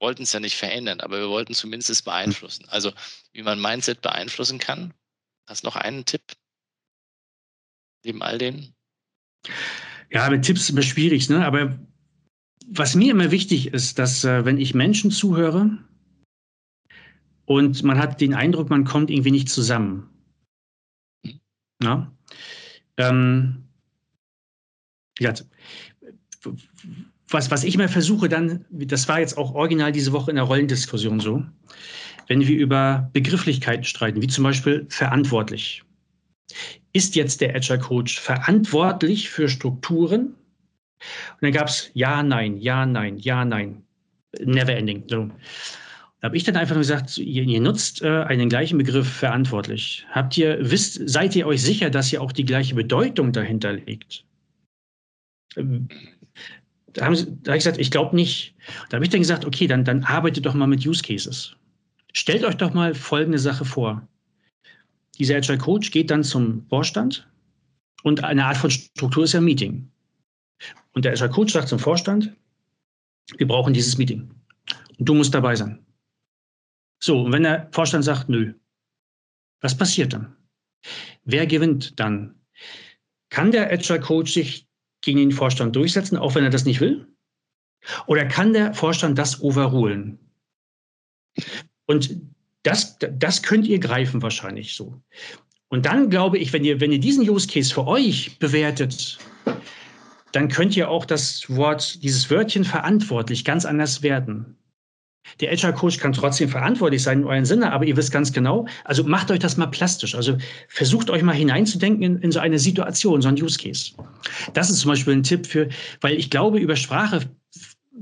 wollten 0.00 0.22
es 0.22 0.32
ja 0.32 0.38
nicht 0.38 0.56
verändern, 0.56 1.00
aber 1.00 1.18
wir 1.18 1.28
wollten 1.28 1.54
zumindest 1.54 1.90
es 1.90 2.02
beeinflussen. 2.02 2.68
Also 2.68 2.92
wie 3.32 3.42
man 3.42 3.60
Mindset 3.60 4.00
beeinflussen 4.00 4.60
kann. 4.60 4.94
Hast 5.48 5.64
du 5.64 5.66
noch 5.66 5.74
einen 5.74 6.04
Tipp? 6.04 6.22
Neben 8.04 8.22
all 8.22 8.38
denen? 8.38 8.77
Ja, 10.10 10.28
mit 10.30 10.44
Tipps 10.44 10.62
ist 10.62 10.70
immer 10.70 10.82
schwierig, 10.82 11.28
ne? 11.28 11.44
aber 11.44 11.78
was 12.70 12.94
mir 12.94 13.10
immer 13.10 13.30
wichtig 13.30 13.68
ist, 13.68 13.98
dass 13.98 14.24
äh, 14.24 14.44
wenn 14.44 14.58
ich 14.58 14.74
Menschen 14.74 15.10
zuhöre 15.10 15.78
und 17.44 17.82
man 17.82 17.98
hat 17.98 18.20
den 18.20 18.34
Eindruck, 18.34 18.70
man 18.70 18.84
kommt 18.84 19.10
irgendwie 19.10 19.30
nicht 19.30 19.48
zusammen. 19.48 20.08
Ja? 21.82 22.12
Ähm, 22.96 23.64
ja, 25.18 25.34
was, 27.28 27.50
was 27.50 27.64
ich 27.64 27.74
immer 27.74 27.88
versuche 27.88 28.28
dann, 28.28 28.64
das 28.70 29.08
war 29.08 29.20
jetzt 29.20 29.36
auch 29.36 29.54
original 29.54 29.92
diese 29.92 30.12
Woche 30.12 30.30
in 30.30 30.36
der 30.36 30.44
Rollendiskussion 30.44 31.20
so, 31.20 31.44
wenn 32.26 32.40
wir 32.40 32.56
über 32.56 33.10
Begrifflichkeiten 33.12 33.84
streiten, 33.84 34.22
wie 34.22 34.28
zum 34.28 34.44
Beispiel 34.44 34.86
verantwortlich. 34.88 35.82
Ist 36.98 37.14
jetzt 37.14 37.40
der 37.40 37.54
Agile 37.54 37.78
Coach 37.78 38.18
verantwortlich 38.18 39.30
für 39.30 39.48
Strukturen? 39.48 40.34
Und 41.00 41.42
dann 41.42 41.52
gab 41.52 41.68
es 41.68 41.92
Ja, 41.94 42.24
Nein, 42.24 42.56
Ja, 42.56 42.86
Nein, 42.86 43.18
Ja, 43.18 43.44
Nein. 43.44 43.84
Never 44.40 44.74
ending. 44.74 45.04
So. 45.06 45.30
Da 46.20 46.26
habe 46.26 46.36
ich 46.36 46.42
dann 46.42 46.56
einfach 46.56 46.74
nur 46.74 46.82
gesagt, 46.82 47.16
ihr, 47.16 47.44
ihr 47.44 47.60
nutzt 47.60 48.02
äh, 48.02 48.24
einen 48.24 48.48
gleichen 48.48 48.78
Begriff 48.78 49.08
verantwortlich. 49.08 50.04
Habt 50.10 50.36
ihr, 50.36 50.58
wisst, 50.60 51.08
seid 51.08 51.36
ihr 51.36 51.46
euch 51.46 51.62
sicher, 51.62 51.88
dass 51.88 52.12
ihr 52.12 52.20
auch 52.20 52.32
die 52.32 52.44
gleiche 52.44 52.74
Bedeutung 52.74 53.30
dahinter 53.30 53.74
legt? 53.74 54.24
Ähm, 55.54 55.86
da, 56.94 57.04
habe 57.04 57.14
ich 57.14 57.44
gesagt, 57.44 57.78
ich 57.78 57.92
glaube 57.92 58.16
nicht. 58.16 58.56
Da 58.90 58.96
habe 58.96 59.04
ich 59.04 59.10
dann 59.12 59.20
gesagt, 59.20 59.44
okay, 59.44 59.68
dann, 59.68 59.84
dann 59.84 60.02
arbeitet 60.02 60.46
doch 60.46 60.54
mal 60.54 60.66
mit 60.66 60.84
Use 60.84 61.04
Cases. 61.04 61.54
Stellt 62.12 62.42
euch 62.42 62.56
doch 62.56 62.74
mal 62.74 62.92
folgende 62.92 63.38
Sache 63.38 63.64
vor. 63.64 64.02
Dieser 65.18 65.36
Agile 65.36 65.58
Coach 65.58 65.90
geht 65.90 66.10
dann 66.10 66.22
zum 66.22 66.66
Vorstand 66.68 67.28
und 68.02 68.22
eine 68.22 68.44
Art 68.44 68.56
von 68.56 68.70
Struktur 68.70 69.24
ist 69.24 69.32
ja 69.32 69.40
ein 69.40 69.44
Meeting. 69.44 69.90
Und 70.92 71.04
der 71.04 71.12
Agile 71.12 71.30
Coach 71.30 71.52
sagt 71.52 71.68
zum 71.68 71.78
Vorstand, 71.78 72.36
wir 73.36 73.46
brauchen 73.46 73.74
dieses 73.74 73.98
Meeting. 73.98 74.30
Und 74.98 75.08
du 75.08 75.14
musst 75.14 75.34
dabei 75.34 75.56
sein. 75.56 75.84
So, 77.00 77.22
und 77.22 77.32
wenn 77.32 77.42
der 77.42 77.68
Vorstand 77.72 78.04
sagt, 78.04 78.28
nö, 78.28 78.54
was 79.60 79.76
passiert 79.76 80.12
dann? 80.12 80.36
Wer 81.24 81.46
gewinnt 81.46 81.98
dann? 81.98 82.34
Kann 83.30 83.52
der 83.52 83.70
Agile 83.70 84.00
Coach 84.00 84.32
sich 84.32 84.68
gegen 85.02 85.18
den 85.18 85.32
Vorstand 85.32 85.76
durchsetzen, 85.76 86.16
auch 86.16 86.34
wenn 86.34 86.44
er 86.44 86.50
das 86.50 86.64
nicht 86.64 86.80
will? 86.80 87.06
Oder 88.06 88.26
kann 88.26 88.52
der 88.52 88.74
Vorstand 88.74 89.18
das 89.18 89.40
overrulen? 89.40 90.18
Und 91.86 92.20
das, 92.68 92.98
das 92.98 93.42
könnt 93.42 93.66
ihr 93.66 93.78
greifen 93.78 94.20
wahrscheinlich 94.20 94.74
so. 94.74 95.00
Und 95.68 95.86
dann 95.86 96.10
glaube 96.10 96.38
ich, 96.38 96.52
wenn 96.52 96.64
ihr, 96.64 96.80
wenn 96.80 96.92
ihr 96.92 97.00
diesen 97.00 97.28
Use 97.28 97.46
Case 97.46 97.72
für 97.72 97.86
euch 97.86 98.38
bewertet, 98.38 99.18
dann 100.32 100.48
könnt 100.48 100.76
ihr 100.76 100.90
auch 100.90 101.04
das 101.04 101.44
Wort, 101.48 102.02
dieses 102.02 102.30
Wörtchen 102.30 102.64
verantwortlich 102.64 103.44
ganz 103.44 103.64
anders 103.64 104.02
werten. 104.02 104.56
Der 105.40 105.52
Agile 105.52 105.74
Coach 105.74 105.98
kann 105.98 106.12
trotzdem 106.12 106.48
verantwortlich 106.48 107.02
sein 107.02 107.20
in 107.20 107.26
euren 107.26 107.44
Sinne, 107.44 107.72
aber 107.72 107.84
ihr 107.84 107.96
wisst 107.96 108.12
ganz 108.12 108.32
genau, 108.32 108.66
also 108.84 109.04
macht 109.04 109.30
euch 109.30 109.38
das 109.38 109.56
mal 109.56 109.66
plastisch. 109.66 110.14
Also 110.14 110.38
versucht 110.68 111.10
euch 111.10 111.22
mal 111.22 111.34
hineinzudenken 111.34 112.02
in, 112.02 112.18
in 112.18 112.32
so 112.32 112.38
eine 112.38 112.58
Situation, 112.58 113.20
so 113.20 113.28
ein 113.28 113.42
Use 113.42 113.58
Case. 113.58 113.92
Das 114.54 114.70
ist 114.70 114.80
zum 114.80 114.90
Beispiel 114.90 115.14
ein 115.14 115.22
Tipp 115.22 115.46
für, 115.46 115.68
weil 116.00 116.16
ich 116.16 116.30
glaube, 116.30 116.58
über 116.58 116.76
Sprache 116.76 117.20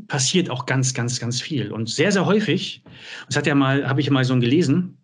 passiert 0.07 0.51
auch 0.51 0.67
ganz, 0.67 0.95
ganz, 0.95 1.21
ganz 1.21 1.41
viel. 1.41 1.73
Und 1.73 1.89
sehr, 1.89 2.13
sehr 2.13 2.27
häufig, 2.27 2.83
das 3.27 3.37
hat 3.37 3.47
ja 3.47 3.55
mal, 3.55 3.89
habe 3.89 4.01
ich 4.01 4.11
mal 4.11 4.25
so 4.25 4.39
gelesen, 4.39 4.99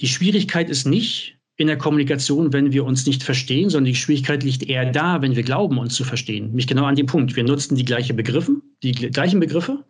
die 0.00 0.08
Schwierigkeit 0.08 0.70
ist 0.70 0.86
nicht 0.86 1.38
in 1.56 1.66
der 1.66 1.78
Kommunikation, 1.78 2.52
wenn 2.52 2.72
wir 2.72 2.84
uns 2.84 3.06
nicht 3.06 3.22
verstehen, 3.22 3.70
sondern 3.70 3.92
die 3.92 3.98
Schwierigkeit 3.98 4.42
liegt 4.42 4.64
eher 4.64 4.90
da, 4.90 5.22
wenn 5.22 5.36
wir 5.36 5.42
glauben, 5.42 5.78
uns 5.78 5.94
zu 5.94 6.04
verstehen. 6.04 6.46
Nämlich 6.46 6.66
genau 6.66 6.84
an 6.84 6.96
dem 6.96 7.06
Punkt. 7.06 7.36
Wir 7.36 7.44
nutzen 7.44 7.76
die 7.76 7.84
gleichen 7.84 8.16
Begriffe, 8.16 8.56
die 8.82 8.92
gleichen 8.92 9.38
Begriffe 9.38 9.84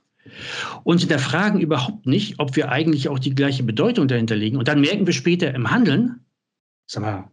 und 0.84 1.00
hinterfragen 1.00 1.60
überhaupt 1.60 2.06
nicht, 2.06 2.38
ob 2.38 2.56
wir 2.56 2.70
eigentlich 2.70 3.08
auch 3.08 3.18
die 3.18 3.34
gleiche 3.34 3.62
Bedeutung 3.62 4.08
dahinter 4.08 4.36
legen. 4.36 4.56
Und 4.56 4.68
dann 4.68 4.80
merken 4.80 5.06
wir 5.06 5.14
später 5.14 5.54
im 5.54 5.70
Handeln, 5.70 6.20
sag 6.86 7.02
mal, 7.02 7.30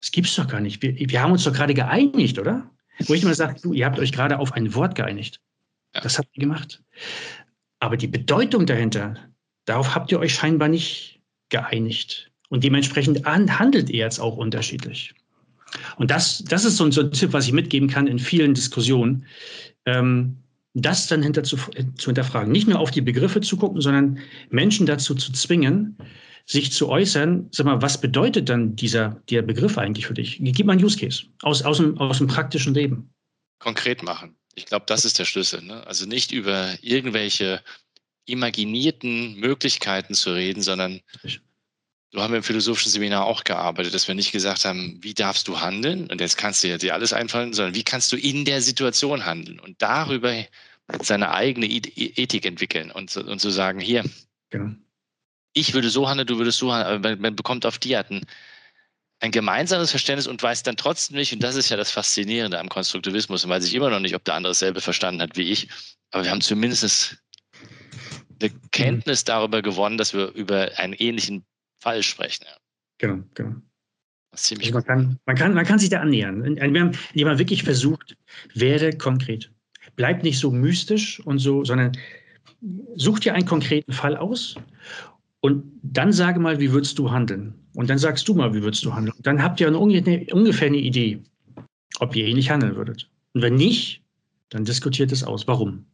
das 0.00 0.10
gibt's 0.10 0.34
doch 0.36 0.48
gar 0.48 0.60
nicht. 0.60 0.82
Wir, 0.82 0.94
wir 0.96 1.22
haben 1.22 1.32
uns 1.32 1.44
doch 1.44 1.52
gerade 1.52 1.74
geeinigt, 1.74 2.38
oder? 2.38 2.70
Wo 3.06 3.14
ich 3.14 3.22
immer 3.22 3.34
sage, 3.34 3.60
du, 3.62 3.72
ihr 3.72 3.86
habt 3.86 3.98
euch 3.98 4.12
gerade 4.12 4.38
auf 4.38 4.52
ein 4.52 4.74
Wort 4.74 4.94
geeinigt. 4.94 5.40
Ja. 5.96 6.02
Das 6.02 6.18
habt 6.18 6.28
ihr 6.34 6.40
gemacht. 6.40 6.82
Aber 7.80 7.96
die 7.96 8.06
Bedeutung 8.06 8.66
dahinter, 8.66 9.16
darauf 9.64 9.94
habt 9.94 10.12
ihr 10.12 10.20
euch 10.20 10.34
scheinbar 10.34 10.68
nicht 10.68 11.20
geeinigt. 11.48 12.30
Und 12.48 12.62
dementsprechend 12.64 13.24
handelt 13.24 13.90
ihr 13.90 13.98
jetzt 13.98 14.20
auch 14.20 14.36
unterschiedlich. 14.36 15.14
Und 15.96 16.10
das, 16.10 16.44
das 16.44 16.64
ist 16.64 16.76
so 16.76 16.84
ein, 16.84 16.92
so 16.92 17.00
ein 17.00 17.10
Tipp, 17.10 17.32
was 17.32 17.46
ich 17.46 17.52
mitgeben 17.52 17.88
kann 17.88 18.06
in 18.06 18.18
vielen 18.18 18.54
Diskussionen, 18.54 19.26
ähm, 19.84 20.36
das 20.74 21.06
dann 21.08 21.22
hinter 21.22 21.42
zu, 21.42 21.56
zu 21.56 22.06
hinterfragen. 22.06 22.52
Nicht 22.52 22.68
nur 22.68 22.78
auf 22.78 22.90
die 22.90 23.00
Begriffe 23.00 23.40
zu 23.40 23.56
gucken, 23.56 23.80
sondern 23.80 24.18
Menschen 24.50 24.86
dazu 24.86 25.14
zu 25.14 25.32
zwingen, 25.32 25.96
sich 26.44 26.70
zu 26.70 26.88
äußern, 26.88 27.48
sag 27.50 27.66
mal, 27.66 27.82
was 27.82 28.00
bedeutet 28.00 28.48
dann 28.48 28.76
dieser, 28.76 29.20
der 29.30 29.42
Begriff 29.42 29.78
eigentlich 29.78 30.06
für 30.06 30.14
dich? 30.14 30.38
Gib 30.40 30.66
mal 30.66 30.74
einen 30.74 30.84
Use 30.84 30.98
Case 30.98 31.24
aus, 31.42 31.62
aus, 31.62 31.78
dem, 31.78 31.98
aus 31.98 32.18
dem 32.18 32.28
praktischen 32.28 32.74
Leben. 32.74 33.10
Konkret 33.58 34.02
machen. 34.02 34.36
Ich 34.56 34.66
glaube, 34.66 34.86
das 34.88 35.04
ist 35.04 35.18
der 35.18 35.26
Schlüssel. 35.26 35.62
Ne? 35.62 35.86
Also 35.86 36.06
nicht 36.06 36.32
über 36.32 36.74
irgendwelche 36.80 37.62
imaginierten 38.24 39.36
Möglichkeiten 39.36 40.14
zu 40.14 40.32
reden, 40.32 40.62
sondern 40.62 41.00
so 42.10 42.22
haben 42.22 42.32
wir 42.32 42.38
im 42.38 42.42
philosophischen 42.42 42.90
Seminar 42.90 43.26
auch 43.26 43.44
gearbeitet, 43.44 43.94
dass 43.94 44.08
wir 44.08 44.14
nicht 44.14 44.32
gesagt 44.32 44.64
haben, 44.64 44.98
wie 45.02 45.14
darfst 45.14 45.46
du 45.48 45.60
handeln? 45.60 46.10
Und 46.10 46.20
jetzt 46.20 46.38
kannst 46.38 46.64
du 46.64 46.78
dir 46.78 46.94
alles 46.94 47.12
einfallen, 47.12 47.52
sondern 47.52 47.74
wie 47.74 47.84
kannst 47.84 48.10
du 48.10 48.16
in 48.16 48.44
der 48.44 48.62
Situation 48.62 49.26
handeln 49.26 49.60
und 49.60 49.80
darüber 49.82 50.34
seine 51.02 51.32
eigene 51.32 51.66
Ethik 51.66 52.46
entwickeln 52.46 52.90
und, 52.90 53.16
und 53.16 53.40
zu 53.40 53.50
sagen, 53.50 53.78
hier, 53.78 54.04
genau. 54.50 54.72
ich 55.52 55.74
würde 55.74 55.90
so 55.90 56.08
handeln, 56.08 56.26
du 56.26 56.38
würdest 56.38 56.58
so 56.58 56.72
handeln, 56.72 56.94
aber 56.94 57.10
man, 57.10 57.20
man 57.20 57.36
bekommt 57.36 57.66
auf 57.66 57.78
die 57.78 57.96
Art 57.96 58.10
ein, 58.10 58.24
ein 59.20 59.30
gemeinsames 59.30 59.90
Verständnis 59.90 60.26
und 60.26 60.42
weiß 60.42 60.62
dann 60.62 60.76
trotzdem 60.76 61.16
nicht, 61.16 61.32
und 61.32 61.42
das 61.42 61.56
ist 61.56 61.68
ja 61.68 61.76
das 61.76 61.90
Faszinierende 61.90 62.58
am 62.58 62.68
Konstruktivismus, 62.68 63.44
und 63.44 63.50
weiß 63.50 63.64
ich 63.64 63.74
immer 63.74 63.90
noch 63.90 64.00
nicht, 64.00 64.14
ob 64.14 64.24
der 64.24 64.34
andere 64.34 64.50
dasselbe 64.50 64.80
verstanden 64.80 65.22
hat 65.22 65.36
wie 65.36 65.50
ich, 65.50 65.68
aber 66.10 66.24
wir 66.24 66.30
haben 66.30 66.40
zumindest 66.40 67.16
eine 68.40 68.50
Kenntnis 68.72 69.24
darüber 69.24 69.62
gewonnen, 69.62 69.96
dass 69.96 70.12
wir 70.12 70.28
über 70.32 70.70
einen 70.76 70.92
ähnlichen 70.92 71.44
Fall 71.80 72.02
sprechen. 72.02 72.44
Genau, 72.98 73.22
genau. 73.34 73.56
Also 74.32 74.54
man, 74.72 74.84
kann, 74.84 75.18
man, 75.24 75.36
kann, 75.36 75.54
man 75.54 75.64
kann 75.64 75.78
sich 75.78 75.88
da 75.88 76.00
annähern. 76.00 76.56
Wir 76.56 76.80
haben 76.80 76.92
jemand 77.14 77.38
wirklich 77.38 77.62
versucht, 77.62 78.16
werde 78.52 78.96
konkret. 78.96 79.50
Bleib 79.94 80.22
nicht 80.22 80.38
so 80.38 80.50
mystisch 80.50 81.20
und 81.20 81.38
so, 81.38 81.64
sondern 81.64 81.92
such 82.96 83.20
dir 83.20 83.34
einen 83.34 83.46
konkreten 83.46 83.92
Fall 83.92 84.14
aus 84.16 84.56
und 85.40 85.64
dann 85.82 86.12
sage 86.12 86.38
mal, 86.38 86.60
wie 86.60 86.72
würdest 86.72 86.98
du 86.98 87.10
handeln? 87.10 87.54
Und 87.76 87.90
dann 87.90 87.98
sagst 87.98 88.26
du 88.26 88.34
mal, 88.34 88.54
wie 88.54 88.62
würdest 88.62 88.84
du 88.86 88.94
handeln? 88.94 89.14
Dann 89.18 89.42
habt 89.42 89.60
ihr 89.60 89.66
eine, 89.66 89.78
ungefähr 89.78 90.68
eine 90.68 90.78
Idee, 90.78 91.22
ob 92.00 92.16
ihr 92.16 92.26
ähnlich 92.26 92.48
handeln 92.48 92.74
würdet. 92.74 93.10
Und 93.34 93.42
wenn 93.42 93.54
nicht, 93.54 94.02
dann 94.48 94.64
diskutiert 94.64 95.12
es 95.12 95.22
aus. 95.22 95.46
Warum? 95.46 95.84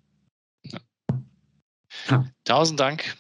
Ja. 2.09 2.25
Tausend 2.45 2.79
Dank. 2.79 3.17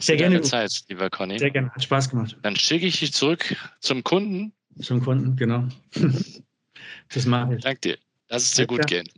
Sehr 0.00 0.18
gerne. 0.18 0.42
Zeit, 0.42 0.84
lieber 0.88 1.08
Conny. 1.08 1.38
Sehr 1.38 1.50
gerne. 1.50 1.70
Hat 1.70 1.82
Spaß 1.82 2.10
gemacht. 2.10 2.36
Dann 2.42 2.56
schicke 2.56 2.86
ich 2.86 3.00
dich 3.00 3.14
zurück 3.14 3.56
zum 3.80 4.04
Kunden. 4.04 4.52
Zum 4.80 5.02
Kunden, 5.02 5.34
genau. 5.36 5.66
das 7.08 7.24
mache 7.24 7.54
ich. 7.54 7.62
Danke 7.62 7.80
dir. 7.80 7.98
Lass 8.28 8.42
es 8.42 8.50
dir 8.52 8.66
gut 8.66 8.86
gehen. 8.86 9.08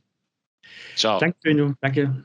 Ciao. 0.95 1.19
Danke, 1.19 1.39
Benno. 1.43 1.75
Danke. 1.81 2.25